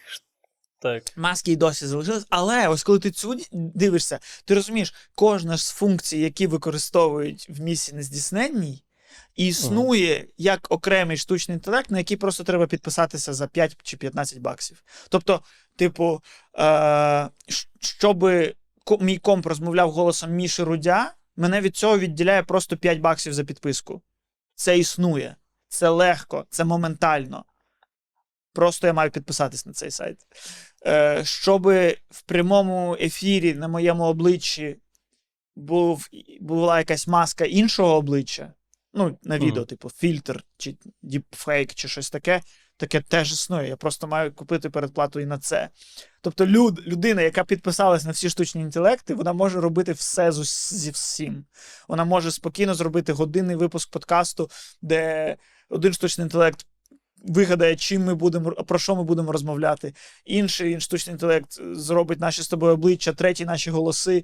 Так. 0.79 1.03
Маски 1.17 1.51
і 1.51 1.55
досі 1.55 1.87
залишились, 1.87 2.25
але 2.29 2.67
ось 2.67 2.83
коли 2.83 2.99
ти 2.99 3.11
цю 3.11 3.39
дивишся, 3.51 4.19
ти 4.45 4.55
розумієш, 4.55 4.93
кожна 5.15 5.57
з 5.57 5.69
функцій, 5.71 6.17
які 6.17 6.47
використовують 6.47 7.49
в 7.49 7.61
місії 7.61 7.97
нездійсненній, 7.97 8.83
існує 9.35 10.27
як 10.37 10.67
окремий 10.69 11.17
штучний 11.17 11.55
інтелект, 11.55 11.91
на 11.91 11.97
який 11.97 12.17
просто 12.17 12.43
треба 12.43 12.67
підписатися 12.67 13.33
за 13.33 13.47
5 13.47 13.77
чи 13.83 13.97
15 13.97 14.39
баксів. 14.39 14.83
Тобто, 15.09 15.41
типу, 15.75 16.21
е- 16.59 17.29
щоб 17.79 18.31
мій 18.99 19.17
комп 19.17 19.45
розмовляв 19.45 19.91
голосом 19.91 20.31
Міші 20.31 20.63
Рудя, 20.63 21.13
мене 21.35 21.61
від 21.61 21.75
цього 21.75 21.99
відділяє 21.99 22.43
просто 22.43 22.77
5 22.77 22.99
баксів 22.99 23.33
за 23.33 23.43
підписку. 23.43 24.01
Це 24.55 24.77
існує, 24.77 25.35
це 25.67 25.89
легко, 25.89 26.45
це 26.49 26.63
моментально. 26.63 27.45
Просто 28.53 28.87
я 28.87 28.93
маю 28.93 29.11
підписатись 29.11 29.65
на 29.65 29.73
цей 29.73 29.91
сайт. 29.91 30.17
Е, 30.85 31.25
щоб 31.25 31.67
в 32.09 32.21
прямому 32.25 32.97
ефірі 33.01 33.53
на 33.53 33.67
моєму 33.67 34.03
обличчі 34.03 34.77
був, 35.55 36.07
була 36.41 36.77
якась 36.77 37.07
маска 37.07 37.45
іншого 37.45 37.95
обличчя. 37.95 38.53
Ну, 38.93 39.17
на 39.23 39.37
відео, 39.37 39.57
Мгм. 39.57 39.65
типу, 39.65 39.89
фільтр, 39.89 40.43
чи 40.57 40.75
діпфейк, 41.01 41.73
чи 41.73 41.87
щось 41.87 42.09
таке. 42.09 42.41
Таке 42.77 43.01
теж 43.01 43.31
існує. 43.31 43.67
Я 43.67 43.75
просто 43.75 44.07
маю 44.07 44.33
купити 44.33 44.69
передплату 44.69 45.19
і 45.19 45.25
на 45.25 45.39
це. 45.39 45.69
Тобто, 46.21 46.47
люд, 46.47 46.87
людина, 46.87 47.21
яка 47.21 47.43
підписалась 47.43 48.05
на 48.05 48.11
всі 48.11 48.29
штучні 48.29 48.61
інтелекти, 48.61 49.13
вона 49.13 49.33
може 49.33 49.61
робити 49.61 49.91
все 49.91 50.31
з 50.31 50.73
зі 50.73 50.91
всім. 50.91 51.45
Вона 51.87 52.05
може 52.05 52.31
спокійно 52.31 52.73
зробити 52.75 53.13
годинний 53.13 53.55
випуск 53.55 53.91
подкасту, 53.91 54.49
де 54.81 55.35
один 55.69 55.93
штучний 55.93 56.25
інтелект 56.25 56.65
вигадає, 57.23 57.75
чим 57.75 58.03
ми 58.03 58.15
будемо, 58.15 58.51
про 58.51 58.79
що 58.79 58.95
ми 58.95 59.03
будемо 59.03 59.31
розмовляти. 59.31 59.93
Інший 60.25 60.79
штучний 60.79 61.13
інтелект 61.13 61.61
зробить 61.75 62.19
наші 62.19 62.41
з 62.41 62.47
тобою 62.47 62.73
обличчя, 62.73 63.13
третій 63.13 63.45
наші 63.45 63.69
голоси 63.71 64.23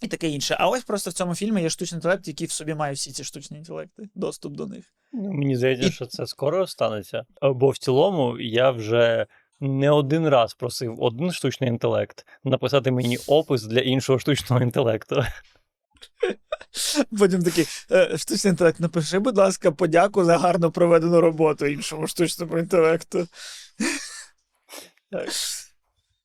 і 0.00 0.08
таке 0.08 0.28
інше. 0.28 0.56
А 0.58 0.68
ось 0.68 0.84
просто 0.84 1.10
в 1.10 1.12
цьому 1.12 1.34
фільмі 1.34 1.62
є 1.62 1.70
штучний 1.70 1.96
інтелект, 1.96 2.28
який 2.28 2.46
в 2.46 2.50
собі 2.50 2.74
має 2.74 2.94
всі 2.94 3.12
ці 3.12 3.24
штучні 3.24 3.58
інтелекти, 3.58 4.02
доступ 4.14 4.52
до 4.52 4.66
них. 4.66 4.84
Ну, 5.12 5.32
Мені 5.32 5.56
здається, 5.56 5.86
І- 5.86 5.92
що 5.92 6.06
це 6.06 6.26
скоро 6.26 6.66
станеться. 6.66 7.24
Бо 7.42 7.70
в 7.70 7.78
цілому 7.78 8.38
я 8.40 8.70
вже 8.70 9.26
не 9.60 9.90
один 9.90 10.28
раз 10.28 10.54
просив 10.54 11.00
один 11.02 11.32
штучний 11.32 11.70
інтелект 11.70 12.26
написати 12.44 12.90
мені 12.90 13.18
опис 13.26 13.62
для 13.62 13.80
іншого 13.80 14.18
штучного 14.18 14.62
інтелекту. 14.62 15.24
Потім 17.18 17.42
такий 17.42 17.66
«Е, 17.90 18.18
штучний 18.18 18.50
інтелект, 18.50 18.80
напиши, 18.80 19.18
будь 19.18 19.36
ласка, 19.38 19.72
подяку 19.72 20.24
за 20.24 20.38
гарно 20.38 20.70
проведену 20.70 21.20
роботу 21.20 21.66
іншому 21.66 22.06
штучному 22.06 22.58
інтелекту. 22.58 23.26
Так. 25.10 25.28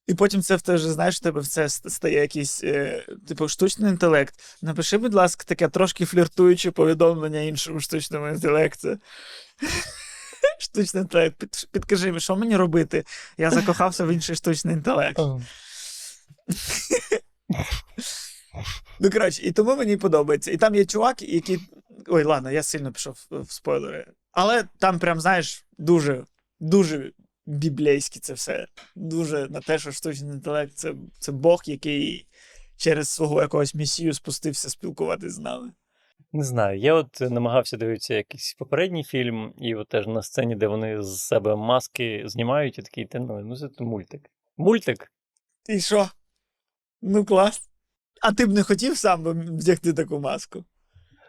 І 0.08 0.14
потім 0.14 0.42
це 0.42 0.56
в 0.56 0.62
те 0.62 0.76
вже, 0.76 0.92
знаєш, 0.92 1.18
в 1.18 1.20
тебе 1.20 1.42
в 1.42 1.48
це 1.48 1.70
стає 1.70 2.20
якийсь, 2.20 2.64
е, 2.64 3.06
типу, 3.28 3.48
штучний 3.48 3.92
інтелект. 3.92 4.36
Напиши, 4.62 4.98
будь 4.98 5.14
ласка, 5.14 5.44
таке 5.48 5.68
трошки 5.68 6.06
фліртуюче 6.06 6.72
повідомлення 6.72 7.40
іншому 7.40 7.80
штучному 7.80 8.28
інтелекту. 8.28 8.98
Штучний 10.60 11.04
інтелект, 11.04 11.36
під, 11.38 11.68
підкажи 11.72 12.08
мені, 12.08 12.20
що 12.20 12.36
мені 12.36 12.58
робити? 12.58 13.06
Я 13.38 13.52
закохався 13.52 14.06
в 14.06 14.14
інший 14.14 14.36
штучний 14.36 14.76
інтелект. 14.76 15.20
Ну, 19.00 19.10
коротше, 19.10 19.42
і 19.44 19.52
тому 19.52 19.76
мені 19.76 19.98
подобається. 19.98 20.52
І 20.52 20.58
там 20.58 20.76
є 20.76 20.86
чувак, 20.86 21.22
який. 21.22 21.60
Ой, 22.08 22.24
ладно, 22.24 22.52
я 22.52 22.64
сильно 22.64 22.92
пішов 22.92 23.18
в 23.32 23.52
спойлери. 23.52 24.08
Але 24.32 24.64
там, 24.80 25.00
прям, 25.00 25.22
знаєш, 25.22 25.66
дуже, 25.78 26.24
дуже 26.60 27.12
біблейське 27.46 28.20
це 28.20 28.34
все. 28.34 28.68
Дуже 28.96 29.48
на 29.50 29.62
те, 29.62 29.80
що 29.80 29.92
штучний 29.92 30.32
інтелект 30.32 30.74
це, 30.74 30.94
це 31.20 31.32
Бог, 31.32 31.62
який, 31.66 32.28
через 32.78 33.10
свого 33.10 33.42
якогось 33.42 33.76
місію 33.76 34.14
спустився 34.14 34.70
спілкуватись 34.70 35.34
з 35.34 35.40
нами. 35.40 35.72
Не 36.34 36.44
знаю. 36.44 36.80
Я 36.80 36.94
от 36.94 37.22
намагався 37.22 37.78
дивитися 37.78 38.14
якийсь 38.14 38.56
попередній 38.60 39.04
фільм, 39.04 39.54
і 39.58 39.76
от 39.76 39.88
теж 39.88 40.08
на 40.08 40.22
сцені, 40.22 40.56
де 40.56 40.68
вони 40.68 41.02
з 41.04 41.20
себе 41.20 41.56
маски 41.56 42.24
знімають, 42.26 42.80
і 42.80 42.82
такий, 42.82 43.06
та 43.06 43.20
ну, 43.20 43.40
ну 43.40 43.56
це 43.56 43.70
мультик. 43.80 44.32
Мультик? 44.58 45.12
І 45.70 45.80
що? 45.80 46.10
Ну, 47.02 47.26
клас. 47.26 47.70
А 48.22 48.34
ти 48.34 48.46
б 48.46 48.54
не 48.54 48.64
хотів 48.64 48.98
сам 48.98 49.24
би 49.24 49.32
вдягти 49.32 49.94
таку 49.94 50.20
маску? 50.20 50.66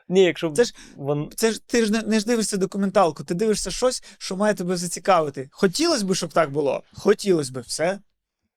Ні, 0.08 0.24
якщо 0.24 0.50
Це 0.50 0.64
ж- 0.64 0.74
вон... 0.96 1.30
Це 1.36 1.52
ж 1.52 1.60
ти 1.66 1.84
ж 1.84 1.92
не, 1.92 2.02
не 2.02 2.20
ж 2.20 2.26
дивишся 2.26 2.56
документалку, 2.56 3.24
ти 3.24 3.34
дивишся 3.34 3.70
щось, 3.70 4.02
що 4.18 4.36
має 4.36 4.54
тебе 4.54 4.76
зацікавити. 4.76 5.48
Хотілося 5.52 6.04
б, 6.04 6.14
щоб 6.14 6.32
так 6.32 6.50
було? 6.50 6.82
Хотілося 6.92 7.52
б, 7.52 7.60
все. 7.60 7.98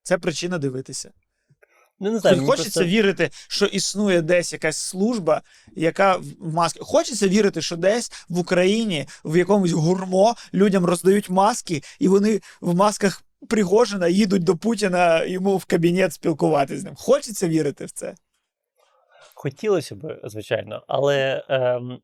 Це 0.02 0.18
причина 0.18 0.58
дивитися. 0.58 1.10
Ну, 2.00 2.12
не 2.12 2.18
знаю, 2.18 2.36
Хоч 2.38 2.46
хочеться 2.46 2.80
просто... 2.80 2.84
вірити, 2.96 3.30
що 3.48 3.66
існує 3.66 4.22
десь 4.22 4.52
якась 4.52 4.76
служба, 4.76 5.42
яка 5.76 6.16
в 6.16 6.54
маски. 6.54 6.80
Хочеться 6.82 7.28
вірити, 7.28 7.62
що 7.62 7.76
десь 7.76 8.12
в 8.28 8.38
Україні 8.38 9.06
в 9.24 9.36
якомусь 9.36 9.72
гурмо 9.72 10.36
людям 10.54 10.84
роздають 10.84 11.30
маски, 11.30 11.82
і 11.98 12.08
вони 12.08 12.40
в 12.60 12.74
масках 12.74 13.22
Пригожина 13.48 14.08
їдуть 14.08 14.44
до 14.44 14.56
Путіна 14.56 15.24
йому 15.24 15.56
в 15.56 15.64
кабінет 15.64 16.12
спілкуватися 16.12 16.80
з 16.80 16.84
ним. 16.84 16.94
Хочеться 16.96 17.48
вірити 17.48 17.84
в 17.84 17.90
це. 17.90 18.14
Хотілося 19.42 19.94
б, 19.96 20.20
звичайно, 20.24 20.84
але 20.86 21.44
ем, 21.48 21.98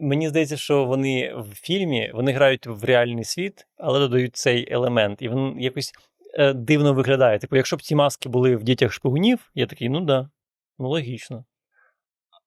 мені 0.00 0.28
здається, 0.28 0.56
що 0.56 0.84
вони 0.84 1.34
в 1.36 1.54
фільмі 1.54 2.10
вони 2.14 2.32
грають 2.32 2.66
в 2.66 2.84
реальний 2.84 3.24
світ, 3.24 3.66
але 3.76 3.98
додають 3.98 4.36
цей 4.36 4.72
елемент, 4.72 5.22
і 5.22 5.28
він 5.28 5.60
якось 5.60 5.92
е, 6.34 6.52
дивно 6.52 6.94
виглядає. 6.94 7.38
Типу, 7.38 7.56
якщо 7.56 7.76
б 7.76 7.82
ці 7.82 7.94
маски 7.94 8.28
були 8.28 8.56
в 8.56 8.62
дітях 8.62 8.92
шпигунів, 8.92 9.50
я 9.54 9.66
такий, 9.66 9.88
ну 9.88 10.00
да, 10.00 10.30
ну 10.78 10.88
логічно. 10.88 11.44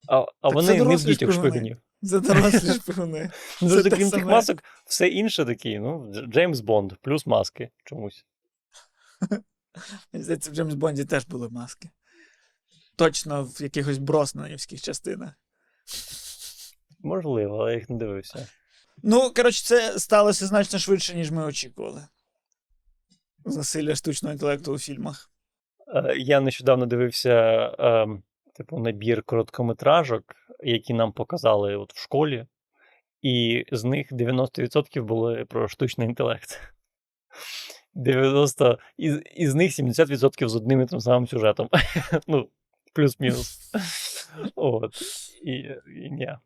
А, 0.07 0.19
а 0.19 0.25
Так 0.41 0.53
вони 0.53 0.83
не 0.83 0.95
в 0.95 1.03
дітях 1.03 1.33
шпигунів. 1.33 1.77
Це 2.03 2.19
дорослі 2.19 2.73
шпигуни. 2.73 3.31
Ну, 3.61 3.83
крім 3.83 4.11
тих 4.11 4.25
масок, 4.25 4.63
все 4.85 5.07
інше 5.07 5.45
такі, 5.45 5.79
ну, 5.79 6.13
Джеймс 6.27 6.59
Бонд, 6.59 6.93
плюс 7.01 7.25
маски 7.25 7.69
чомусь. 7.83 8.25
Мені 10.13 10.23
здається, 10.23 10.51
в 10.51 10.53
Джеймс 10.53 10.73
Бонді 10.73 11.05
теж 11.05 11.25
були 11.25 11.49
маски. 11.49 11.89
Точно 12.97 13.43
в 13.43 13.61
якихось 13.61 13.97
броснанівських 13.97 14.81
частинах. 14.81 15.29
Можливо, 16.99 17.57
але 17.57 17.71
я 17.71 17.77
їх 17.77 17.89
не 17.89 17.97
дивився. 17.97 18.47
Ну, 19.03 19.31
коротше, 19.35 19.63
це 19.63 19.99
сталося 19.99 20.47
значно 20.47 20.79
швидше, 20.79 21.15
ніж 21.15 21.31
ми 21.31 21.45
очікували. 21.45 22.07
Засилля 23.45 23.95
штучного 23.95 24.33
інтелекту 24.33 24.73
у 24.73 24.79
фільмах. 24.79 25.31
Е, 25.95 26.15
Я 26.17 26.39
нещодавно 26.39 26.85
дивився 26.85 27.31
е, 27.79 28.07
типу, 28.55 28.79
набір 28.79 29.23
короткометражок, 29.23 30.23
які 30.59 30.93
нам 30.93 31.11
показали 31.11 31.75
от 31.75 31.93
в 31.93 32.01
школі, 32.01 32.45
і 33.21 33.65
з 33.71 33.83
них 33.83 34.11
90% 34.11 35.03
були 35.03 35.45
про 35.45 35.67
штучний 35.67 36.07
інтелект. 36.07 36.59
90, 37.93 38.79
із, 38.97 39.21
із 39.35 39.55
них 39.55 39.71
70% 39.71 40.47
з 40.47 40.55
одним 40.55 40.81
і 40.81 40.85
тим 40.85 40.99
самим 40.99 41.27
сюжетом. 41.27 41.69
ну, 42.27 42.49
плюс-мінус. 42.97 43.71
От. 44.55 45.01
І, 45.43 45.51
і 45.51 46.11
ні. 46.11 46.37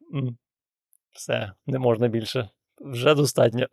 Все, 1.15 1.51
не 1.67 1.79
можна 1.79 2.07
більше. 2.07 2.49
Вже 2.79 3.15
достатньо. 3.15 3.67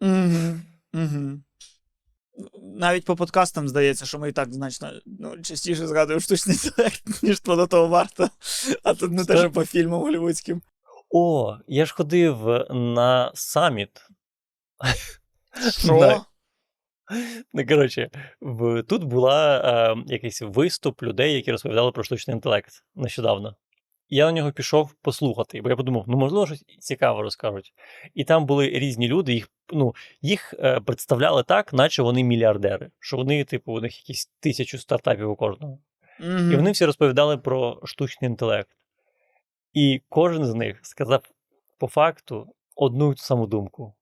Угу. 0.00 0.60
Угу. 0.94 1.40
Навіть 2.62 3.04
по 3.04 3.16
подкастам 3.16 3.68
здається, 3.68 4.06
що 4.06 4.18
ми 4.18 4.28
і 4.28 4.32
так 4.32 4.52
значно 4.52 4.92
ну, 5.06 5.42
частіше 5.42 5.86
згадуємо 5.86 6.20
штучний 6.20 6.56
інтелект, 6.64 7.02
ніж 7.22 7.42
до 7.42 7.66
того 7.66 7.88
варто. 7.88 8.30
А 8.82 8.94
тут 8.94 9.12
не 9.12 9.24
те, 9.24 9.36
що 9.36 9.50
по 9.50 9.64
фільмам 9.64 10.00
голівудським. 10.00 10.62
О, 11.10 11.56
я 11.66 11.86
ж 11.86 11.94
ходив 11.94 12.66
на 12.70 13.32
саміт. 13.34 14.06
Що? 15.70 15.98
Да. 15.98 16.24
Ну, 17.52 17.66
коротше, 17.66 18.10
в, 18.40 18.82
тут 18.82 19.04
була 19.04 19.58
е, 19.58 20.04
якийсь 20.06 20.42
виступ 20.42 21.02
людей, 21.02 21.34
які 21.34 21.52
розповідали 21.52 21.92
про 21.92 22.04
штучний 22.04 22.34
інтелект 22.34 22.84
нещодавно. 22.94 23.56
Я 24.08 24.26
на 24.26 24.32
нього 24.32 24.52
пішов 24.52 24.94
послухати, 25.02 25.60
бо 25.62 25.70
я 25.70 25.76
подумав, 25.76 26.04
ну 26.06 26.16
можливо, 26.16 26.46
щось 26.46 26.64
цікаве 26.78 27.22
розкажуть. 27.22 27.72
І 28.14 28.24
там 28.24 28.46
були 28.46 28.68
різні 28.70 29.08
люди, 29.08 29.32
їх, 29.32 29.48
ну, 29.72 29.94
їх 30.22 30.54
е, 30.58 30.80
представляли 30.80 31.42
так, 31.42 31.72
наче 31.72 32.02
вони 32.02 32.24
мільярдери, 32.24 32.90
що 32.98 33.16
вони, 33.16 33.44
типу, 33.44 33.72
у 33.72 33.80
них 33.80 33.98
якісь 33.98 34.30
тисячу 34.40 34.78
стартапів 34.78 35.30
у 35.30 35.36
кожного. 35.36 35.78
Мгм. 36.20 36.52
І 36.52 36.56
вони 36.56 36.70
всі 36.70 36.84
розповідали 36.84 37.38
про 37.38 37.80
штучний 37.84 38.30
інтелект. 38.30 38.76
І 39.72 40.00
кожен 40.08 40.44
з 40.44 40.54
них 40.54 40.80
сказав 40.82 41.22
по 41.78 41.88
факту 41.88 42.54
одну 42.76 43.12
й 43.12 43.14
ту 43.14 43.22
саму 43.22 43.46
думку: 43.46 43.94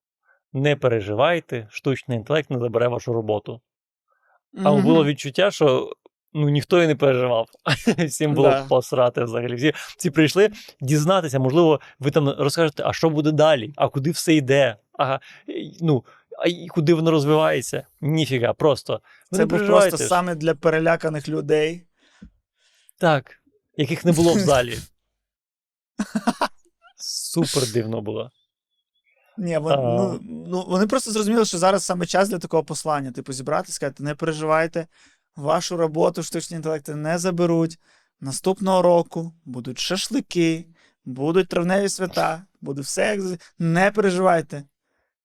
не 0.52 0.76
переживайте, 0.76 1.68
штучний 1.70 2.18
інтелект 2.18 2.50
не 2.50 2.58
забере 2.58 2.88
вашу 2.88 3.12
роботу. 3.12 3.60
А 4.64 4.72
Мгм. 4.72 4.82
було 4.82 5.04
відчуття, 5.04 5.50
що 5.50 5.92
ну, 6.32 6.48
ніхто 6.48 6.82
і 6.82 6.86
не 6.86 6.94
переживав. 6.96 7.48
Всім 8.06 8.34
було 8.34 8.48
Да. 8.50 8.64
посрати 8.68 9.24
взагалі. 9.24 9.54
Всі, 9.54 9.72
всі 9.98 10.10
прийшли 10.10 10.50
дізнатися, 10.80 11.38
можливо, 11.38 11.80
ви 11.98 12.10
там 12.10 12.28
розкажете, 12.28 12.82
а 12.86 12.92
що 12.92 13.10
буде 13.10 13.32
далі, 13.32 13.72
а 13.76 13.88
куди 13.88 14.10
все 14.10 14.34
йде, 14.34 14.76
а, 14.98 15.18
ну, 15.80 16.04
а 16.38 16.72
куди 16.74 16.94
воно 16.94 17.10
розвивається. 17.10 17.86
Ніфіга, 18.00 18.52
просто. 18.52 19.00
Ви 19.30 19.38
Це 19.38 19.46
був 19.46 19.66
просто 19.66 19.98
саме 19.98 20.34
для 20.34 20.54
переляканих 20.54 21.28
людей. 21.28 21.86
Так, 22.98 23.40
яких 23.76 24.04
не 24.04 24.12
було 24.12 24.34
в 24.34 24.38
залі. 24.38 24.74
Супер 26.96 27.72
дивно 27.72 28.00
було. 28.00 28.30
Ні, 29.40 29.58
вон, 29.58 29.72
А. 29.72 29.76
ну, 29.76 30.20
ну, 30.48 30.64
вони 30.68 30.86
просто 30.86 31.12
зрозуміли, 31.12 31.44
що 31.44 31.58
зараз 31.58 31.84
саме 31.84 32.06
час 32.06 32.28
для 32.28 32.38
такого 32.38 32.64
послання. 32.64 33.12
Типу, 33.12 33.32
зібрати, 33.32 33.72
сказати, 33.72 34.02
не 34.02 34.14
переживайте, 34.14 34.86
вашу 35.36 35.76
роботу 35.76 36.22
штучні 36.22 36.56
інтелекти 36.56 36.94
не 36.94 37.18
заберуть. 37.18 37.78
Наступного 38.20 38.82
року 38.82 39.32
будуть 39.44 39.78
шашлики, 39.78 40.66
будуть 41.04 41.48
травневі 41.48 41.88
свята, 41.88 42.44
буде 42.60 42.82
все 42.82 43.16
як 43.16 43.40
не 43.58 43.90
переживайте. 43.90 44.64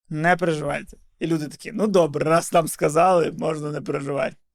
Не 0.10 0.36
переживайте. 0.36 0.98
І 1.20 1.28
люди 1.28 1.48
такі: 1.48 1.72
ну 1.72 1.88
добре, 1.88 2.26
раз 2.26 2.54
нам 2.54 2.68
сказали, 2.68 3.32
можна 3.32 3.72
не 3.72 3.82
переживати. 3.82 4.36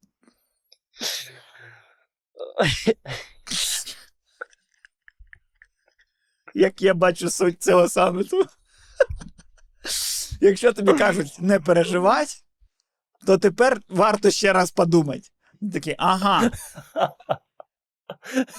Як 6.55 6.83
я 6.83 6.95
бачу 6.95 7.31
суть 7.31 7.63
цього 7.63 7.89
саміту. 7.89 8.47
Якщо 10.41 10.73
тобі 10.73 10.93
кажуть 10.93 11.37
не 11.41 11.61
переживати, 11.61 12.33
то 13.27 13.39
тепер 13.39 13.81
варто 13.89 14.31
ще 14.31 14.53
раз 14.53 14.71
подумати. 14.71 15.29
Ти 15.61 15.71
Такий, 15.71 15.95
ага. 15.99 16.51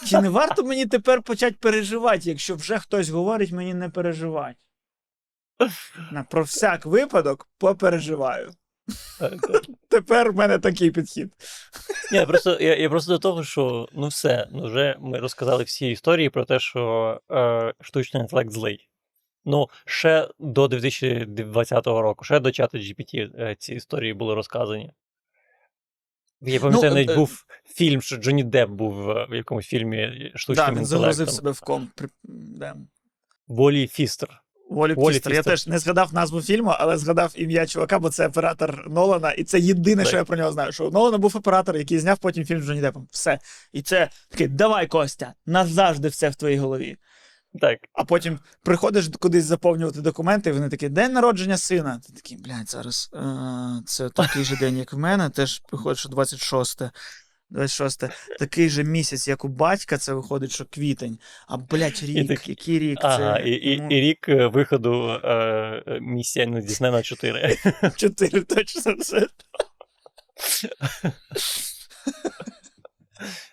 Чи 0.07 0.21
не 0.21 0.29
варто 0.29 0.63
мені 0.63 0.85
тепер 0.85 1.21
почати 1.21 1.55
переживати, 1.59 2.29
якщо 2.29 2.55
вже 2.55 2.79
хтось 2.79 3.09
говорить 3.09 3.51
мені 3.51 3.73
не 3.73 3.89
переживати? 3.89 4.55
На, 6.11 6.23
про 6.23 6.43
всяк 6.43 6.85
випадок 6.85 7.49
попереживаю. 7.57 8.51
Тепер 9.89 10.31
в 10.31 10.35
мене 10.35 10.59
такий 10.59 10.91
підхід. 10.91 11.33
Ні, 12.11 12.25
просто 12.25 12.57
я, 12.59 12.75
я 12.75 12.89
просто 12.89 13.11
до 13.11 13.19
того, 13.19 13.43
що 13.43 13.89
ну 13.93 14.07
все, 14.07 14.47
ну 14.51 14.63
вже 14.65 14.95
ми 14.99 15.19
розказали 15.19 15.63
всі 15.63 15.91
історії 15.91 16.29
про 16.29 16.45
те, 16.45 16.59
що 16.59 17.21
е, 17.31 17.73
штучний 17.81 18.21
інтелект 18.23 18.51
злий. 18.51 18.87
Ну, 19.45 19.67
ще 19.85 20.27
до 20.39 20.67
2020 20.67 21.87
року, 21.87 22.25
ще 22.25 22.39
до 22.39 22.51
чату 22.51 22.77
GPT 22.77 23.41
е, 23.41 23.55
ці 23.59 23.73
історії 23.73 24.13
були 24.13 24.35
розказані. 24.35 24.91
Я 26.41 26.59
пам'ятаю, 26.59 26.89
Ну, 26.89 26.95
навіть 26.95 27.09
е, 27.09 27.15
був 27.15 27.45
фільм, 27.65 28.01
що 28.01 28.17
Джонні 28.17 28.43
Депп 28.43 28.71
був 28.71 29.09
е, 29.09 29.27
в 29.29 29.35
якомусь 29.35 29.65
фільмі 29.65 30.31
штучним 30.35 30.65
Так, 30.65 30.75
він 30.75 30.85
загрузив 30.85 31.29
себе 31.29 31.51
в 31.51 31.59
комп. 31.59 31.89
Да. 32.23 32.75
Волі 33.47 33.87
Фістер. 33.87 34.41
Волі 34.69 34.93
Волі 34.93 35.13
Фістер. 35.13 35.33
Я 35.33 35.43
теж 35.43 35.67
не 35.67 35.79
згадав 35.79 36.13
назву 36.13 36.41
фільму, 36.41 36.69
але 36.69 36.97
згадав 36.97 37.33
ім'я 37.35 37.67
чувака, 37.67 37.99
бо 37.99 38.09
це 38.09 38.27
оператор 38.27 38.89
Нолана, 38.89 39.31
і 39.31 39.43
це 39.43 39.59
єдине, 39.59 40.01
Так. 40.01 40.07
що 40.07 40.17
я 40.17 40.23
про 40.23 40.37
нього 40.37 40.51
знаю. 40.51 40.71
Що 40.71 40.89
Нолана 40.89 41.17
був 41.17 41.37
оператор, 41.37 41.77
який 41.77 41.99
зняв 41.99 42.17
потім 42.17 42.45
фільм 42.45 42.61
з 42.61 42.65
Джонні 42.65 42.81
Деппом. 42.81 43.07
Все. 43.11 43.39
І 43.73 43.81
це 43.81 44.09
такий, 44.29 44.47
давай, 44.47 44.87
Костя, 44.87 45.33
назавжди 45.45 46.07
все 46.07 46.29
в 46.29 46.35
твоїй 46.35 46.57
голові. 46.57 46.97
Так. 47.59 47.79
А 47.93 48.03
потім 48.03 48.39
приходиш 48.63 49.09
кудись 49.19 49.45
заповнювати 49.45 50.01
документи, 50.01 50.49
і 50.49 50.53
вони 50.53 50.69
такі, 50.69 50.89
день 50.89 51.13
народження 51.13 51.57
сина. 51.57 52.01
Ти 52.07 52.13
такий, 52.13 52.37
блядь, 52.37 52.69
зараз 52.69 53.09
е, 53.13 53.83
це 53.85 54.09
такий 54.09 54.43
же 54.43 54.55
день, 54.55 54.77
як 54.77 54.93
в 54.93 54.97
мене, 54.97 55.29
теж 55.29 55.61
виходить, 55.71 55.99
що 55.99 56.09
26. 56.09 56.81
26. 57.49 58.03
Такий 58.39 58.69
же 58.69 58.83
місяць, 58.83 59.27
як 59.27 59.45
у 59.45 59.47
батька, 59.47 59.97
це 59.97 60.13
виходить, 60.13 60.51
що 60.51 60.65
квітень. 60.65 61.19
А 61.47 61.57
блядь, 61.57 62.03
рік, 62.03 62.27
такий, 62.27 62.49
який 62.49 62.79
рік? 62.79 62.99
Ага, 63.01 63.37
це 63.37 63.49
і, 63.49 63.73
і, 63.73 63.81
ну, 63.81 63.87
і 63.89 64.01
рік 64.01 64.29
е, 64.29 64.47
виходу 64.47 65.09
е, 65.09 65.99
місія 66.01 66.45
недійснена 66.45 67.01
4. 67.01 67.57
Чотири 67.95 68.41
точно 68.41 68.95
все. 68.99 69.27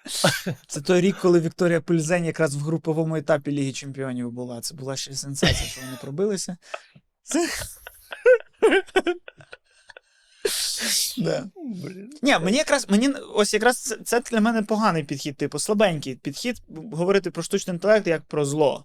Це 0.67 0.81
той 0.81 1.01
рік, 1.01 1.17
коли 1.23 1.41
Вікторія 1.41 1.81
Пельзень 1.81 2.25
якраз 2.25 2.55
в 2.55 2.61
груповому 2.61 3.17
етапі 3.17 3.53
Ліги 3.53 3.73
Чемпіонів 3.73 4.31
була. 4.31 4.61
Це 4.61 4.75
була 4.75 4.97
ще 4.97 5.15
сенсація, 5.15 5.69
що 5.71 5.81
вони 5.81 5.99
пробилися. 6.01 6.57
Це... 7.23 7.49
Да. 11.19 11.47
Ні, 12.23 12.39
мені 12.39 12.57
якраз 12.57 12.91
мені 12.91 13.09
ось 13.35 13.55
якраз 13.55 13.83
це, 13.83 13.97
це 14.05 14.21
для 14.21 14.41
мене 14.41 14.63
поганий 14.63 15.05
підхід, 15.05 15.37
типу, 15.37 15.59
слабенький 15.59 16.15
підхід 16.15 16.63
говорити 16.93 17.31
про 17.31 17.43
штучний 17.43 17.75
інтелект 17.75 18.07
як 18.07 18.23
про 18.23 18.45
зло. 18.45 18.85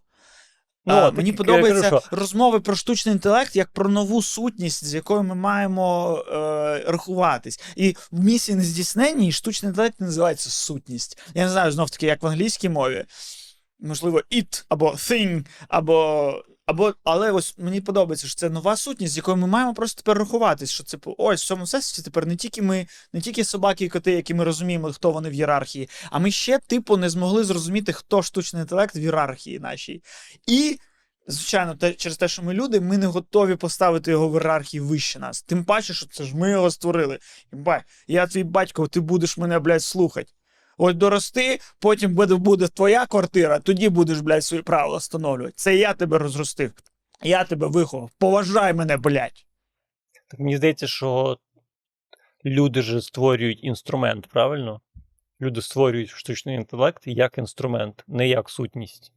Ну, 0.86 0.94
а, 0.94 1.12
мені 1.12 1.34
подобаються 1.34 1.70
подобається 1.70 1.90
кажу, 2.10 2.22
розмови 2.22 2.60
про 2.60 2.76
штучний 2.76 3.14
інтелект 3.14 3.56
як 3.56 3.70
про 3.70 3.90
нову 3.90 4.22
сутність, 4.22 4.86
з 4.86 4.94
якою 4.94 5.24
ми 5.24 5.36
маємо 5.36 6.18
е, 6.32 6.84
рахуватись. 6.88 7.60
І 7.76 7.96
в 8.12 8.24
місії 8.24 8.56
нездійсненній 8.56 9.32
штучний 9.32 9.70
інтелект 9.70 10.00
не 10.00 10.06
називається 10.06 10.50
сутність. 10.50 11.18
Я 11.34 11.44
не 11.44 11.50
знаю 11.50 11.72
знов 11.72 11.90
таки, 11.90 12.06
як 12.06 12.24
в 12.24 12.28
англійській 12.28 12.70
мові. 12.70 13.06
Можливо, 13.80 14.22
it 14.32 14.66
або 14.70 14.92
thing, 14.92 15.46
або. 15.68 16.34
Або, 16.66 16.94
але 17.04 17.32
ось 17.32 17.58
мені 17.58 17.82
подобається, 17.82 18.28
що 18.28 18.36
це 18.36 18.50
нова 18.50 18.76
сутність, 18.76 19.14
з 19.14 19.18
якою 19.18 19.38
ми 19.38 19.48
маємо 19.48 19.74
просто 19.74 20.02
тепер 20.02 20.18
рахуватись, 20.18 20.72
що 20.72 20.84
типу, 20.84 21.16
ось 21.18 21.44
в 21.44 21.48
цьому 21.48 21.64
всесвіті 21.64 22.02
тепер 22.02 22.26
не 22.26 22.36
тільки 22.36 22.62
ми, 22.62 22.88
не 23.14 23.22
тільки 23.22 23.44
собаки 23.44 23.86
і 23.86 23.90
коти, 23.90 24.12
які 24.12 24.34
ми 24.34 24.44
розуміємо, 24.44 24.94
хто 24.94 25.12
вони 25.12 25.30
в 25.30 25.34
ієрархії, 25.34 25.90
а 26.12 26.20
ми 26.20 26.32
ще, 26.32 26.60
типу, 26.60 26.98
не 26.98 27.10
змогли 27.10 27.44
зрозуміти, 27.44 27.94
хто 27.94 28.24
штучний 28.24 28.62
інтелект 28.62 28.96
в 28.96 28.98
ієрархії 28.98 29.60
нашій. 29.60 30.02
І, 30.48 30.80
звичайно, 31.28 31.76
те, 31.76 31.94
через 31.94 32.18
те, 32.18 32.28
що 32.28 32.44
ми 32.44 32.54
люди, 32.54 32.82
ми 32.82 32.98
не 32.98 33.08
готові 33.08 33.56
поставити 33.56 34.12
його 34.12 34.30
в 34.30 34.32
ієрархії 34.32 34.82
вище 34.82 35.20
нас. 35.20 35.42
Тим 35.42 35.66
паче, 35.66 35.94
що 35.94 36.08
це 36.08 36.24
ж 36.24 36.36
ми 36.36 36.52
його 36.52 36.72
створили. 36.72 37.20
Єбай, 37.54 37.82
я 38.08 38.28
твій 38.28 38.44
батько, 38.44 38.88
ти 38.88 39.00
будеш 39.00 39.38
мене, 39.38 39.60
блядь, 39.60 39.84
слухати. 39.84 40.34
От 40.78 40.98
дорости, 40.98 41.60
потім 41.80 42.16
буде, 42.16 42.36
буде 42.36 42.68
твоя 42.68 43.06
квартира, 43.06 43.60
тоді 43.60 43.90
будеш, 43.90 44.20
блядь, 44.20 44.44
свої 44.44 44.64
правила 44.64 44.98
встановлювати. 44.98 45.54
Це 45.56 45.76
я 45.76 45.94
тебе 45.94 46.18
розростив. 46.18 46.72
Я 47.24 47.44
тебе 47.44 47.68
виховав. 47.68 48.10
Поважай 48.18 48.74
мене, 48.74 48.98
блядь. 48.98 49.46
Так 50.30 50.40
мені 50.40 50.58
здається, 50.58 50.88
що 50.88 51.38
люди 52.46 52.82
ж 52.82 53.02
створюють 53.02 53.64
інструмент, 53.64 54.28
правильно? 54.28 54.82
Люди 55.42 55.62
створюють 55.62 56.10
штучний 56.10 56.56
інтелект 56.56 57.08
як 57.08 57.38
інструмент, 57.38 58.04
не 58.08 58.28
як 58.28 58.50
сутність, 58.50 59.12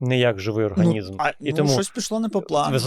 не 0.00 0.18
як 0.18 0.40
живий 0.40 0.66
організм. 0.66 1.12
Ну, 1.12 1.18
а, 1.18 1.30
І 1.30 1.50
ну, 1.50 1.56
тому 1.56 1.72
щось 1.72 1.90
пішло 1.90 2.20
не 2.20 2.28
по 2.28 2.42
плану. 2.42 2.78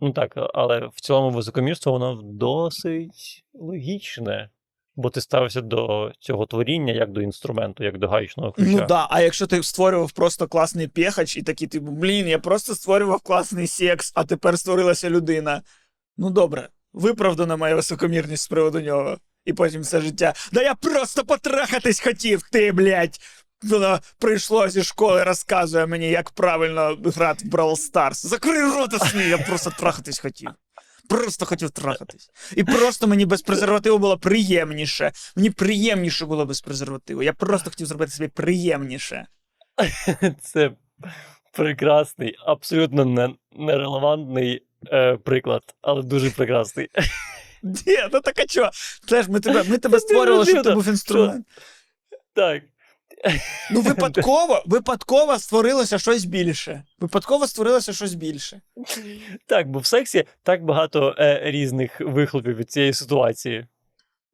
Ну 0.00 0.12
так, 0.12 0.32
але 0.54 0.86
в 0.86 1.00
цілому 1.00 1.30
високомірство 1.30 1.92
воно 1.92 2.20
досить 2.22 3.44
логічне, 3.54 4.50
бо 4.98 5.10
ти 5.10 5.20
ставишся 5.20 5.60
до 5.60 6.12
цього 6.18 6.46
творіння 6.46 6.92
як 6.92 7.12
до 7.12 7.20
інструменту, 7.20 7.84
як 7.84 7.98
до 7.98 8.08
гаючного 8.08 8.52
ключа. 8.52 8.70
Ну 8.70 8.86
да, 8.86 9.06
а 9.10 9.20
якщо 9.20 9.46
ти 9.46 9.62
створював 9.62 10.12
просто 10.12 10.48
класний 10.48 10.88
пехач 10.88 11.36
і 11.36 11.42
такий, 11.42 11.68
типу, 11.68 11.90
блін, 11.90 12.28
я 12.28 12.38
просто 12.38 12.74
створював 12.74 13.20
класний 13.20 13.66
секс, 13.66 14.12
а 14.14 14.24
тепер 14.24 14.58
створилася 14.58 15.10
людина. 15.10 15.62
Ну 16.16 16.30
добре, 16.30 16.68
виправдана 16.92 17.56
моя 17.56 17.74
високомірність 17.74 18.42
з 18.42 18.48
приводу 18.48 18.80
нього. 18.80 19.18
І 19.44 19.52
потім 19.52 19.82
все 19.82 20.00
життя. 20.00 20.34
Да 20.52 20.62
я 20.62 20.74
просто 20.74 21.24
потрахатись 21.24 22.00
хотів, 22.00 22.42
ти, 22.52 22.72
блядь. 22.72 23.18
Воно 23.62 23.98
прийшло 24.18 24.68
зі 24.68 24.82
школи, 24.82 25.24
розказує 25.24 25.86
мені, 25.86 26.10
як 26.10 26.30
правильно 26.30 26.98
грати 27.04 27.48
в 27.48 27.54
Brawl 27.54 27.92
Stars. 27.92 28.26
Закрий 28.26 28.62
рота 28.62 28.98
свій, 28.98 29.28
я 29.28 29.38
просто 29.38 29.70
трахатись 29.70 30.18
хотів. 30.18 30.50
Просто 31.08 31.46
хотів 31.46 31.70
трахатись. 31.70 32.30
І 32.56 32.64
просто 32.64 33.06
мені 33.06 33.26
без 33.26 33.42
презервативу 33.42 33.98
було 33.98 34.18
приємніше. 34.18 35.12
Мені 35.36 35.50
приємніше 35.50 36.26
було 36.26 36.46
без 36.46 36.60
презервативу. 36.60 37.22
Я 37.22 37.32
просто 37.32 37.70
хотів 37.70 37.86
зробити 37.86 38.12
собі 38.12 38.28
приємніше. 38.28 39.26
Це 40.40 40.70
прекрасний, 41.52 42.36
абсолютно 42.46 43.04
не, 43.04 43.34
нерелевантний 43.52 44.62
е, 44.92 45.16
приклад, 45.16 45.62
але 45.82 46.02
дуже 46.02 46.30
прекрасний. 46.30 46.88
Ні, 47.62 47.98
ну 48.12 48.20
так 48.20 48.38
а 48.38 48.46
чого? 48.46 48.70
Це 49.06 49.22
ж 49.22 49.30
ми 49.30 49.40
тебе, 49.40 49.64
ми 49.68 49.78
тебе 49.78 50.00
створювали, 50.00 50.46
щоб 50.46 50.64
ти 50.64 50.70
був 50.70 50.88
інструмент. 50.88 51.46
Так. 52.34 52.62
Ну, 53.70 53.80
випадково, 53.82 54.62
випадково 54.66 55.38
створилося 55.38 55.98
щось 55.98 56.24
більше. 56.24 56.84
Випадково 56.98 57.46
створилося 57.46 57.92
щось 57.92 58.14
більше. 58.14 58.60
Так, 59.46 59.70
бо 59.70 59.78
в 59.78 59.86
сексі 59.86 60.24
так 60.42 60.64
багато 60.64 61.14
е, 61.18 61.40
різних 61.44 62.00
вихлопів 62.00 62.56
від 62.56 62.70
цієї 62.70 62.92
ситуації. 62.92 63.66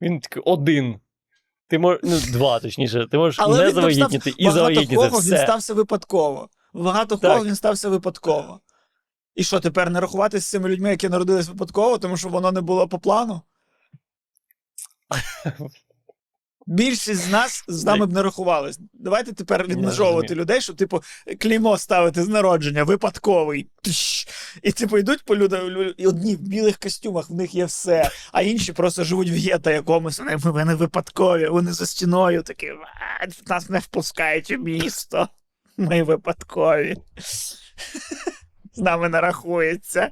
Він 0.01 0.20
такий 0.20 0.43
один. 0.47 1.01
Ти 1.68 1.78
мож, 1.78 1.99
ну, 2.03 2.20
два, 2.32 2.61
точніше, 2.61 3.07
ти 3.11 3.18
можеш 3.18 3.41
Але 3.41 3.59
не 3.59 3.62
там 3.62 3.70
став 3.70 3.82
завагітніти 3.82 4.35
і 4.37 4.45
Багато 4.45 4.59
завагітніти 4.59 5.09
він 5.09 5.39
стався 5.39 5.74
випадково. 5.74 6.49
Багато 6.72 7.18
ховок 7.18 7.45
він 7.45 7.55
стався 7.55 7.89
випадково. 7.89 8.61
І 9.35 9.45
що, 9.45 9.61
тепер 9.61 9.91
не 9.91 10.01
рахуватися 10.01 10.47
з 10.47 10.51
цими 10.51 10.68
людьми, 10.68 10.91
які 10.91 11.09
народились 11.09 11.49
випадково, 11.49 11.99
тому 11.99 12.16
що 12.16 12.28
воно 12.28 12.53
не 12.53 12.61
було 12.61 12.89
по 12.89 12.99
плану? 12.99 13.43
Більшість 16.67 17.21
з 17.21 17.31
нас 17.31 17.65
з 17.69 17.85
нами 17.85 18.07
б 18.07 18.12
не 18.12 18.23
рахувались. 18.23 18.79
Давайте 18.93 19.33
тепер 19.33 19.67
відмежовувати 19.67 20.35
людей, 20.35 20.61
що, 20.61 20.75
типу, 20.75 21.03
клеймо 21.41 21.79
ставити 21.79 22.23
з 22.23 22.29
народження, 22.29 22.85
випадковий. 22.85 23.69
Тш. 23.83 24.29
І 24.62 24.73
типу 24.73 24.99
йдуть 24.99 25.25
по 25.25 25.37
людям, 25.37 25.93
і 25.97 26.07
одні 26.07 26.37
в 26.37 26.41
білих 26.41 26.79
костюмах, 26.79 27.31
в 27.31 27.35
них 27.35 27.55
є 27.55 27.65
все, 27.65 28.11
а 28.33 28.43
інші 28.43 28.73
просто 28.73 29.05
живуть 29.05 29.31
в 29.31 29.35
гетто 29.35 29.71
якомусь, 29.71 30.19
вони, 30.19 30.37
вони 30.37 30.75
випадкові, 30.75 31.49
вони 31.49 31.73
за 31.73 31.87
стіною 31.87 32.43
такі, 32.43 32.73
нас 33.47 33.71
не 33.71 33.79
впускають 33.79 34.51
у 34.51 34.59
місто. 34.59 35.29
Ми 35.77 36.03
випадкові. 36.03 36.97
З 38.75 38.79
нами 38.79 39.09
не 39.09 39.21
рахується. 39.21 40.11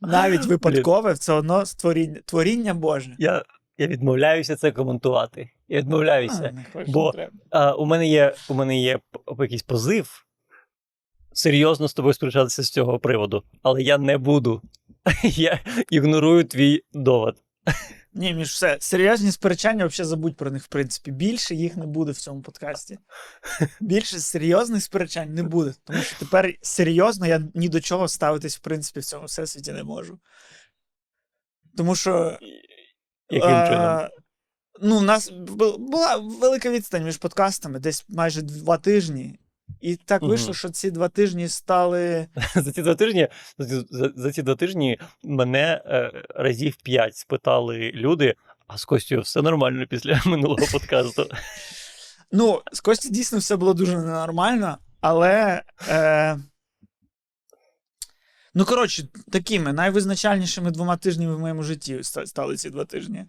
Навіть 0.00 0.46
випадкове 0.46 1.12
все 1.12 1.32
одно 1.32 1.66
створіння, 1.66 2.20
творіння 2.24 2.74
Боже. 2.74 3.16
Я, 3.18 3.42
я 3.78 3.86
відмовляюся 3.86 4.56
це 4.56 4.72
коментувати. 4.72 5.50
Я 5.68 5.78
відмовляюся. 5.78 6.64
А, 6.74 6.84
бо- 6.86 7.12
А, 7.50 7.74
у 7.74 7.86
мене 7.86 8.08
є, 8.08 8.34
у 8.48 8.54
мене 8.54 8.80
є 8.80 9.00
якийсь 9.38 9.62
позив 9.62 10.26
серйозно 11.32 11.88
з 11.88 11.94
тобою 11.94 12.14
сперечатися 12.14 12.62
з 12.62 12.70
цього 12.70 12.98
приводу, 12.98 13.42
але 13.62 13.82
я 13.82 13.98
не 13.98 14.18
буду. 14.18 14.62
Я 15.22 15.60
ігнорую 15.90 16.44
твій 16.44 16.82
довод. 16.92 17.42
Ні, 18.12 18.34
між 18.34 18.48
все. 18.48 18.76
Серйозні 18.80 19.32
сперечання, 19.32 19.86
взагалі 19.86 20.08
забудь 20.08 20.36
про 20.36 20.50
них, 20.50 20.64
в 20.64 20.68
принципі. 20.68 21.10
Більше 21.10 21.54
їх 21.54 21.76
не 21.76 21.86
буде 21.86 22.12
в 22.12 22.16
цьому 22.16 22.42
подкасті. 22.42 22.98
Більше 23.80 24.18
серйозних 24.18 24.82
сперечань 24.82 25.34
не 25.34 25.42
буде. 25.42 25.74
Тому 25.84 26.02
що 26.02 26.16
тепер 26.18 26.54
серйозно 26.62 27.26
я 27.26 27.42
ні 27.54 27.68
до 27.68 27.80
чого 27.80 28.08
ставитись, 28.08 28.56
в 28.56 28.60
принципі, 28.60 29.00
в 29.00 29.04
цьому 29.04 29.26
всесвіті 29.26 29.72
не 29.72 29.84
можу. 29.84 30.18
Тому 31.76 31.94
що. 31.94 32.38
Яким 33.30 33.66
чином? 33.68 34.08
Ну, 34.82 34.98
у 34.98 35.00
нас 35.00 35.30
була 35.78 36.16
велика 36.16 36.70
відстань 36.70 37.04
між 37.04 37.16
подкастами, 37.16 37.78
десь 37.78 38.04
майже 38.08 38.42
два 38.42 38.78
тижні. 38.78 39.38
І 39.80 39.96
так 39.96 40.22
вийшло, 40.22 40.54
що 40.54 40.68
ці 40.68 40.90
два 40.90 41.08
тижні 41.08 41.48
стали. 41.48 42.26
За 42.54 42.72
ці 42.72 42.82
два 42.82 42.94
тижні, 42.94 43.28
за, 43.58 43.84
за, 44.16 44.32
ці 44.32 44.42
два 44.42 44.54
тижні 44.54 44.98
мене 45.22 45.82
е, 45.86 46.22
разів 46.34 46.76
п'ять 46.76 47.16
спитали 47.16 47.90
люди, 47.94 48.34
а 48.66 48.78
з 48.78 48.84
Костю 48.84 49.20
все 49.20 49.42
нормально 49.42 49.86
після 49.86 50.22
минулого 50.26 50.66
подкасту. 50.72 51.26
Ну, 52.32 52.62
з 52.72 52.80
Кості 52.80 53.10
дійсно 53.10 53.38
все 53.38 53.56
було 53.56 53.74
дуже 53.74 53.96
ненормально, 53.96 54.78
але. 55.00 55.62
Е... 55.88 56.36
Ну, 58.54 58.64
коротше, 58.64 59.08
такими 59.32 59.72
найвизначальнішими 59.72 60.70
двома 60.70 60.96
тижнями 60.96 61.36
в 61.36 61.40
моєму 61.40 61.62
житті 61.62 62.00
стали 62.02 62.56
ці 62.56 62.70
два 62.70 62.84
тижні. 62.84 63.26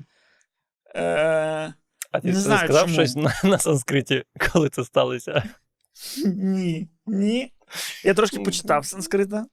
Е... 0.96 1.74
А 2.12 2.20
ти 2.20 2.28
Не 2.28 2.40
знаю, 2.40 2.68
сказав 2.68 2.82
чому. 2.84 2.94
щось 2.94 3.16
на, 3.16 3.50
на 3.50 3.60
санскриті, 3.60 4.24
коли 4.52 4.70
це 4.70 4.84
сталося? 4.84 5.44
Ні, 6.26 6.90
ні. 7.06 7.54
Я 8.04 8.14
трошки 8.14 8.40
почитав 8.40 8.86
санскрита, 8.86 9.46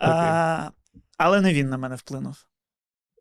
а, 0.00 0.70
але 1.16 1.40
не 1.40 1.54
він 1.54 1.68
на 1.68 1.78
мене 1.78 1.94
вплинув. 1.96 2.36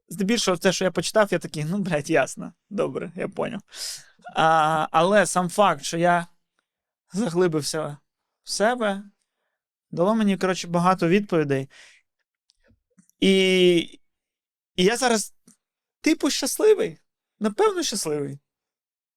Здебільшого, 0.10 0.58
те, 0.58 0.72
що 0.72 0.86
я 0.86 0.92
почитав, 0.92 1.28
я 1.32 1.40
такий, 1.40 1.66
ну, 1.66 1.78
блядь, 1.78 2.10
ясно, 2.10 2.54
добре, 2.70 3.12
я 3.16 3.28
поняв. 3.28 3.62
А, 4.36 4.88
але 4.92 5.26
сам 5.26 5.50
факт, 5.50 5.84
що 5.84 5.98
я 5.98 6.28
заглибився 7.14 7.98
в 8.44 8.50
себе, 8.50 9.04
дало 9.92 10.16
мені, 10.16 10.38
коротше, 10.38 10.68
багато 10.68 11.08
відповідей. 11.08 11.70
І, 13.20 13.78
і 14.76 14.84
я 14.84 14.98
зараз, 14.98 15.34
типу, 16.02 16.30
щасливий. 16.30 16.98
Напевно, 17.40 17.84
щасливий. 17.84 18.40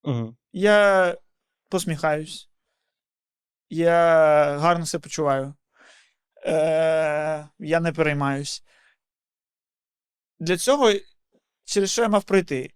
Угу. 0.02 0.36
Я 0.52 1.16
посміхаюсь. 1.68 2.50
Я 3.70 3.94
гарно 4.58 4.86
себе 4.86 5.02
почуваю. 5.02 5.54
Е, 6.44 7.48
я 7.58 7.80
не 7.80 7.92
переймаюсь. 7.92 8.64
Для 10.38 10.56
цього, 10.56 10.92
через 11.64 11.90
що 11.90 12.02
я 12.02 12.08
мав 12.08 12.24
пройти? 12.24 12.72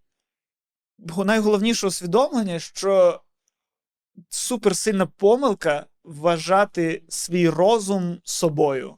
найголовніше 0.98 1.86
усвідомлення, 1.86 2.58
що 2.58 3.22
суперсильна 4.28 5.06
помилка 5.06 5.86
вважати 6.04 7.02
свій 7.08 7.48
розум 7.48 8.20
собою. 8.24 8.96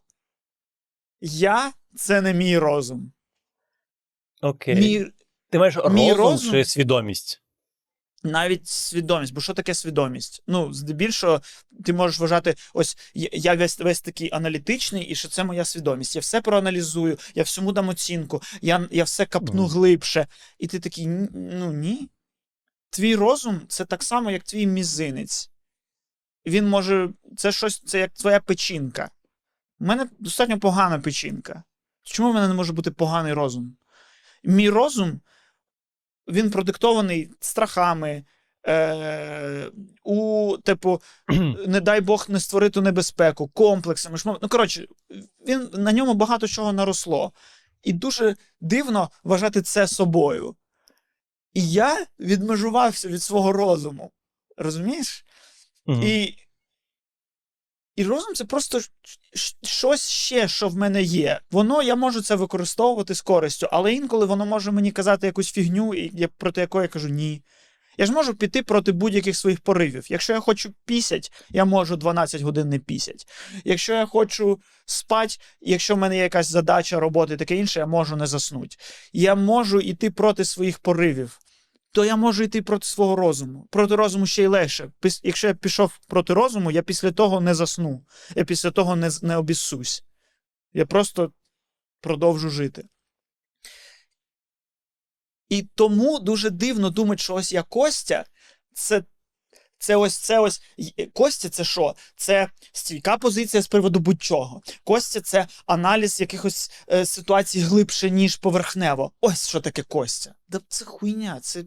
Я 1.21 1.73
це 1.97 2.21
не 2.21 2.35
мій 2.35 2.59
розум. 2.59 3.13
Окей. 4.43 4.75
Мій, 4.75 5.07
Ти 5.51 5.59
маєш 5.59 5.77
мій 5.91 6.13
розум, 6.13 6.27
розум- 6.27 6.51
чи 6.51 6.65
свідомість? 6.65 7.43
навіть 8.23 8.67
свідомість. 8.69 9.35
Бо 9.35 9.41
що 9.41 9.55
таке 9.55 9.75
свідомість? 9.75 10.43
Ну, 10.47 10.73
здебільшого, 10.73 11.41
ти 11.85 11.93
можеш 11.93 12.19
вважати, 12.19 12.55
ось 12.75 12.97
я- 13.15 13.55
весь, 13.55 13.79
весь 13.79 14.01
такий 14.01 14.31
аналітичний, 14.33 15.05
і 15.05 15.15
що 15.15 15.29
це 15.29 15.45
моя 15.45 15.65
свідомість. 15.65 16.15
Я 16.17 16.21
все 16.21 16.41
проаналізую, 16.41 17.19
я 17.35 17.43
всьому 17.43 17.73
дам 17.73 17.89
оцінку, 17.89 18.43
я, 18.63 18.89
я 18.91 19.05
все 19.05 19.27
капну 19.27 19.63
Мгм. 19.63 19.71
глибше. 19.71 20.27
І 20.59 20.67
ти 20.67 20.81
такий, 20.81 21.07
ну 21.07 21.73
ні. 21.73 22.09
Твій 22.91 23.17
розум 23.17 23.61
це 23.69 23.85
так 23.85 24.03
само, 24.03 24.31
як 24.31 24.43
твій 24.43 24.67
мізинець. 24.67 25.51
Він 26.47 26.69
може. 26.69 27.11
Це 27.37 27.53
щось, 27.53 27.83
це 27.87 27.99
як 27.99 28.13
твоя 28.13 28.41
печінка. 28.41 29.11
У 29.81 29.85
мене 29.85 30.09
достатньо 30.19 30.59
погана 30.59 30.99
печінка. 30.99 31.63
Чому 32.03 32.31
в 32.31 32.35
мене 32.35 32.49
не 32.49 32.55
може 32.55 32.73
бути 32.73 32.91
поганий 32.91 33.33
розум? 33.33 33.77
Мій 34.45 34.71
розум 34.71 35.21
він 36.29 36.51
продиктований 36.51 37.31
страхами. 37.41 38.25
Е, 38.69 39.71
у, 40.05 40.57
типу, 40.65 41.03
не 41.67 41.81
дай 41.81 42.01
Бог 42.01 42.27
не 42.29 42.41
створити 42.41 42.81
небезпеку, 42.81 43.49
комплексами. 43.49 44.19
Ну, 44.25 44.49
коротше, 44.49 44.87
він 45.49 45.71
на 45.73 45.93
ньому 45.93 46.15
багато 46.15 46.49
чого 46.49 46.73
наросло. 46.73 47.33
І 47.83 47.93
дуже 47.93 48.37
дивно 48.61 49.11
вважати 49.25 49.63
це 49.63 49.89
собою. 49.89 50.57
І 51.55 51.71
я 51.71 52.07
відмежувався 52.21 53.09
від 53.09 53.23
свого 53.23 53.53
розуму. 53.53 54.13
Розумієш? 54.57 55.26
Мгм. 55.87 56.03
І, 56.03 56.35
і 57.97 58.05
розум 58.05 58.35
це 58.35 58.45
просто 58.45 58.81
щось 59.63 60.09
ще, 60.09 60.49
що 60.49 60.69
в 60.69 60.77
мене 60.77 61.03
є. 61.03 61.41
Воно 61.51 61.83
я 61.83 61.97
можу 61.97 62.23
це 62.23 62.35
використовувати 62.35 63.15
з 63.15 63.23
користю, 63.23 63.69
але 63.73 63.95
інколи 63.95 64.27
воно 64.27 64.47
може 64.47 64.73
мені 64.73 64.93
казати 64.93 65.27
якусь 65.27 65.53
фігню, 65.53 65.95
проти 66.39 66.61
якої 66.61 66.83
я 66.83 66.89
кажу 66.89 67.09
ні. 67.09 67.43
Я 67.99 68.07
ж 68.07 68.13
можу 68.13 68.35
піти 68.35 68.63
проти 68.63 68.93
будь-яких 68.93 69.37
своїх 69.37 69.61
поривів. 69.61 70.07
Якщо 70.09 70.33
я 70.33 70.41
хочу 70.41 70.75
пісять, 70.85 71.33
я 71.51 71.65
можу 71.65 71.97
12 71.97 72.43
годин 72.43 72.69
не 72.69 72.79
пісять. 72.79 73.27
Якщо 73.65 73.93
я 73.93 74.07
хочу 74.07 74.61
спати, 74.87 75.35
якщо 75.61 75.95
в 75.95 75.99
мене 75.99 76.17
є 76.17 76.23
якась 76.23 76.51
задача, 76.51 77.01
робота 77.01 77.35
і 77.35 77.37
таке 77.37 77.57
інше, 77.57 77.81
я 77.81 77.87
можу 77.87 78.17
не 78.17 78.27
заснути. 78.27 78.77
Я 79.13 79.35
можу 79.35 79.81
йти 79.81 80.11
проти 80.11 80.45
своїх 80.45 80.79
поривів. 80.79 81.39
То 81.97 82.05
я 82.05 82.17
можу 82.17 82.43
йти 82.43 82.63
проти 82.63 82.87
свого 82.87 83.17
розуму. 83.17 83.67
Проти 83.71 83.97
розуму 83.97 84.27
ще 84.27 84.43
й 84.43 84.47
легше. 84.47 84.91
Якщо 85.23 85.49
я 85.49 85.55
пішов 85.55 85.99
проти 86.09 86.35
розуму, 86.35 86.71
я 86.71 86.83
після 86.83 87.13
того 87.13 87.41
не 87.41 87.55
засну. 87.55 88.05
Я 88.35 88.45
після 88.45 88.71
того 88.71 88.97
не, 88.97 89.11
не 89.23 89.37
обіссусь. 89.37 90.05
Я 90.75 90.87
просто 90.87 91.33
продовжу 92.01 92.51
жити. 92.51 92.85
І 95.49 95.63
тому 95.63 96.19
дуже 96.19 96.51
дивно 96.51 96.91
думати, 96.91 97.23
що 97.23 97.35
ось 97.35 97.53
я 97.53 97.63
Костя, 97.63 98.25
це, 98.75 99.03
це 99.79 99.97
ось 99.97 100.17
це 100.17 100.39
ось. 100.39 100.63
Костя 101.13 101.49
це 101.49 101.65
що? 101.65 101.95
Це 102.17 102.51
стійка 102.73 103.19
позиція 103.19 103.63
з 103.63 103.69
приводу 103.69 104.01
будь-чого. 104.01 104.63
Костя 104.85 105.21
це 105.21 105.47
аналіз 105.67 106.21
якихось 106.21 106.71
е, 106.93 107.07
ситуацій 107.07 107.61
глибше, 107.61 108.11
ніж 108.11 108.37
поверхнево. 108.37 109.13
Ось 109.21 109.49
що 109.49 109.61
таке 109.61 109.83
Костя. 109.83 110.35
Да 110.49 110.61
це 110.69 110.85
хуйня, 110.85 111.41
це, 111.41 111.65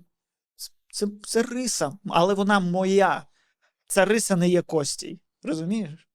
це, 0.92 1.08
це 1.24 1.44
риса, 1.44 1.98
але 2.10 2.34
вона 2.34 2.60
моя. 2.60 3.26
Ця 3.88 4.06
риса 4.06 4.36
не 4.36 4.50
є 4.50 4.62
Костій. 4.62 5.20
Розумієш? 5.44 6.08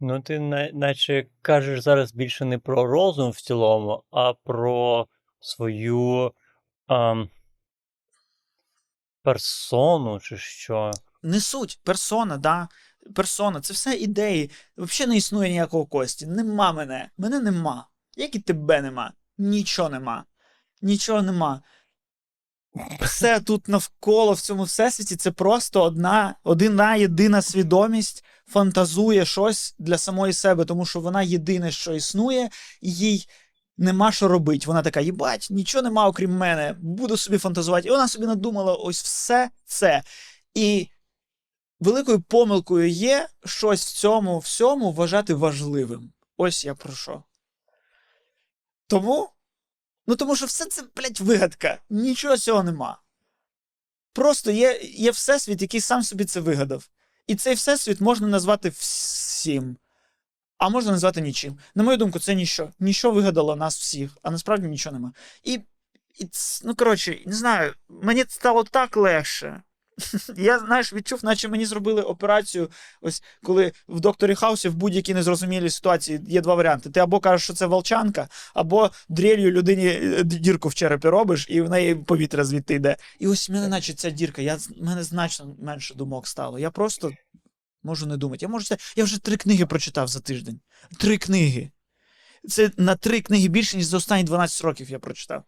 Ну, 0.00 0.20
ти 0.20 0.38
на- 0.38 0.70
наче 0.72 1.26
кажеш 1.42 1.80
зараз 1.82 2.12
більше 2.12 2.44
не 2.44 2.58
про 2.58 2.86
розум 2.86 3.30
в 3.30 3.40
цілому, 3.40 4.02
а 4.10 4.32
про 4.32 5.06
свою 5.40 6.32
ам, 6.86 7.30
персону, 9.22 10.20
чи 10.20 10.36
що. 10.38 10.90
Не 11.22 11.40
суть, 11.40 11.80
персона, 11.84 12.36
да. 12.36 12.68
Персона, 13.14 13.60
це 13.60 13.72
все 13.74 13.94
ідеї. 13.94 14.50
Взагалі 14.76 15.10
не 15.10 15.16
існує 15.16 15.50
ніякого 15.50 15.86
Кості. 15.86 16.26
Нема 16.26 16.72
мене. 16.72 17.10
Мене 17.18 17.40
нема. 17.40 17.88
Як 18.16 18.34
і 18.34 18.38
тебе 18.40 18.82
нема. 18.82 19.12
Нічого 19.38 19.88
нема. 19.88 20.24
Нічого 20.82 21.22
нема. 21.22 21.62
Все 23.00 23.40
тут 23.40 23.68
навколо 23.68 24.32
в 24.32 24.40
цьому 24.40 24.62
всесвіті 24.62 25.16
це 25.16 25.30
просто 25.30 25.82
одна, 25.82 26.34
одна 26.44 26.96
єдина 26.96 27.42
свідомість 27.42 28.24
фантазує 28.46 29.24
щось 29.24 29.74
для 29.78 29.98
самої 29.98 30.32
себе, 30.32 30.64
тому 30.64 30.86
що 30.86 31.00
вона 31.00 31.22
єдине, 31.22 31.70
що 31.70 31.94
існує, 31.94 32.50
і 32.80 32.92
їй 32.92 33.28
нема 33.78 34.12
що 34.12 34.28
робити. 34.28 34.64
Вона 34.66 34.82
така, 34.82 35.00
їбать, 35.00 35.48
нічого 35.50 35.82
нема, 35.82 36.06
окрім 36.06 36.36
мене, 36.36 36.76
буду 36.80 37.16
собі 37.16 37.38
фантазувати. 37.38 37.88
І 37.88 37.90
вона 37.90 38.08
собі 38.08 38.26
надумала 38.26 38.74
ось 38.74 39.02
все 39.02 39.50
це. 39.64 40.02
І 40.54 40.88
великою 41.80 42.20
помилкою 42.20 42.88
є 42.88 43.28
щось 43.44 43.86
в 43.86 43.92
цьому 43.92 44.38
всьому 44.38 44.92
вважати 44.92 45.34
важливим. 45.34 46.12
Ось 46.36 46.64
я 46.64 46.74
про 46.74 46.92
що. 46.92 47.22
Тому. 48.86 49.28
Ну, 50.08 50.16
тому 50.16 50.36
що 50.36 50.46
все 50.46 50.64
це, 50.64 50.82
блядь, 50.96 51.20
вигадка. 51.20 51.78
Нічого 51.90 52.36
цього 52.36 52.62
нема. 52.62 53.00
Просто 54.12 54.50
є, 54.50 54.80
є 54.82 55.10
всесвіт, 55.10 55.62
який 55.62 55.80
сам 55.80 56.02
собі 56.02 56.24
це 56.24 56.40
вигадав. 56.40 56.88
І 57.26 57.34
цей 57.34 57.54
всесвіт 57.54 58.00
можна 58.00 58.28
назвати 58.28 58.68
всім, 58.68 59.76
а 60.58 60.68
можна 60.68 60.92
назвати 60.92 61.20
нічим. 61.20 61.58
На 61.74 61.82
мою 61.82 61.96
думку, 61.96 62.18
це 62.18 62.34
ніщо. 62.34 62.70
Ніщо 62.80 63.10
вигадало 63.10 63.56
нас 63.56 63.78
всіх, 63.78 64.18
а 64.22 64.30
насправді 64.30 64.68
нічого 64.68 64.92
нема. 64.92 65.12
І, 65.44 65.60
і 66.18 66.28
ну, 66.64 66.74
коротше, 66.74 67.18
не 67.26 67.34
знаю, 67.34 67.74
мені 67.88 68.24
стало 68.28 68.64
так 68.64 68.96
легше. 68.96 69.62
Я, 70.36 70.58
знаєш, 70.58 70.92
відчув, 70.92 71.24
наче 71.24 71.48
мені 71.48 71.66
зробили 71.66 72.02
операцію. 72.02 72.70
Ось 73.00 73.22
коли 73.42 73.72
в 73.88 74.00
докторі 74.00 74.34
Хаусі 74.34 74.68
в 74.68 74.74
будь-якій 74.74 75.14
незрозумілій 75.14 75.70
ситуації 75.70 76.20
є 76.28 76.40
два 76.40 76.54
варіанти. 76.54 76.90
Ти 76.90 77.00
або 77.00 77.20
кажеш, 77.20 77.44
що 77.44 77.52
це 77.52 77.66
волчанка, 77.66 78.28
або 78.54 78.90
дрелью 79.08 79.50
людині 79.50 79.86
е, 79.86 80.24
дірку 80.24 80.68
в 80.68 80.74
черепі 80.74 81.08
робиш, 81.08 81.46
і 81.48 81.60
в 81.60 81.70
неї 81.70 81.94
повітря 81.94 82.44
звідти 82.44 82.74
йде. 82.74 82.96
І 83.18 83.26
ось 83.26 83.48
в 83.48 83.52
мене, 83.52 83.68
наче 83.68 83.94
ця 83.94 84.10
дірка, 84.10 84.42
я, 84.42 84.54
в 84.56 84.68
мене 84.80 85.02
значно 85.02 85.56
менше 85.58 85.94
думок 85.94 86.28
стало. 86.28 86.58
Я 86.58 86.70
просто 86.70 87.12
можу 87.82 88.06
не 88.06 88.16
думати. 88.16 88.38
Я 88.44 88.48
можу 88.48 88.64
це. 88.64 88.76
Я 88.96 89.04
вже 89.04 89.18
три 89.18 89.36
книги 89.36 89.66
прочитав 89.66 90.08
за 90.08 90.20
тиждень. 90.20 90.60
Три 90.98 91.18
книги. 91.18 91.70
Це 92.48 92.70
на 92.76 92.96
три 92.96 93.20
книги 93.20 93.48
більше, 93.48 93.76
ніж 93.76 93.86
за 93.86 93.96
останні 93.96 94.24
12 94.24 94.62
років 94.62 94.90
я 94.90 94.98
прочитав. 94.98 95.44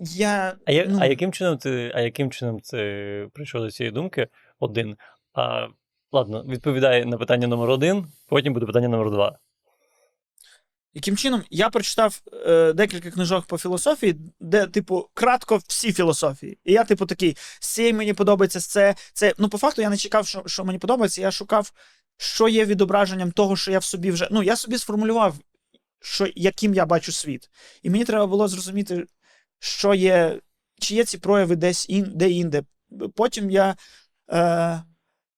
Я, 0.00 0.56
А, 0.66 0.72
я, 0.72 0.86
ну, 0.88 0.98
а, 1.00 1.06
яким 1.06 1.32
чином 1.32 1.58
ти, 1.58 1.92
а 1.94 2.00
яким 2.00 2.30
чином 2.30 2.60
ти 2.60 3.28
прийшов 3.32 3.62
до 3.62 3.70
цієї 3.70 3.92
думки? 3.92 4.28
Один. 4.58 4.96
А, 5.34 5.68
ладно, 6.12 6.44
відповідає 6.48 7.04
на 7.04 7.16
питання 7.16 7.46
номер 7.46 7.70
один, 7.70 8.06
потім 8.26 8.52
буде 8.52 8.66
питання 8.66 8.88
номер 8.88 9.10
два. 9.10 9.38
Яким 10.96 11.16
чином 11.16 11.42
я 11.50 11.70
прочитав 11.70 12.22
е, 12.46 12.72
декілька 12.72 13.10
книжок 13.10 13.46
по 13.46 13.58
філософії, 13.58 14.16
де, 14.40 14.66
типу, 14.66 15.08
кратко 15.14 15.60
всі 15.68 15.92
філософії. 15.92 16.58
І 16.64 16.72
я, 16.72 16.84
типу, 16.84 17.06
такий, 17.06 17.36
цієї 17.60 17.92
мені 17.92 18.12
подобається 18.12 18.60
це. 18.60 18.94
це. 19.12 19.34
Ну, 19.38 19.48
по 19.48 19.58
факту, 19.58 19.82
я 19.82 19.90
не 19.90 19.96
чекав, 19.96 20.26
що, 20.26 20.42
що 20.46 20.64
мені 20.64 20.78
подобається. 20.78 21.20
Я 21.20 21.30
шукав, 21.30 21.72
що 22.16 22.48
є 22.48 22.64
відображенням 22.64 23.32
того, 23.32 23.56
що 23.56 23.72
я 23.72 23.78
в 23.78 23.84
собі 23.84 24.10
вже. 24.10 24.28
Ну, 24.30 24.42
я 24.42 24.56
собі 24.56 24.78
сформулював, 24.78 25.34
що, 26.00 26.26
яким 26.34 26.74
я 26.74 26.86
бачу 26.86 27.12
світ. 27.12 27.50
І 27.82 27.90
мені 27.90 28.04
треба 28.04 28.26
було 28.26 28.48
зрозуміти, 28.48 29.06
що 29.58 29.94
є, 29.94 30.40
чи 30.80 30.94
є 30.94 31.04
ці 31.04 31.18
прояви 31.18 31.56
десь 31.56 31.88
ін, 31.88 32.12
де-інде. 32.14 32.62
Потім 33.14 33.50
я 33.50 33.76
е, 34.32 34.82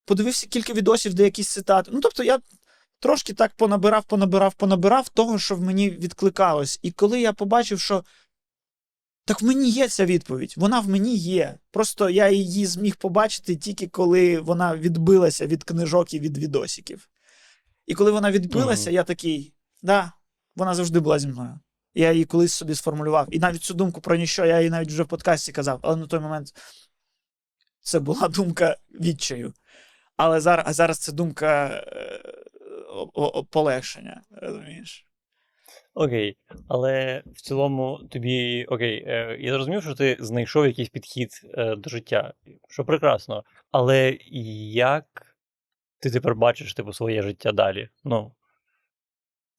подивився 0.05 0.47
кілька 0.47 0.73
відосів, 0.73 1.15
де 1.15 1.25
якісь 1.25 1.49
цитати. 1.49 1.91
Ну, 1.95 2.01
тобто, 2.01 2.25
я 2.25 2.39
трошки 3.01 3.33
так 3.33 3.53
понабирав, 3.55 4.05
понабирав, 4.05 4.55
понабирав 4.55 5.09
того, 5.09 5.39
що 5.39 5.57
в 5.57 5.61
мені 5.61 5.91
відкликалось. 5.91 6.79
І 6.83 6.91
коли 6.91 7.21
я 7.21 7.33
побачив, 7.33 7.81
що 7.81 8.05
так 9.25 9.43
в 9.43 9.45
мені 9.45 9.71
є 9.71 9.89
ця 9.89 10.05
відповідь, 10.05 10.55
вона 10.57 10.81
в 10.81 10.89
мені 10.89 11.17
є. 11.17 11.59
Просто 11.71 12.11
я 12.11 12.29
її 12.31 12.67
зміг 12.67 12.97
побачити 12.97 13.57
тільки 13.57 13.89
коли 13.89 14.39
вона 14.39 14.77
відбилася 14.77 15.47
від 15.47 15.65
книжок 15.65 16.15
і 16.15 16.21
від 16.21 16.39
відосиків. 16.39 17.09
І 17.87 17.95
коли 17.95 18.11
вона 18.11 18.31
відбилася, 18.31 18.91
Мгм. 18.91 18.95
я 18.95 19.05
такий, 19.05 19.53
да, 19.83 20.13
вона 20.57 20.75
завжди 20.75 21.01
була 21.01 21.19
зі 21.19 21.29
мною. 21.29 21.59
Я 21.99 22.13
її 22.13 22.25
колись 22.25 22.53
собі 22.53 22.75
сформулював. 22.75 23.27
І 23.31 23.39
навіть 23.39 23.63
цю 23.63 23.75
думку 23.75 24.01
про 24.01 24.17
ніщо 24.17 24.45
я 24.45 24.59
її 24.59 24.71
навіть 24.71 24.89
вже 24.89 25.03
в 25.03 25.09
подкасті 25.09 25.53
казав, 25.53 25.79
але 25.83 25.97
на 25.97 26.07
той 26.07 26.21
момент 26.21 26.49
це 27.81 28.01
була 28.01 28.29
думка 28.39 28.77
відчаю. 29.01 29.55
Але 30.17 30.41
зараз, 30.41 30.65
а 30.69 30.73
зараз 30.73 30.99
це 30.99 31.13
думка 31.13 31.67
е, 31.87 32.23
полегшення, 33.51 34.23
розумієш? 34.31 35.07
Окей, 35.95 36.37
але 36.69 37.23
в 37.27 37.41
цілому 37.41 38.09
тобі 38.11 38.65
окей, 38.65 39.05
е, 39.07 39.37
я 39.41 39.53
зрозумів, 39.53 39.83
що 39.83 39.95
ти 39.95 40.17
знайшов 40.21 40.67
якийсь 40.67 40.89
підхід 40.89 41.31
е, 41.45 41.77
до 41.77 41.91
життя, 41.91 42.35
що 42.69 42.85
прекрасно. 42.85 43.45
Але 43.71 44.19
як 44.73 45.37
ти 45.99 46.11
тепер 46.11 46.35
бачиш 46.35 46.75
типу, 46.75 46.93
своє 46.93 47.23
життя 47.23 47.53
далі? 47.53 47.89
Ну, 48.05 48.35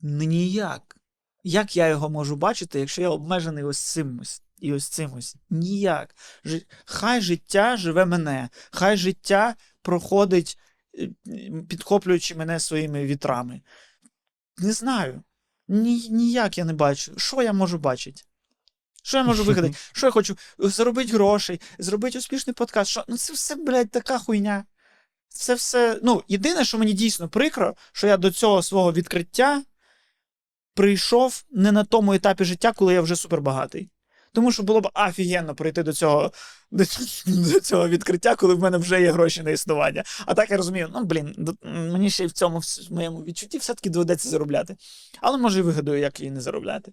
Ніяк. 0.02 0.99
Як 1.44 1.78
я 1.78 1.88
його 1.88 2.10
можу 2.10 2.36
бачити, 2.36 2.80
якщо 2.80 3.02
я 3.02 3.10
обмежений 3.10 3.64
ось 3.64 3.80
цим 3.80 4.20
ось 4.22 4.42
і 4.58 4.74
ось 4.74 4.88
цим 4.88 5.14
ось? 5.14 5.36
Ніяк. 5.50 6.16
Жи- 6.46 6.66
Хай 6.86 7.22
життя 7.22 7.78
живе 7.78 8.06
мене, 8.06 8.50
хай 8.72 8.98
життя 8.98 9.56
проходить, 9.82 10.58
е, 11.00 11.10
підхоплюючи 11.70 12.36
мене 12.36 12.60
своїми 12.60 13.06
вітрами. 13.06 13.62
Не 14.58 14.74
знаю. 14.74 15.24
Ні, 15.68 16.10
ніяк 16.10 16.58
я 16.58 16.66
не 16.66 16.74
бачу. 16.74 17.14
Що 17.18 17.42
я 17.42 17.54
можу 17.54 17.78
бачити? 17.78 18.22
Що 19.04 19.18
я 19.18 19.24
можу 19.24 19.44
вигадати? 19.44 19.76
Що 19.94 20.08
я 20.08 20.12
хочу? 20.12 20.38
Заробити 20.58 21.14
грошей, 21.14 21.62
зробити 21.80 22.18
успішний 22.18 22.54
подкаст. 22.54 22.92
Що? 22.92 23.06
Ну 23.08 23.18
це 23.18 23.34
все, 23.34 23.56
блядь, 23.56 23.92
така 23.92 24.20
хуйня. 24.20 24.66
Це 25.30 25.56
все. 25.56 26.00
Ну, 26.04 26.24
єдине, 26.28 26.66
що 26.66 26.78
мені 26.78 26.94
дійсно 26.94 27.30
прикро, 27.30 27.76
що 27.92 28.08
я 28.08 28.18
до 28.18 28.32
цього 28.32 28.64
свого 28.64 28.94
відкриття 28.94 29.64
прийшов 30.80 31.44
не 31.52 31.72
на 31.72 31.84
тому 31.84 32.14
етапі 32.14 32.44
життя, 32.44 32.74
коли 32.74 32.94
я 32.94 33.02
вже 33.02 33.16
супербагатий. 33.16 33.90
Тому 34.34 34.52
що 34.52 34.64
було 34.64 34.82
б 34.82 34.90
офігенно 34.94 35.56
прийти 35.56 35.84
до 35.84 35.94
цього, 35.94 36.32
до, 36.72 36.84
до 37.26 37.60
цього 37.60 37.90
відкриття, 37.90 38.36
коли 38.36 38.54
в 38.56 38.60
мене 38.60 38.78
вже 38.78 39.02
є 39.02 39.12
гроші 39.12 39.44
на 39.44 39.52
існування. 39.52 40.04
А 40.26 40.34
так 40.34 40.52
я 40.52 40.58
розумію, 40.58 40.90
ну 40.94 41.04
блін, 41.04 41.56
мені 41.64 42.10
ще 42.10 42.24
й 42.24 42.28
в 42.28 42.32
цьому 42.32 42.58
вс- 42.58 42.94
моєму 42.94 43.24
відчутті 43.24 43.58
все-таки 43.58 43.90
доведеться 43.90 44.30
заробляти. 44.30 44.76
Але 45.22 45.38
може 45.38 45.60
і 45.60 45.62
вигадую, 45.62 46.00
як 46.00 46.20
її 46.20 46.32
не 46.32 46.42
заробляти. 46.42 46.92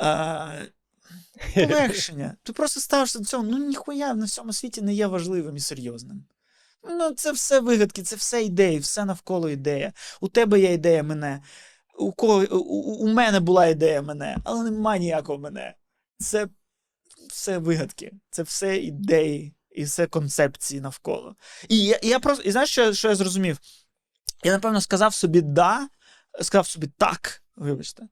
А, 0.00 0.48
полегшення. 1.54 2.34
Ти 2.42 2.52
просто 2.52 2.80
ставишся 2.80 3.18
до 3.18 3.24
цього, 3.24 3.42
ну 3.42 3.58
ніхуя 3.58 4.14
на 4.14 4.24
всьому 4.24 4.52
світі 4.52 4.82
не 4.82 4.94
є 4.94 5.06
важливим 5.06 5.56
і 5.56 5.60
серйозним. 5.60 6.24
Ну, 6.90 7.10
це 7.10 7.32
все 7.32 7.60
вигадки, 7.60 8.02
це 8.02 8.16
все 8.16 8.42
ідеї, 8.42 8.78
все 8.78 9.04
навколо 9.04 9.50
ідея. 9.50 9.92
У 10.20 10.28
тебе 10.28 10.60
є 10.60 10.72
ідея 10.72 11.02
мене. 11.02 11.40
У, 11.98 12.12
кого, 12.12 12.44
у, 12.50 13.04
у- 13.04 13.08
мене 13.08 13.40
була 13.40 13.66
ідея 13.66 14.02
мене, 14.02 14.36
але 14.44 14.64
немає 14.70 15.00
ніякого 15.00 15.38
мене. 15.38 15.74
Це 16.18 16.48
все 17.28 17.58
вигадки, 17.58 18.12
це 18.30 18.42
все 18.42 18.76
ідеї 18.76 19.54
і 19.70 19.84
все 19.84 20.06
концепції 20.06 20.80
навколо. 20.80 21.36
І 21.68 21.84
я, 21.84 21.98
я 22.02 22.18
просто, 22.20 22.44
і 22.44 22.50
знаєш, 22.50 22.70
що, 22.70 22.92
що 22.92 23.08
я 23.08 23.14
зрозумів? 23.14 23.58
Я, 24.44 24.52
напевно, 24.52 24.80
сказав 24.80 25.14
собі 25.14 25.40
да, 25.40 25.88
сказав 26.40 26.66
собі 26.66 26.86
так, 26.86 27.42
вибачте, 27.56 28.02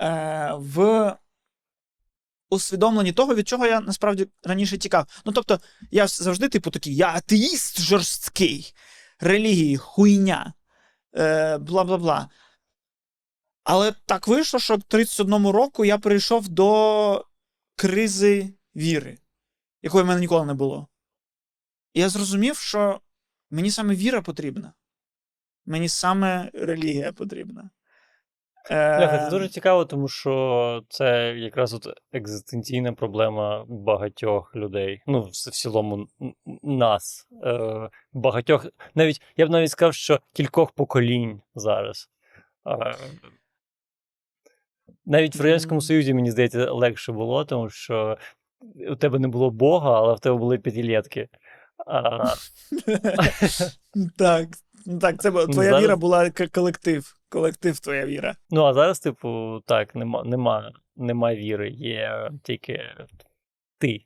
е, 0.00 0.50
в 0.56 1.16
усвідомленні 2.50 3.12
того, 3.12 3.34
від 3.34 3.48
чого 3.48 3.66
я 3.66 3.80
насправді 3.80 4.28
раніше 4.42 4.78
тікав. 4.78 5.22
Ну, 5.24 5.32
тобто, 5.32 5.60
я 5.90 6.06
завжди, 6.06 6.48
типу, 6.48 6.70
такий, 6.70 6.96
я 6.96 7.08
атеїст 7.08 7.80
жорсткий, 7.80 8.74
релігії, 9.20 9.76
хуйня, 9.76 10.54
е, 11.16 11.56
бла-бла-бла. 11.58 12.26
Але 13.64 13.92
так 14.06 14.28
вийшло, 14.28 14.60
що 14.60 14.78
к 14.78 14.84
31 14.88 15.46
року 15.46 15.84
я 15.84 15.98
перейшов 15.98 16.48
до 16.48 17.24
кризи 17.76 18.54
віри, 18.76 19.18
якої 19.82 20.04
в 20.04 20.06
мене 20.06 20.20
ніколи 20.20 20.46
не 20.46 20.54
було. 20.54 20.88
І 21.94 22.00
я 22.00 22.08
зрозумів, 22.08 22.56
що 22.56 23.00
мені 23.50 23.70
саме 23.70 23.94
віра 23.94 24.22
потрібна. 24.22 24.72
Мені 25.66 25.88
саме 25.88 26.50
релігія 26.54 27.12
потрібна. 27.12 27.70
Бляха, 28.70 29.18
це 29.18 29.26
Е, 29.26 29.30
дуже 29.30 29.48
цікаво, 29.48 29.84
тому 29.84 30.08
що 30.08 30.82
це 30.88 31.34
якраз 31.38 31.74
от 31.74 31.86
екзистенційна 32.12 32.92
проблема 32.92 33.64
багатьох 33.68 34.56
людей. 34.56 35.02
Ну, 35.06 35.22
в, 35.22 35.30
цілому 35.30 36.06
нас. 36.62 37.28
Е, 37.44 37.88
багатьох, 38.12 38.66
навіть 38.94 39.22
я 39.36 39.46
б 39.46 39.50
навіть 39.50 39.70
сказав, 39.70 39.94
що 39.94 40.20
кількох 40.32 40.72
поколінь 40.72 41.40
зараз. 41.54 42.10
Е, 42.66 42.94
навіть 45.06 45.36
в 45.36 45.40
Радянському. 45.40 45.80
Союзі, 45.80 46.14
мені 46.14 46.30
здається, 46.30 46.72
легше 46.72 47.12
було, 47.12 47.44
тому 47.44 47.70
що 47.70 48.18
у 48.90 48.96
тебе 48.96 49.18
не 49.18 49.28
було 49.28 49.50
Бога, 49.50 49.98
але 49.98 50.14
в 50.14 50.20
тебе 50.20 50.36
були 50.36 50.58
п'ятилетки. 50.58 51.28
Так, 54.18 54.48
ну 54.86 54.98
так, 54.98 55.22
це 55.22 55.30
твоя 55.46 55.80
віра 55.80 55.96
була 55.96 56.30
колектив. 56.30 57.14
Колектив 57.28 57.80
твоя 57.80 58.06
віра. 58.06 58.36
ну, 58.50 58.64
а 58.64 58.74
зараз, 58.74 59.00
типу, 59.00 59.60
так, 59.66 59.94
нема, 59.94 60.22
нема, 60.24 60.72
нема 60.96 61.34
віри, 61.34 61.70
є 61.70 62.30
тільки 62.42 62.80
ти. 63.78 64.04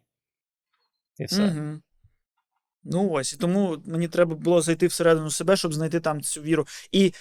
І 1.19 1.25
все. 1.25 1.45
Угу. 1.45 1.81
Ну 2.85 3.11
ось, 3.11 3.33
і 3.33 3.37
тому 3.37 3.77
мені 3.87 4.09
треба 4.09 4.35
було 4.35 4.61
зайти 4.61 4.87
всередину 4.87 5.31
себе, 5.31 5.57
щоб 5.57 5.75
знайти 5.75 6.01
там 6.01 6.21
цю 6.21 6.43
віру. 6.43 6.67
І 6.93 7.13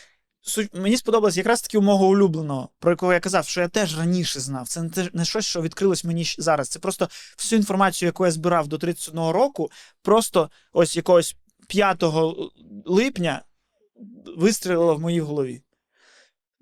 мені 0.74 0.98
сподобалось 0.98 1.38
якраз 1.38 1.62
таки 1.62 1.78
у 1.78 1.82
мого 1.82 2.08
улюбленого, 2.08 2.70
про 2.80 2.91
якого 2.91 3.14
я 3.14 3.20
казав, 3.20 3.48
що 3.48 3.62
я 3.62 3.68
теж 3.68 3.98
раніше 3.98 4.39
знав. 4.39 4.68
Це 4.68 4.89
не, 5.14 5.26
щось, 5.26 5.46
що 5.46 5.62
відкрилось 5.62 6.04
мені 6.04 6.26
зараз. 6.38 6.70
Це 6.70 6.80
просто 6.80 7.10
всю 7.38 7.58
інформацію, 7.60 8.08
яку 8.08 8.26
я 8.26 8.32
збирав 8.32 8.68
до 8.68 8.78
31 8.78 9.30
року, 9.30 9.72
просто 10.02 10.50
ось 10.74 10.96
якогось 10.96 11.36
5 11.68 12.04
липня 12.86 13.41
вистрілило 14.38 14.96
в 14.96 15.00
моїй 15.00 15.20
голові. 15.20 15.62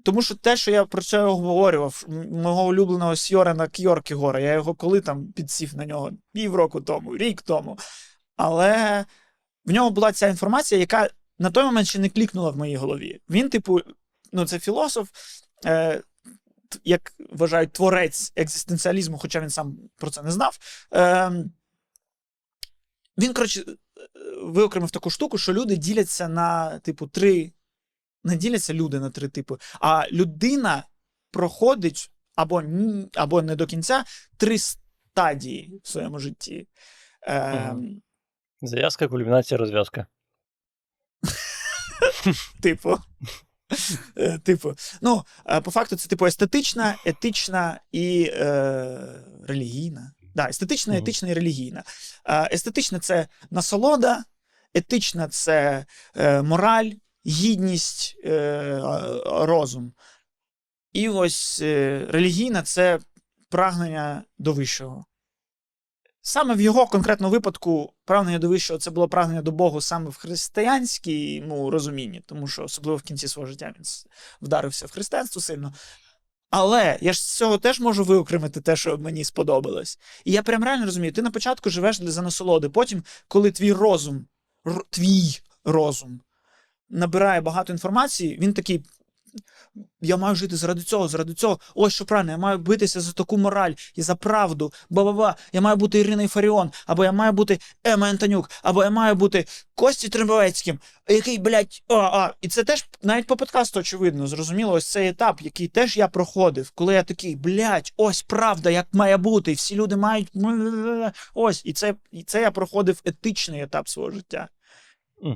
Тому 0.05 0.21
що 0.21 0.35
те, 0.35 0.57
що 0.57 0.71
я 0.71 0.85
про 0.85 1.01
це 1.01 1.21
говорював, 1.21 2.05
м- 2.09 2.41
мого 2.41 2.65
улюбленого 2.65 3.15
Сьорена 3.15 3.67
Кьоркігора, 3.67 4.39
я 4.39 4.53
його 4.53 4.75
коли 4.75 5.01
там 5.01 5.27
підсів 5.27 5.75
на 5.75 5.85
нього 5.85 6.11
півроку 6.33 6.81
тому, 6.81 7.17
рік 7.17 7.41
тому. 7.41 7.77
Але 8.35 9.05
в 9.65 9.71
нього 9.71 9.89
була 9.89 10.11
ця 10.11 10.27
інформація, 10.27 10.79
яка 10.79 11.09
на 11.43 11.51
той 11.51 11.63
момент 11.63 11.87
ще 11.87 11.99
не 11.99 12.09
клікнула 12.09 12.51
в 12.51 12.57
моїй 12.57 12.75
голові. 12.75 13.21
Він, 13.29 13.49
типу, 13.49 13.79
ну, 14.31 14.45
це 14.45 14.59
філософ, 14.59 15.09
е, 15.65 16.01
як 16.83 17.13
вважають, 17.31 17.71
творець 17.71 18.33
екзистенціалізму, 18.35 19.17
хоча 19.17 19.41
він 19.41 19.49
сам 19.49 19.77
про 19.95 20.09
це 20.09 20.21
не 20.21 20.31
знав. 20.31 20.57
Е, 20.93 21.31
він, 23.17 23.33
коротше, 23.33 23.61
е, 23.61 23.73
виокремив 24.43 24.91
таку 24.91 25.09
штуку, 25.09 25.37
що 25.37 25.53
люди 25.53 25.77
діляться 25.77 26.27
на, 26.27 26.79
типу, 26.79 27.07
три. 27.07 27.51
Не 28.23 28.35
діляться 28.35 28.73
люди 28.73 28.99
на 28.99 29.09
три 29.09 29.27
типи, 29.27 29.55
а 29.79 30.07
людина 30.11 30.83
проходить 31.31 32.11
або, 32.35 32.63
або 33.13 33.41
не 33.41 33.55
до 33.55 33.65
кінця 33.65 34.03
три 34.37 34.57
стадії 34.57 35.81
в 35.83 35.87
своєму 35.87 36.19
житті. 36.19 36.67
Е, 37.27 37.75
Зав'язка, 38.61 39.07
кульмінація, 39.07 39.57
розв'язка. 39.57 40.07
Типу. 42.61 42.97
Е, 44.17 44.37
Типу, 44.37 44.73
ну, 45.01 45.23
е, 45.49 45.61
по 45.61 45.71
факту, 45.71 45.95
це 45.95 46.07
типу 46.07 46.25
естетична, 46.25 46.95
етична 47.05 47.79
і 47.91 48.31
е, 48.33 48.97
релігійна. 49.47 50.13
Да, 50.35 50.49
естетична, 50.49 50.97
етична 50.97 51.29
і 51.29 51.33
релігійна. 51.33 51.83
Е, 52.25 52.49
естетична 52.51 52.99
це 52.99 53.27
насолода, 53.51 54.23
етична 54.73 55.27
це 55.27 55.85
е, 56.15 56.41
мораль, 56.41 56.91
гідність, 57.25 58.15
е, 58.23 58.29
е, 58.31 58.81
розум. 59.25 59.93
І 60.93 61.09
ось 61.09 61.61
е, 61.61 62.05
релігійна 62.09 62.61
це 62.61 62.99
прагнення 63.49 64.23
до 64.37 64.53
вищого. 64.53 65.05
Саме 66.25 66.55
в 66.55 66.61
його 66.61 66.87
конкретному 66.87 67.31
випадку 67.31 67.93
прагнення 68.05 68.39
до 68.39 68.49
вищого 68.49 68.79
це 68.79 68.91
було 68.91 69.09
прагнення 69.09 69.41
до 69.41 69.51
Богу 69.51 69.81
саме 69.81 70.09
в 70.09 70.15
християнському 70.15 71.69
розумінні, 71.69 72.21
тому 72.25 72.47
що 72.47 72.63
особливо 72.63 72.97
в 72.97 73.01
кінці 73.01 73.27
свого 73.27 73.47
життя 73.47 73.73
він 73.77 73.85
вдарився 74.41 74.85
в 74.85 74.91
християнство 74.91 75.41
сильно. 75.41 75.73
Але 76.49 76.97
я 77.01 77.13
ж 77.13 77.21
з 77.21 77.37
цього 77.37 77.57
теж 77.57 77.79
можу 77.79 78.03
виокремити 78.03 78.61
те, 78.61 78.75
що 78.75 78.97
мені 78.97 79.23
сподобалось. 79.23 79.99
І 80.25 80.31
я 80.31 80.43
прям 80.43 80.63
реально 80.63 80.85
розумію, 80.85 81.13
ти 81.13 81.21
на 81.21 81.31
початку 81.31 81.69
живеш 81.69 81.99
для 81.99 82.11
за 82.11 82.21
насолоди, 82.21 82.69
потім, 82.69 83.03
коли 83.27 83.51
твій 83.51 83.73
розум, 83.73 84.25
твій 84.89 85.39
розум 85.63 86.21
набирає 86.89 87.41
багато 87.41 87.73
інформації, 87.73 88.37
він 88.41 88.53
такий. 88.53 88.85
Я 90.01 90.17
маю 90.17 90.35
жити 90.35 90.55
заради 90.55 90.81
цього, 90.81 91.07
заради 91.07 91.33
цього. 91.33 91.59
Ось 91.75 91.93
що 91.93 92.05
правильно, 92.05 92.31
я 92.31 92.37
маю 92.37 92.57
битися 92.57 93.01
за 93.01 93.11
таку 93.11 93.37
мораль 93.37 93.73
і 93.95 94.01
за 94.01 94.15
правду. 94.15 94.73
Ба-ба-ба, 94.89 95.35
я 95.53 95.61
маю 95.61 95.75
бути 95.77 95.99
Іриною 95.99 96.27
Фаріон, 96.27 96.71
або 96.85 97.03
я 97.03 97.11
маю 97.11 97.33
бути 97.33 97.59
Ема 97.83 98.09
Антонюк, 98.09 98.49
або 98.63 98.83
я 98.83 98.89
маю 98.89 99.15
бути 99.15 99.45
Кості 99.75 100.09
Трембовецьким, 100.09 100.79
який, 101.09 101.37
блядь, 101.37 101.81
а, 101.87 101.95
а. 101.95 102.33
І 102.41 102.47
це 102.47 102.63
теж 102.63 102.85
навіть 103.03 103.27
по 103.27 103.35
подкасту 103.35 103.79
очевидно, 103.79 104.27
зрозуміло, 104.27 104.73
ось 104.73 104.91
цей 104.91 105.07
етап, 105.07 105.41
який 105.41 105.67
теж 105.67 105.97
я 105.97 106.07
проходив, 106.07 106.71
коли 106.71 106.93
я 106.93 107.03
такий, 107.03 107.35
блядь, 107.35 107.93
ось 107.97 108.21
правда, 108.21 108.69
як 108.69 108.87
має 108.91 109.17
бути, 109.17 109.51
і 109.51 109.55
всі 109.55 109.75
люди 109.75 109.95
мають. 109.95 110.31
Ось, 111.33 111.61
і 111.65 111.73
це, 111.73 111.95
і 112.11 112.23
це 112.23 112.41
я 112.41 112.51
проходив 112.51 113.01
етичний 113.05 113.61
етап 113.61 113.89
свого 113.89 114.11
життя. 114.11 114.49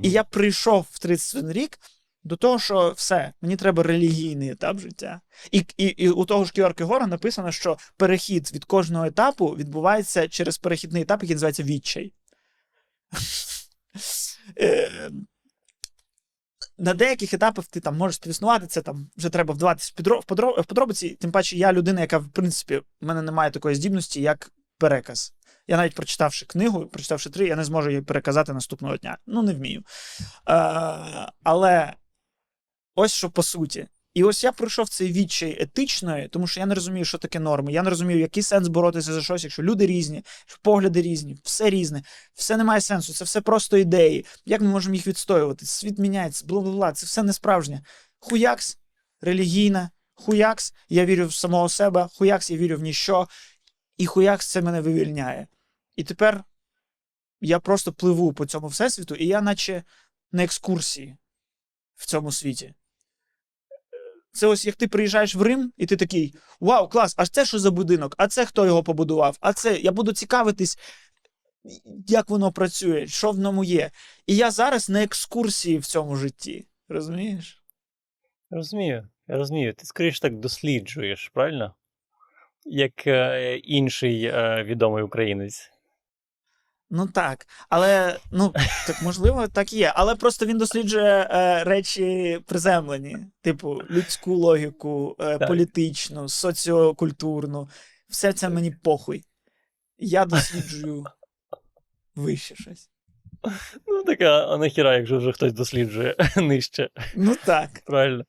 І 0.02 0.10
я 0.10 0.24
прийшов 0.24 0.86
в 0.90 0.98
31 0.98 1.52
рік 1.52 1.78
До 2.24 2.36
того, 2.36 2.58
що 2.58 2.90
все, 2.96 3.32
мені 3.40 3.56
треба 3.56 3.82
релігійний 3.82 4.50
етап 4.50 4.78
життя. 4.78 5.20
І, 5.52 5.64
і, 5.76 5.84
і 5.86 6.08
у 6.08 6.24
того 6.24 6.44
ж 6.44 6.52
Кіорки 6.52 6.84
Гора 6.84 7.06
написано, 7.06 7.52
що 7.52 7.78
перехід 7.96 8.50
від 8.54 8.64
кожного 8.64 9.04
етапу 9.04 9.46
відбувається 9.46 10.28
через 10.28 10.58
перехідний 10.58 11.02
етап, 11.02 11.22
який 11.22 11.34
називається 11.34 11.62
відчай. 11.62 12.12
Е, 14.60 15.10
На 16.78 16.94
деяких 16.94 17.34
етапах 17.34 17.66
ти 17.66 17.80
там 17.80 17.96
можеш 17.96 18.16
співіснувати, 18.16 18.66
це 18.66 18.82
там 18.82 19.10
вже 19.16 19.28
треба 19.28 19.54
вдаватися 19.54 19.92
в 19.96 20.00
підро- 20.00 20.20
в 20.20 20.24
подро- 20.24 20.60
в 20.60 20.64
подробиці. 20.64 21.08
Тим 21.20 21.32
паче, 21.32 21.56
я 21.56 21.72
людина, 21.72 22.00
яка, 22.00 22.18
в 22.18 22.28
принципі, 22.28 22.76
в 22.76 23.06
мене 23.06 23.22
немає 23.22 23.50
такої 23.50 23.74
здібності, 23.76 24.20
як 24.22 24.50
переказ. 24.78 25.34
Я 25.66 25.76
навіть 25.76 25.94
прочитавши 25.94 26.46
книгу, 26.46 26.86
прочитавши 26.86 27.30
три, 27.30 27.46
я 27.46 27.56
не 27.56 27.64
зможу 27.64 27.90
її 27.90 28.02
переказати 28.02 28.52
наступного 28.52 28.96
дня. 28.96 29.18
Ну, 29.26 29.42
не 29.42 29.54
вмію. 29.54 29.80
Е, 29.80 29.84
але 31.42 31.94
ось 32.98 33.12
що 33.12 33.30
по 33.30 33.42
суті. 33.42 33.86
І 34.14 34.24
ось 34.24 34.44
я 34.44 34.52
пройшов 34.52 34.88
цей 34.88 35.12
відчай 35.12 35.62
етичної, 35.62 36.28
тому 36.28 36.46
що 36.46 36.60
я 36.60 36.66
не 36.66 36.74
розумію, 36.74 37.04
що 37.04 37.18
таке 37.18 37.40
норми. 37.40 37.72
Я 37.72 37.82
не 37.82 37.90
розумію, 37.90 38.20
який 38.20 38.42
сенс 38.42 38.68
боротися 38.68 39.12
за 39.12 39.22
щось, 39.22 39.44
якщо 39.44 39.62
люди 39.62 39.86
різні, 39.86 40.22
погляди 40.62 41.02
різні, 41.02 41.36
все 41.42 41.70
різне, 41.70 42.02
все 42.34 42.56
не 42.56 42.64
має 42.64 42.80
сенсу, 42.80 43.12
це 43.12 43.24
все 43.24 43.40
просто 43.40 43.76
ідеї. 43.76 44.26
Як 44.44 44.60
ми 44.60 44.68
можемо 44.68 44.94
їх 44.94 45.06
відстоювати? 45.06 45.66
Світ 45.66 45.98
міняється, 45.98 46.46
бла 46.46 46.60
бла 46.60 46.72
бла, 46.72 46.92
це 46.92 47.06
все 47.06 47.22
не 47.22 47.32
справжнє. 47.32 47.82
Хуякс, 48.18 48.78
релігійна, 49.20 49.90
хуякс, 50.14 50.74
я 50.88 51.04
вірю 51.04 51.26
в 51.26 51.34
самого 51.34 51.68
себе, 51.68 52.08
хуякс, 52.18 52.50
я 52.50 52.56
вірю 52.56 52.76
в 52.76 52.82
ніщо, 52.82 53.28
і 53.96 54.06
хуякс 54.06 54.50
це 54.50 54.62
мене 54.62 54.80
вивільняє. 54.80 55.46
І 55.96 56.04
тепер 56.04 56.44
я 57.40 57.60
просто 57.60 57.92
пливу 57.92 58.32
по 58.32 58.46
цьому 58.46 58.66
всесвіту, 58.66 59.14
і 59.14 59.26
я, 59.26 59.40
наче 59.40 59.84
на 60.32 60.44
екскурсії 60.44 61.16
в 61.96 62.06
цьому 62.06 62.32
світі. 62.32 62.74
Це 64.32 64.46
ось 64.46 64.66
як 64.66 64.76
ти 64.76 64.88
приїжджаєш 64.88 65.34
в 65.34 65.42
Рим, 65.42 65.72
і 65.76 65.86
ти 65.86 65.96
такий: 65.96 66.34
Вау, 66.60 66.88
клас! 66.88 67.14
А 67.18 67.26
це 67.26 67.44
що 67.44 67.58
за 67.58 67.70
будинок? 67.70 68.14
А 68.18 68.28
це 68.28 68.46
хто 68.46 68.66
його 68.66 68.82
побудував? 68.82 69.36
А 69.40 69.52
це 69.52 69.76
я 69.76 69.92
буду 69.92 70.12
цікавитись, 70.12 70.78
як 72.06 72.30
воно 72.30 72.52
працює, 72.52 73.06
що 73.06 73.30
в 73.30 73.38
ньому 73.38 73.64
є. 73.64 73.90
І 74.26 74.36
я 74.36 74.50
зараз 74.50 74.90
на 74.90 75.02
екскурсії 75.02 75.78
в 75.78 75.86
цьому 75.86 76.16
житті. 76.16 76.66
Розумієш? 76.88 77.62
Розумію, 78.50 79.08
розумію. 79.26 79.74
Ти 79.74 79.86
скоріше 79.86 80.20
так 80.20 80.38
досліджуєш, 80.38 81.28
правильно? 81.34 81.74
Як 82.64 83.06
е, 83.06 83.56
інший 83.56 84.24
е, 84.24 84.64
відомий 84.64 85.02
українець. 85.02 85.70
Ну 86.90 87.06
так. 87.06 87.46
Але 87.68 88.18
ну, 88.32 88.54
так 88.86 89.02
можливо, 89.02 89.48
так 89.48 89.72
і 89.72 89.78
є. 89.78 89.92
Але 89.96 90.14
просто 90.14 90.46
він 90.46 90.58
досліджує 90.58 91.28
е, 91.30 91.64
речі 91.64 92.40
приземлені, 92.46 93.16
типу 93.40 93.82
людську 93.90 94.34
логіку, 94.34 95.16
е, 95.20 95.38
політичну, 95.38 96.28
соціокультурну. 96.28 97.68
Все 98.08 98.32
це 98.32 98.48
мені 98.48 98.70
похуй. 98.70 99.24
Я 99.98 100.24
досліджую 100.24 101.04
вище 102.14 102.54
щось. 102.54 102.90
Ну, 103.86 104.02
така, 104.02 104.46
а 104.46 104.56
нахіра, 104.56 104.96
якщо 104.96 105.18
вже 105.18 105.32
хтось 105.32 105.52
досліджує 105.52 106.16
нижче. 106.36 106.90
Ну 107.16 107.36
так. 107.44 107.70
Правильно. 107.84 108.24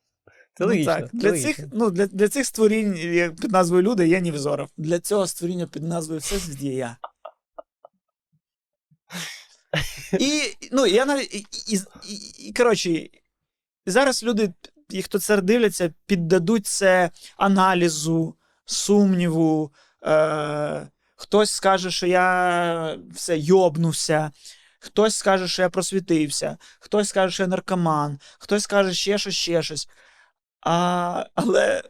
Це 0.54 0.64
ну, 0.64 0.68
логічно. 0.68 0.94
так. 0.94 1.12
це 1.12 1.18
Для, 1.18 1.30
логічно. 1.30 1.54
цих, 1.54 1.66
ну, 1.74 1.90
для, 1.90 2.08
для 2.08 2.28
цих 2.28 2.46
створінь 2.46 2.94
під 3.42 3.52
назвою 3.52 3.84
Люди 3.84 4.08
є 4.08 4.22
Нівзоров. 4.22 4.70
Для 4.78 5.00
цього 5.00 5.28
створіння 5.28 5.68
під 5.68 5.84
назвою 5.84 6.22
є 6.60 6.74
я. 6.74 6.98
І, 10.20 10.42
ну, 10.72 10.86
я 10.86 11.06
навіть, 11.06 11.34
і, 11.34 11.46
і, 11.68 11.80
і, 12.10 12.48
і, 12.48 12.54
коротше, 12.54 13.10
зараз 13.86 14.24
люди, 14.24 14.54
і 14.90 15.02
хто 15.02 15.20
це 15.20 15.42
дивляться, 15.42 15.94
піддадуть 16.06 16.68
це 16.68 17.10
аналізу, 17.38 18.36
сумніву. 18.66 19.72
Е, 20.04 20.88
хтось 21.16 21.52
скаже, 21.52 21.92
що 21.92 22.08
я 22.08 22.98
все 23.14 23.38
йобнувся, 23.38 24.32
хтось 24.80 25.16
скаже, 25.16 25.48
що 25.48 25.62
я 25.62 25.70
просвітився, 25.70 26.58
хтось 26.80 27.10
скаже, 27.10 27.34
що 27.34 27.44
я 27.44 27.48
наркоман, 27.48 28.20
хтось 28.40 28.64
скаже 28.64 28.94
ще 28.94 29.18
щось, 29.18 29.36
ще 29.36 29.64
щось. 29.64 29.90
А, 30.62 31.26
але 31.36 31.84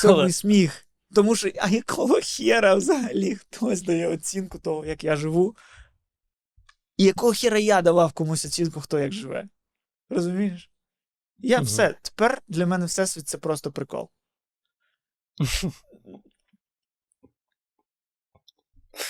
цьому 0.00 0.30
сміх. 0.30 0.86
Тому 1.14 1.36
що, 1.36 1.50
а 1.58 1.68
якого 1.68 2.20
хера 2.22 2.74
взагалі 2.74 3.34
хтось 3.34 3.82
дає 3.82 4.08
оцінку 4.08 4.58
того, 4.58 4.86
як 4.86 5.04
я 5.04 5.16
живу? 5.16 5.56
І 7.00 7.04
якого 7.04 7.32
хера 7.32 7.58
я 7.58 7.82
давав 7.82 8.12
комусь 8.12 8.44
оцінку, 8.44 8.80
хто 8.80 8.98
як 8.98 9.12
живе? 9.12 9.48
Розумієш? 10.10 10.70
Я 11.38 11.56
Мгм. 11.56 11.66
все. 11.66 11.94
Тепер 12.02 12.42
для 12.48 12.66
мене 12.66 12.86
всесвіт 12.86 13.28
це 13.28 13.38
просто 13.38 13.72
прикол. 13.72 14.10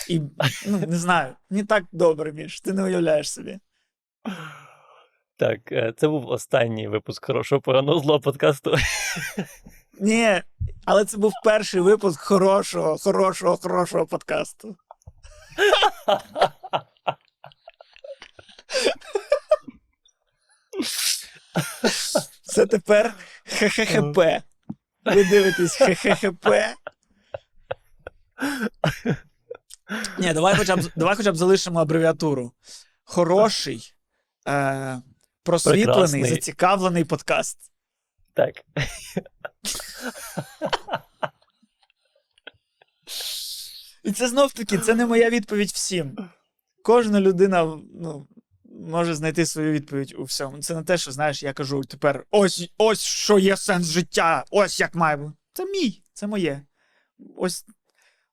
І 0.08 0.20
ну, 0.66 0.78
не 0.78 0.96
знаю, 0.96 1.36
не 1.50 1.64
так 1.64 1.84
добре 1.92 2.32
більше, 2.32 2.62
ти 2.62 2.72
не 2.72 2.84
уявляєш 2.84 3.30
собі. 3.30 3.58
Так, 5.36 5.72
е, 5.72 5.92
це 5.96 6.08
був 6.08 6.28
останній 6.28 6.88
випуск 6.88 7.26
хорошого 7.26 7.60
поганого 7.60 8.00
злого 8.00 8.20
подкасту. 8.20 8.76
Ні, 10.00 10.42
але 10.84 11.04
це 11.04 11.18
був 11.18 11.32
перший 11.44 11.80
випуск 11.80 12.20
хорошого, 12.20 12.98
хорошого, 12.98 13.56
хорошого 13.56 14.06
подкасту. 14.06 14.76
Це 22.42 22.66
тепер 22.66 23.14
ХХХП. 23.44 24.18
Ви 25.04 25.24
дивитесь 25.24 25.76
ХХХП. 25.76 26.46
Ні, 30.18 30.32
давай 30.32 30.56
хоча 30.56 30.76
б, 30.76 30.80
давай 30.96 31.16
хоча 31.16 31.32
б 31.32 31.36
залишимо 31.36 31.80
абревіатуру. 31.80 32.52
Хороший, 33.04 33.94
е, 34.48 35.02
просвітлений, 35.42 35.84
Прекрасний. 35.84 36.24
зацікавлений 36.24 37.04
подкаст. 37.04 37.58
Так. 38.34 38.54
І 44.04 44.12
це 44.12 44.28
знов 44.28 44.52
таки, 44.52 44.78
це 44.78 44.94
не 44.94 45.06
моя 45.06 45.30
відповідь 45.30 45.70
всім. 45.70 46.16
Кожна 46.82 47.20
людина 47.20 47.78
ну, 47.94 48.28
може 48.80 49.14
знайти 49.14 49.46
свою 49.46 49.72
відповідь 49.72 50.14
у 50.18 50.24
всьому. 50.24 50.58
Це 50.58 50.74
не 50.74 50.82
те, 50.82 50.98
що 50.98 51.12
знаєш, 51.12 51.42
я 51.42 51.52
кажу 51.52 51.80
тепер: 51.84 52.26
ось 52.30 52.70
ось 52.78 53.00
що 53.00 53.38
є 53.38 53.56
сенс 53.56 53.86
життя, 53.86 54.44
ось 54.50 54.80
як 54.80 54.94
має 54.94 55.16
бути. 55.16 55.32
Це 55.52 55.64
мій, 55.64 56.02
це 56.12 56.26
моє. 56.26 56.62
Ось, 57.36 57.64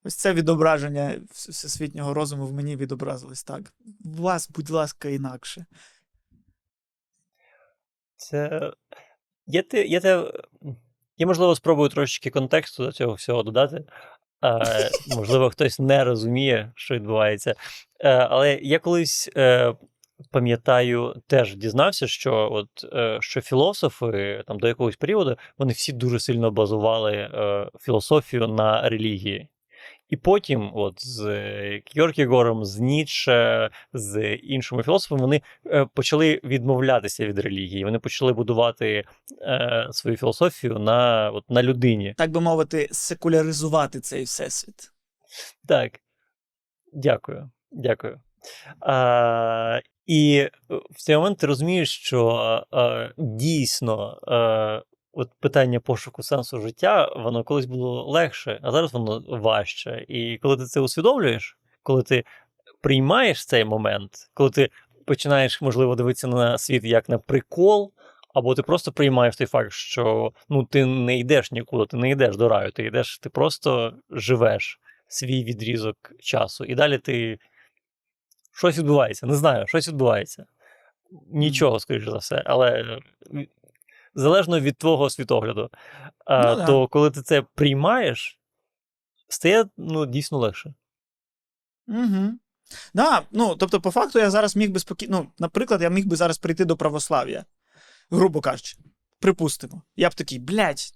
ось 0.04 0.14
це 0.14 0.32
відображення 0.32 1.20
всесвітнього 1.30 2.14
розуму 2.14 2.46
в 2.46 2.52
мені 2.52 2.76
відобразилось 2.76 3.44
так. 3.44 3.72
Вас, 4.04 4.50
будь 4.50 4.70
ласка, 4.70 5.08
інакше. 5.08 5.66
Це. 8.16 8.72
Я, 9.46 9.62
те, 9.62 9.86
я, 9.86 10.00
те... 10.00 10.32
я, 11.16 11.26
можливо, 11.26 11.56
спробую 11.56 11.88
трошечки 11.88 12.30
контексту 12.30 12.84
до 12.84 12.92
цього 12.92 13.14
всього 13.14 13.42
додати. 13.42 13.84
Е, 14.44 14.90
можливо, 15.16 15.50
хтось 15.50 15.78
не 15.78 16.04
розуміє, 16.04 16.72
що 16.76 16.94
відбувається. 16.94 17.54
Е, 18.00 18.10
але 18.10 18.54
я 18.54 18.78
колись 18.78 19.30
е, 19.36 19.74
пам'ятаю, 20.30 21.14
теж 21.26 21.56
дізнався, 21.56 22.06
що 22.06 22.48
от 22.52 22.68
е, 22.92 23.18
що 23.20 23.40
філософи 23.40 24.42
там 24.46 24.58
до 24.58 24.68
якогось 24.68 24.96
періоду 24.96 25.36
вони 25.58 25.72
всі 25.72 25.92
дуже 25.92 26.20
сильно 26.20 26.50
базували 26.50 27.12
е, 27.12 27.70
філософію 27.80 28.48
на 28.48 28.88
релігії. 28.88 29.48
І 30.08 30.16
потім, 30.16 30.70
от 30.74 31.06
з 31.06 31.26
е, 31.26 31.82
Кьоркігором, 31.94 32.64
з 32.64 32.78
Ніцше, 32.78 33.70
з 33.92 34.34
іншими 34.34 34.82
філософами, 34.82 35.20
вони 35.20 35.42
е, 35.66 35.86
почали 35.94 36.40
відмовлятися 36.44 37.26
від 37.26 37.38
релігії. 37.38 37.84
Вони 37.84 37.98
почали 37.98 38.32
будувати 38.32 39.04
е, 39.42 39.88
свою 39.90 40.16
філософію 40.16 40.78
на, 40.78 41.30
от, 41.30 41.50
на 41.50 41.62
людині. 41.62 42.14
Так 42.18 42.30
би 42.30 42.40
мовити, 42.40 42.88
секуляризувати 42.92 44.00
цей 44.00 44.24
всесвіт. 44.24 44.92
Так. 45.66 46.00
Дякую. 46.92 47.50
Дякую. 47.72 48.20
А, 48.80 49.80
і 50.08 50.48
в 50.90 50.96
цей 50.96 51.16
момент 51.16 51.38
ти 51.38 51.46
розумієш, 51.46 51.90
що 51.90 52.28
а, 52.70 53.08
дійсно 53.18 54.18
а, 54.26 54.82
от 55.12 55.30
питання 55.40 55.80
пошуку 55.80 56.22
сенсу 56.22 56.60
життя, 56.60 57.12
воно 57.16 57.44
колись 57.44 57.66
було 57.66 58.04
легше, 58.04 58.60
а 58.62 58.70
зараз 58.70 58.92
воно 58.92 59.24
важче. 59.28 60.04
І 60.08 60.38
коли 60.42 60.56
ти 60.56 60.64
це 60.64 60.80
усвідомлюєш, 60.80 61.58
коли 61.82 62.02
ти 62.02 62.24
приймаєш 62.80 63.46
цей 63.46 63.64
момент, 63.64 64.10
коли 64.34 64.50
ти 64.50 64.70
починаєш, 65.04 65.62
можливо, 65.62 65.94
дивитися 65.94 66.28
на 66.28 66.58
світ 66.58 66.84
як 66.84 67.08
на 67.08 67.18
прикол, 67.18 67.92
або 68.34 68.54
ти 68.54 68.62
просто 68.62 68.92
приймаєш 68.92 69.36
той 69.36 69.46
факт, 69.46 69.72
що 69.72 70.32
ну, 70.48 70.64
ти 70.64 70.84
не 70.84 71.18
йдеш 71.18 71.52
нікуди, 71.52 71.86
ти 71.86 71.96
не 71.96 72.10
йдеш 72.10 72.36
до 72.36 72.48
раю, 72.48 72.72
ти 72.72 72.84
йдеш, 72.84 73.18
ти 73.18 73.30
просто 73.30 73.92
живеш 74.10 74.80
свій 75.08 75.44
відрізок 75.44 75.96
часу. 76.20 76.64
І 76.64 76.74
далі 76.74 76.98
ти 76.98 77.38
щось 78.58 78.78
відбувається, 78.78 79.26
не 79.26 79.34
знаю, 79.34 79.66
щось 79.66 79.88
відбувається. 79.88 80.46
нічого, 81.26 81.80
скоріше 81.80 82.10
за 82.10 82.18
все. 82.18 82.42
Але 82.46 82.98
залежно 84.14 84.60
від 84.60 84.76
твого 84.78 85.10
світогляду. 85.10 85.70
А, 86.24 86.42
Ну 86.42 86.56
да. 86.56 86.66
То 86.66 86.88
коли 86.88 87.10
ти 87.10 87.22
це 87.22 87.42
приймаєш, 87.42 88.38
стає 89.28 89.64
ну, 89.76 90.06
дійсно 90.06 90.38
легше. 90.38 90.74
Угу. 91.88 92.32
Да, 92.94 93.22
ну, 93.30 93.56
тобто, 93.56 93.80
по 93.80 93.90
факту, 93.90 94.18
я 94.18 94.30
зараз 94.30 94.56
міг 94.56 94.70
би 94.70 94.80
спокійно. 94.80 95.18
Ну, 95.18 95.32
наприклад, 95.38 95.82
я 95.82 95.90
міг 95.90 96.06
би 96.06 96.16
зараз 96.16 96.38
прийти 96.38 96.64
до 96.64 96.76
православ'я, 96.76 97.44
грубо 98.10 98.40
кажучи. 98.40 98.76
Припустимо. 99.20 99.82
Я 99.96 100.08
б 100.08 100.14
такий, 100.14 100.38
блядь, 100.38 100.92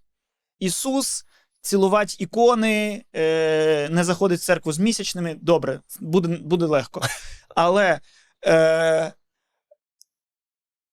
Ісус, 0.59 1.27
цілувати 1.63 2.15
ікони, 2.19 3.05
е, 3.15 3.89
не 3.89 4.05
заходить 4.05 4.41
в 4.41 4.45
церкву 4.45 4.73
з 4.73 4.79
місячними. 4.79 5.37
Добре, 5.43 5.81
буде, 6.01 6.29
буде 6.29 6.67
легко. 6.67 7.03
Але. 7.55 8.01
Е, 8.47 9.13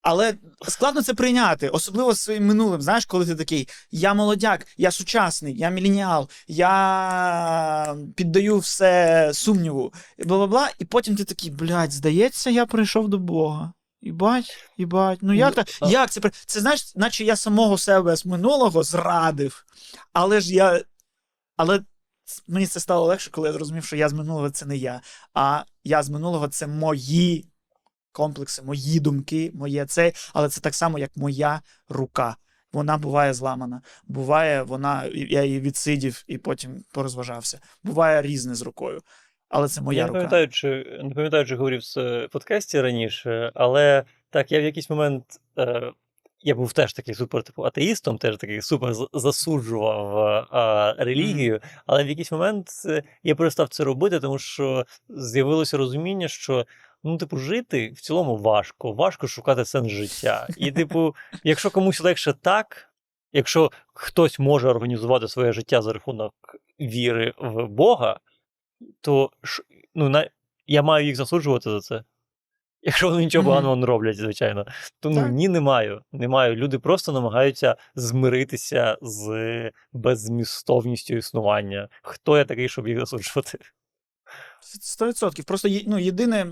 але 0.01 0.33
складно 0.67 1.01
це 1.01 1.13
прийняти, 1.13 1.69
особливо 1.69 2.15
своїм 2.15 2.45
минулим. 2.45 2.81
Знаєш, 2.81 3.05
коли 3.05 3.25
ти 3.25 3.35
такий: 3.35 3.67
я 3.91 4.13
молодяк, 4.13 4.67
я 4.77 4.91
сучасний, 4.91 5.57
я 5.57 5.69
міленіал, 5.69 6.29
я 6.47 7.95
піддаю 8.15 8.57
все 8.57 9.31
сумніву, 9.33 9.93
бла-бла-бла, 10.19 10.67
і 10.79 10.85
потім 10.85 11.15
ти 11.15 11.23
такий, 11.23 11.51
блядь, 11.51 11.91
здається, 11.91 12.49
я 12.49 12.65
прийшов 12.65 13.09
до 13.09 13.17
Бога. 13.17 13.73
Ібать, 14.01 14.57
ібать. 14.77 15.19
Ну 15.21 15.33
як 15.33 15.57
Ну, 15.57 15.63
так? 15.63 15.91
Як 15.91 16.11
це? 16.11 16.21
Це 16.45 16.59
знаєш, 16.59 16.95
наче 16.95 17.23
я 17.23 17.35
самого 17.35 17.77
себе 17.77 18.15
з 18.15 18.25
минулого 18.25 18.83
зрадив. 18.83 19.65
Але 20.13 20.41
ж 20.41 20.53
я. 20.53 20.81
Але 21.57 21.81
мені 22.47 22.67
це 22.67 22.79
стало 22.79 23.05
легше, 23.05 23.31
коли 23.31 23.47
я 23.47 23.53
зрозумів, 23.53 23.85
що 23.85 23.95
я 23.95 24.09
з 24.09 24.13
минулого 24.13 24.49
це 24.49 24.65
не 24.65 24.77
я. 24.77 25.01
А 25.33 25.63
я 25.83 26.03
з 26.03 26.09
минулого 26.09 26.47
це 26.47 26.67
мої 26.67 27.45
комплекси, 28.11 28.61
мої 28.61 28.99
думки, 28.99 29.51
моє 29.53 29.85
це, 29.85 30.13
але 30.33 30.49
це 30.49 30.61
так 30.61 30.75
само, 30.75 30.99
як 30.99 31.17
моя 31.17 31.61
рука. 31.89 32.35
Вона 32.73 32.97
буває 32.97 33.33
зламана. 33.33 33.81
Буває, 34.07 34.63
вона, 34.63 35.05
я 35.13 35.43
її 35.43 35.59
відсидів 35.59 36.23
і 36.27 36.37
потім 36.37 36.83
порозважався. 36.91 37.59
Буває 37.83 38.21
різне 38.21 38.55
з 38.55 38.61
рукою. 38.61 39.01
Але 39.49 39.67
це 39.67 39.81
моя 39.81 39.97
я 39.97 40.03
не 40.03 40.07
рука. 40.07 40.19
пам'ятаю, 40.19 40.47
чи, 40.47 40.99
не 41.03 41.15
пам'ятаю, 41.15 41.45
чи 41.45 41.55
говорив 41.55 41.81
в 41.95 41.99
е, 41.99 42.27
подкасті 42.27 42.81
раніше, 42.81 43.51
але 43.55 44.03
так, 44.29 44.51
я 44.51 44.59
в 44.59 44.63
якийсь 44.63 44.89
момент. 44.89 45.23
Е, 45.57 45.91
я 46.41 46.55
був 46.55 46.73
теж 46.73 46.93
такий 46.93 47.13
супер 47.13 47.43
типу 47.43 47.63
атеїстом, 47.63 48.17
теж 48.17 48.37
такий 48.37 48.61
супер 48.61 48.93
засуджував 49.13 50.17
е, 50.53 51.03
релігію, 51.03 51.61
але 51.85 52.03
в 52.03 52.09
якийсь 52.09 52.31
момент 52.31 52.69
е, 52.85 53.03
я 53.23 53.35
перестав 53.35 53.69
це 53.69 53.83
робити, 53.83 54.19
тому 54.19 54.37
що 54.39 54.85
з'явилося 55.09 55.77
розуміння, 55.77 56.27
що 56.27 56.65
ну, 57.03 57.17
типу, 57.17 57.37
жити 57.37 57.93
в 57.95 58.01
цілому 58.01 58.37
важко, 58.37 58.91
важко 58.91 59.27
шукати 59.27 59.65
сенс 59.65 59.91
життя. 59.91 60.47
І, 60.57 60.71
типу, 60.71 61.15
якщо 61.43 61.71
комусь 61.71 62.01
легше 62.01 62.33
так, 62.41 62.89
якщо 63.33 63.71
хтось 63.93 64.39
може 64.39 64.69
організувати 64.69 65.27
своє 65.27 65.51
життя 65.51 65.81
за 65.81 65.93
рахунок 65.93 66.33
віри 66.79 67.33
в 67.37 67.67
Бога, 67.67 68.19
то 69.01 69.31
ш- 69.43 69.63
ну, 69.95 70.09
на... 70.09 70.29
я 70.67 70.81
маю 70.81 71.05
їх 71.05 71.15
засуджувати 71.15 71.69
за 71.69 71.79
це. 71.79 72.03
Якщо 72.81 73.09
вони 73.09 73.23
нічого 73.23 73.45
поганого 73.45 73.75
не 73.75 73.85
роблять, 73.85 74.17
звичайно. 74.17 74.65
То 74.99 75.09
ну, 75.09 75.15
Так. 75.15 75.31
ні, 75.31 75.47
не 75.47 75.59
маю. 75.59 76.01
Не 76.11 76.27
маю. 76.27 76.55
Люди 76.55 76.79
просто 76.79 77.11
намагаються 77.11 77.75
змиритися 77.95 78.97
з 79.01 79.71
беззмістовністю 79.93 81.15
існування. 81.15 81.89
Хто 82.01 82.37
я 82.37 82.45
такий, 82.45 82.69
щоб 82.69 82.87
їх 82.87 82.99
засуджувати? 82.99 83.57
Сто 84.61 85.07
відсотків. 85.07 85.45
Просто 85.45 85.69
ну, 85.87 85.99
єдине 85.99 86.45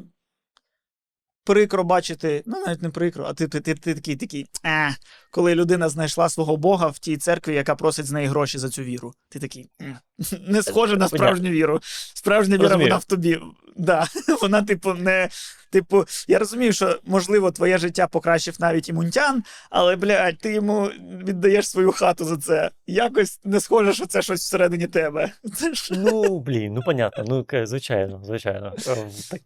прикро 1.47 1.83
бачити, 1.83 2.43
ну 2.45 2.63
навіть 2.65 2.81
не 2.81 2.89
прикро, 2.89 3.25
а 3.25 3.33
ти, 3.33 3.47
ти, 3.47 3.59
ти, 3.59 3.73
ти 3.75 3.93
такий, 3.93 4.15
такий, 4.15 4.45
а, 4.63 4.89
коли 5.31 5.55
людина 5.55 5.89
знайшла 5.89 6.29
свого 6.29 6.57
Бога 6.57 6.87
в 6.87 6.99
тій 6.99 7.17
церкві, 7.17 7.55
яка 7.55 7.75
просить 7.75 8.05
з 8.05 8.11
неї 8.11 8.27
гроші 8.27 8.57
за 8.57 8.69
цю 8.69 8.83
віру. 8.83 9.13
Ти 9.29 9.39
такий, 9.39 9.69
«М, 9.81 9.97
не 10.47 10.63
схоже 10.63 10.97
на 10.97 11.07
справжню 11.07 11.49
віру. 11.49 11.79
Справжня 12.13 12.57
віра, 12.57 12.75
вона 12.75 12.97
в 12.97 13.05
тобі. 13.05 13.39
Да, 13.77 14.07
вона, 14.41 14.61
типу, 14.61 14.93
не. 14.93 15.29
Типу, 15.71 16.05
я 16.27 16.39
розумію, 16.39 16.73
що 16.73 16.99
можливо 17.03 17.51
твоє 17.51 17.77
життя 17.77 18.07
покращив 18.07 18.55
навіть 18.59 18.89
і 18.89 18.93
Мунтян, 18.93 19.43
але, 19.69 19.95
блядь, 19.95 20.37
ти 20.37 20.53
йому 20.53 20.85
віддаєш 21.23 21.69
свою 21.69 21.91
хату 21.91 22.25
за 22.25 22.37
це. 22.37 22.71
Якось 22.87 23.39
не 23.43 23.59
схоже, 23.59 23.93
що 23.93 24.05
це 24.05 24.21
щось 24.21 24.41
всередині 24.41 24.87
тебе. 24.87 25.31
Це 25.55 25.73
ж 25.73 25.93
Ну, 25.97 26.39
блін, 26.39 26.73
ну 26.73 26.81
понятно. 26.85 27.23
Ну, 27.27 27.65
звичайно, 27.65 28.21
звичайно. 28.23 28.73
Е, 28.87 28.95
Так, 29.31 29.41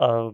а, 0.00 0.30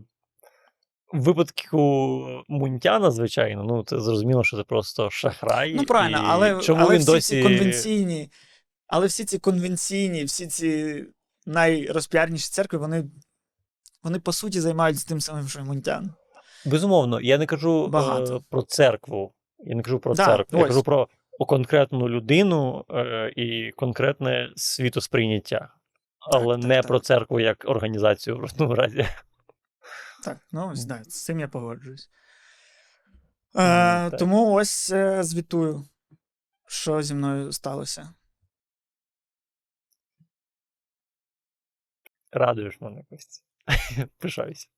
в 1.13 1.23
випадку 1.23 2.45
Мунтяна, 2.49 3.11
звичайно, 3.11 3.65
ну 3.65 3.85
це 3.85 4.01
зрозуміло, 4.01 4.45
що 4.45 4.57
це 4.57 4.63
просто 4.63 5.11
шахрай. 5.11 5.75
Ну, 5.75 5.85
правильно, 5.85 6.19
і 6.19 6.23
але, 6.27 6.61
чому 6.61 6.83
але 6.83 6.95
він 6.95 7.03
всі 7.03 7.13
досі... 7.13 7.37
ці 7.37 7.43
конвенційні, 7.43 8.31
але 8.87 9.07
всі 9.07 9.25
ці 9.25 9.39
конвенційні, 9.39 10.25
всі 10.25 10.47
ці 10.47 11.05
найрозпіарніші 11.47 12.51
церкви, 12.51 12.79
вони, 12.79 13.05
вони 14.03 14.21
по 14.21 14.33
суті 14.33 14.61
займаються 14.61 15.09
тим 15.09 15.21
самим, 15.21 15.49
що 15.49 15.61
і 15.61 15.63
Мунтян. 15.63 16.15
Безумовно, 16.65 17.21
я 17.21 17.39
не 17.39 17.47
кажу 17.47 17.89
Багато. 17.89 18.37
е, 18.37 18.41
про 18.51 18.63
церкву. 18.63 19.33
Я 19.59 19.75
не 19.75 19.83
кажу 19.83 19.99
про 19.99 20.15
Да, 20.15 20.27
церкву, 20.27 20.59
я 20.59 20.67
кажу 20.67 20.83
про 20.83 21.09
конкретну 21.47 22.09
людину 22.09 22.85
е, 22.91 23.33
і 23.37 23.71
конкретне 23.77 24.53
світосприйняття. 24.57 25.69
Але 26.21 26.55
так, 26.55 26.65
не 26.65 26.77
так. 26.77 26.87
про 26.87 27.01
церкву 27.01 27.41
як 27.41 27.65
організацію 27.69 28.39
в 28.39 28.41
жодному 28.49 28.75
разі. 28.75 29.07
Так, 30.25 30.39
ну 30.53 30.75
да, 30.87 31.05
з 31.05 31.25
цим 31.25 31.41
я 31.41 31.49
погоджуюсь. 31.49 32.11
Ну, 33.55 33.63
Е, 33.63 34.11
тому 34.11 34.53
ось 34.53 34.91
е, 34.91 35.23
звітую, 35.25 35.89
що 36.67 37.03
зі 37.03 37.15
мною 37.15 37.53
сталося. 37.53 38.15
Радуєш 42.33 42.81
мене 42.81 43.05
Костя. 43.11 43.45
Пишаюся. 44.19 44.69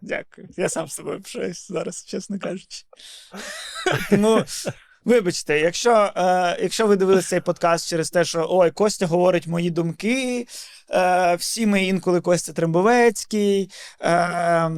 Дякую. 0.00 0.48
Я 0.56 0.68
сам 0.68 0.88
з 0.88 0.92
собою 0.92 1.22
пишаюсь 1.22 1.68
зараз, 1.68 2.04
чесно 2.04 2.38
кажучи. 2.38 2.84
Тому, 4.10 4.44
вибачте, 5.08 5.60
якщо, 5.60 6.12
е, 6.16 6.58
якщо 6.62 6.86
ви 6.86 6.96
дивилися 6.96 7.28
цей 7.28 7.40
подкаст 7.40 7.88
через 7.88 8.10
те, 8.10 8.24
що 8.24 8.46
ой, 8.50 8.70
Костя 8.70 9.06
говорить 9.06 9.46
мої 9.46 9.70
думки, 9.70 10.46
е, 10.90 11.34
всі 11.34 11.66
ми 11.66 11.84
інколи 11.84 12.20
Костя 12.20 12.52
Трембовецький. 12.52 13.70
Е, 14.02 14.70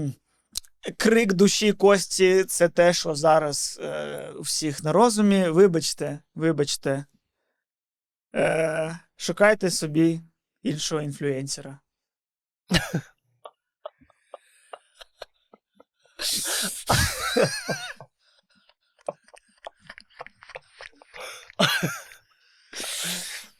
крик 0.96 1.32
душі 1.32 1.72
Кості 1.72 2.44
це 2.44 2.68
те, 2.68 2.92
що 2.92 3.14
зараз 3.14 3.80
е, 3.82 4.30
у 4.38 4.42
всіх 4.42 4.84
на 4.84 4.92
розумі. 4.92 5.48
Вибачте, 5.48 6.18
вибачте. 6.34 7.04
Е, 8.34 8.98
шукайте 9.16 9.70
собі 9.70 10.20
іншого 10.62 11.02
інфлюенсера. 11.02 11.78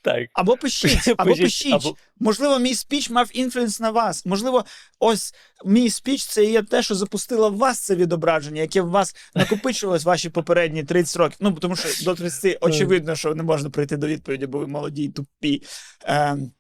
Так. 0.03 0.29
Або 0.33 0.57
пишіть, 0.57 1.15
або 1.17 1.37
Пишіть, 1.37 1.73
або- 1.73 1.97
Можливо, 2.21 2.59
мій 2.59 2.75
спіч 2.75 3.11
мав 3.11 3.31
інфлюенс 3.33 3.81
на 3.81 3.91
вас. 3.91 4.27
Можливо, 4.27 4.65
ось 4.99 5.35
мій 5.65 5.91
спіч 5.91 6.27
це 6.27 6.45
є 6.45 6.63
те, 6.63 6.83
що 6.83 6.95
запустило 6.95 7.51
в 7.51 7.57
вас 7.57 7.81
це 7.81 7.97
відображення, 7.97 8.61
яке 8.61 8.83
в 8.83 8.91
вас 8.91 9.17
накопичувалось 9.35 10.05
ваші 10.05 10.31
попередні 10.31 10.85
30 10.85 11.17
років. 11.17 11.37
Ну, 11.41 11.53
тому 11.53 11.77
що 11.77 12.05
до 12.05 12.15
30 12.15 12.59
очевидно, 12.61 13.17
що 13.17 13.35
не 13.35 13.43
можна 13.43 13.71
прийти 13.71 13.97
до 13.97 14.07
відповіді, 14.07 14.47
бо 14.47 14.59
ви 14.59 14.67
молоді 14.67 15.03
і 15.03 15.09
тупі. 15.09 15.63
Ем... 16.05 16.53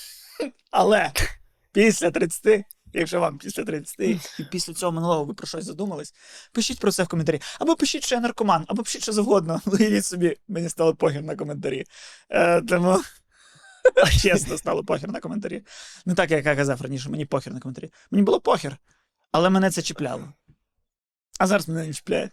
Але 0.70 1.12
після 1.72 2.10
30, 2.10 2.64
якщо 2.92 3.20
вам 3.20 3.38
після 3.38 3.64
30 3.64 4.00
і 4.00 4.44
після 4.50 4.74
цього 4.74 4.92
минулого 4.92 5.24
ви 5.24 5.34
про 5.34 5.46
щось 5.46 5.64
задумались, 5.64 6.14
пишіть 6.52 6.80
про 6.80 6.92
це 6.92 7.02
в 7.02 7.08
коментарі. 7.08 7.40
Або 7.58 7.76
пишіть, 7.76 8.04
що 8.04 8.14
я 8.14 8.20
наркоман, 8.20 8.64
або 8.68 8.82
пишіть, 8.82 9.02
що 9.02 9.12
завгодно. 9.12 9.60
Уявіть 9.66 10.04
собі, 10.04 10.36
мені 10.48 10.68
стало 10.68 10.94
похер 10.94 11.22
на 11.22 11.36
коментарі. 11.36 11.84
Е, 12.30 12.62
тому. 12.62 13.02
Чесно, 14.22 14.58
стало 14.58 14.84
похер 14.84 15.10
на 15.10 15.20
коментарі. 15.20 15.62
Не 16.06 16.14
так, 16.14 16.30
як 16.30 16.46
я 16.46 16.56
казав 16.56 16.82
раніше, 16.82 17.08
мені 17.08 17.26
похер 17.26 17.52
на 17.52 17.60
коментарі. 17.60 17.90
Мені 18.10 18.24
було 18.24 18.40
похер, 18.40 18.76
але 19.32 19.50
мене 19.50 19.70
це 19.70 19.82
чіпляло. 19.82 20.32
А 21.38 21.46
зараз 21.46 21.68
мене 21.68 21.86
не 21.86 21.92
чіпляє. 21.92 22.30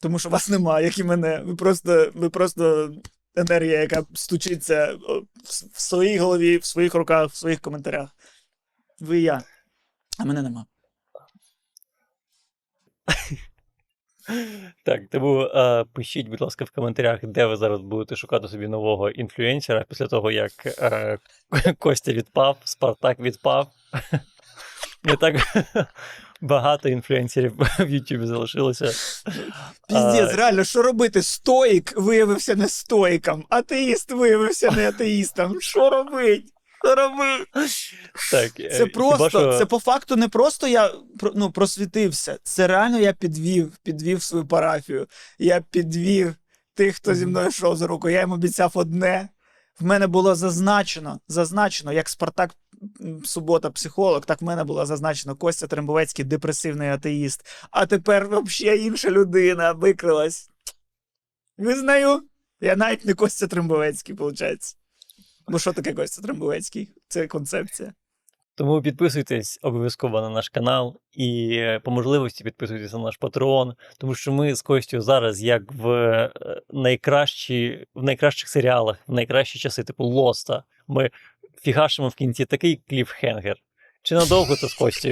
Тому 0.00 0.18
що 0.18 0.28
вас 0.28 0.48
нема, 0.48 0.80
як 0.80 0.98
і 0.98 1.04
мене. 1.04 1.38
Ви 1.38 1.56
просто, 1.56 2.12
ви 2.14 2.30
просто 2.30 2.92
енергія, 3.34 3.80
яка 3.80 4.04
стучиться 4.14 4.98
в 5.72 5.80
своїй 5.80 6.18
голові, 6.18 6.56
в 6.56 6.64
своїх 6.64 6.94
руках, 6.94 7.30
в 7.30 7.36
своїх 7.36 7.60
коментарях. 7.60 8.10
Ви 9.00 9.18
і 9.18 9.22
я. 9.22 9.42
А 10.20 10.24
мене 10.24 10.42
нема. 10.42 10.66
Так, 14.84 15.00
тому 15.10 15.42
е, 15.42 15.84
пишіть, 15.92 16.28
будь 16.28 16.40
ласка, 16.40 16.64
в 16.64 16.70
коментарях, 16.70 17.20
де 17.22 17.46
ви 17.46 17.56
зараз 17.56 17.80
будете 17.80 18.16
шукати 18.16 18.48
собі 18.48 18.68
нового 18.68 19.10
інфлюенсера 19.10 19.84
після 19.88 20.06
того, 20.06 20.30
як 20.30 20.52
е, 20.66 21.18
Костя 21.78 22.12
відпав, 22.12 22.56
Спартак 22.64 23.20
відпав. 23.20 23.70
Не 25.04 25.16
так 25.16 25.36
Багато 26.40 26.88
інфлюенсерів 26.88 27.52
в 27.78 27.90
Ютубі 27.90 28.26
залишилося. 28.26 28.84
Піздець, 29.88 30.34
реально, 30.34 30.64
що 30.64 30.82
робити? 30.82 31.22
Стоїк 31.22 31.92
виявився 31.96 32.54
не 32.54 32.68
стоїком, 32.68 33.44
атеїст 33.48 34.12
виявився 34.12 34.70
не 34.70 34.88
атеїстом. 34.88 35.60
Що 35.60 35.90
робить? 35.90 36.52
Так, 38.30 38.60
е, 38.60 38.78
Це 38.78 38.86
просто, 38.86 39.28
що... 39.28 39.58
це 39.58 39.66
по 39.66 39.78
факту 39.78 40.16
не 40.16 40.28
просто 40.28 40.68
я 40.68 40.94
ну, 41.34 41.50
просвітився. 41.50 42.38
Це 42.42 42.66
реально 42.66 42.98
я 42.98 43.12
підвів, 43.12 43.72
підвів 43.82 44.22
свою 44.22 44.46
парафію. 44.46 45.06
Я 45.38 45.60
підвів 45.60 46.34
тих, 46.74 46.96
хто 46.96 47.14
зі 47.14 47.26
мною 47.26 47.48
йшов 47.48 47.76
за 47.76 47.86
руку. 47.86 48.10
Я 48.10 48.20
їм 48.20 48.32
обіцяв 48.32 48.72
одне. 48.74 49.28
В 49.80 49.84
мене 49.84 50.06
було 50.06 50.34
зазначено, 50.34 51.20
зазначено, 51.28 51.92
як 51.92 52.08
Спартак 52.08 52.50
Субота 53.24 53.70
психолог, 53.70 54.24
так 54.24 54.42
в 54.42 54.44
мене 54.44 54.64
було 54.64 54.86
зазначено 54.86 55.36
Костя 55.36 55.66
Трембовецький 55.66 56.24
депресивний 56.24 56.88
атеїст. 56.88 57.46
А 57.70 57.86
тепер 57.86 58.28
взагалі 58.42 58.84
інша 58.84 59.10
людина 59.10 59.72
викрилась. 59.72 60.50
Визнаю, 61.58 62.22
я 62.60 62.76
навіть 62.76 63.04
не 63.04 63.14
Костя 63.14 63.46
Трембовецький, 63.46 64.14
виходить. 64.14 64.76
Бо 65.50 65.58
що 65.58 65.72
таке 65.72 65.92
Костя 65.92 66.22
Трембовецький? 66.22 66.88
Це 67.08 67.26
концепція. 67.26 67.92
Тому 68.54 68.82
підписуйтесь 68.82 69.58
обов'язково 69.62 70.20
на 70.20 70.30
наш 70.30 70.48
канал 70.48 71.00
і 71.12 71.50
е, 71.52 71.80
по 71.84 71.90
можливості 71.90 72.44
підписуйтесь 72.44 72.92
на 72.92 72.98
наш 72.98 73.16
патрон, 73.16 73.74
тому 73.98 74.14
що 74.14 74.32
ми 74.32 74.54
з 74.54 74.62
Костю 74.62 75.00
зараз, 75.00 75.42
як 75.42 75.72
в 75.72 75.90
е, 75.90 76.32
найкращі, 76.70 77.86
в 77.94 78.02
найкращих 78.02 78.48
серіалах, 78.48 78.96
в 79.06 79.12
найкращі 79.12 79.58
часи, 79.58 79.82
типу 79.82 80.04
Лоста, 80.04 80.64
ми 80.88 81.10
фігашимо 81.62 82.08
в 82.08 82.14
кінці 82.14 82.44
такий 82.44 82.82
кліфхенгер. 82.88 83.56
Чи 84.02 84.14
надовго 84.14 84.56
то 84.56 84.68
з 84.68 84.74
Костю? 84.74 85.08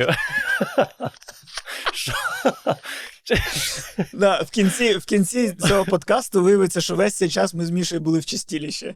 В, 4.98 5.06
кінці, 5.06 5.52
цього 5.52 5.84
подкасту 5.84 6.42
виявиться, 6.42 6.80
що 6.80 6.94
весь 6.94 7.14
цей 7.14 7.28
час 7.28 7.54
ми 7.54 7.66
з 7.66 7.70
Мішею 7.70 8.00
були 8.00 8.18
в 8.18 8.24
чистіліші. 8.24 8.94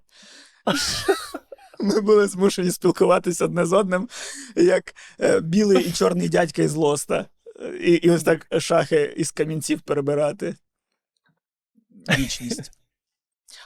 Ми 1.81 2.01
були 2.01 2.29
змушені 2.29 2.71
спілкуватися 2.71 3.45
одне 3.45 3.67
з 3.67 3.73
одним, 3.73 4.09
як 4.57 4.95
е, 5.21 5.41
білий 5.41 5.85
і 5.85 5.93
чорний 5.93 6.29
дядька 6.29 6.63
із 6.63 6.75
Лоста. 6.75 7.27
І, 7.81 7.93
і 7.93 8.11
ось 8.11 8.23
так 8.23 8.47
шахи 8.59 9.15
із 9.17 9.31
камінців 9.31 9.81
перебирати. 9.81 10.55
Вічність. 12.19 12.71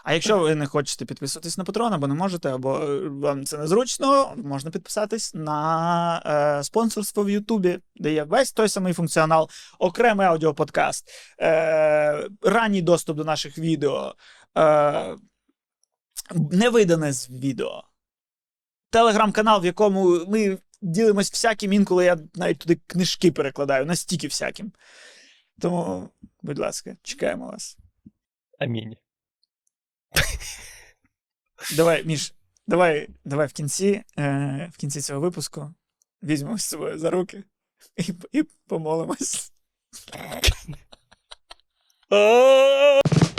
А 0.04 0.12
якщо 0.12 0.38
ви 0.38 0.54
не 0.54 0.66
хочете 0.66 1.04
підписуватись 1.04 1.58
на 1.58 1.64
Патрон, 1.64 1.92
або 1.92 2.06
не 2.06 2.14
можете, 2.14 2.54
або 2.54 2.78
е, 2.78 3.08
вам 3.08 3.44
це 3.44 3.58
незручно, 3.58 4.34
можна 4.36 4.70
підписатись 4.70 5.34
на 5.34 6.58
е, 6.58 6.64
спонсорство 6.64 7.24
в 7.24 7.30
Ютубі, 7.30 7.78
де 7.96 8.12
є 8.12 8.24
весь 8.24 8.52
той 8.52 8.68
самий 8.68 8.92
функціонал, 8.92 9.50
окремий 9.78 10.26
аудіоподкаст, 10.26 11.10
е, 11.40 12.28
ранній 12.42 12.82
доступ 12.82 13.16
до 13.16 13.24
наших 13.24 13.58
відео, 13.58 14.14
е, 14.58 15.16
невидане 16.34 17.12
з 17.12 17.30
відео, 17.30 17.84
телеграм-канал, 18.90 19.60
в 19.60 19.64
якому 19.64 20.26
ми 20.26 20.58
ділимось 20.82 21.32
всяким, 21.32 21.72
інколи 21.72 22.04
я 22.04 22.18
навіть 22.34 22.58
туди 22.58 22.80
книжки 22.86 23.32
перекладаю, 23.32 23.86
настільки 23.86 24.26
всяким. 24.26 24.72
Тому, 25.60 26.08
будь 26.42 26.58
ласка, 26.58 26.96
чекаємо 27.02 27.46
вас. 27.46 27.78
Амінь. 28.58 28.96
Давай, 31.76 32.04
Міш, 32.04 32.34
давай, 32.66 33.08
давай 33.24 33.46
в 33.46 33.52
кінці, 33.52 34.02
е, 34.18 34.70
в 34.72 34.76
кінці 34.76 35.00
цього 35.00 35.20
випуску 35.20 35.74
візьмемо 36.22 36.58
з 36.58 36.64
собою 36.64 36.98
за 36.98 37.10
руки 37.10 37.44
і, 37.96 38.12
і 38.32 38.42
помолимось. 38.42 39.52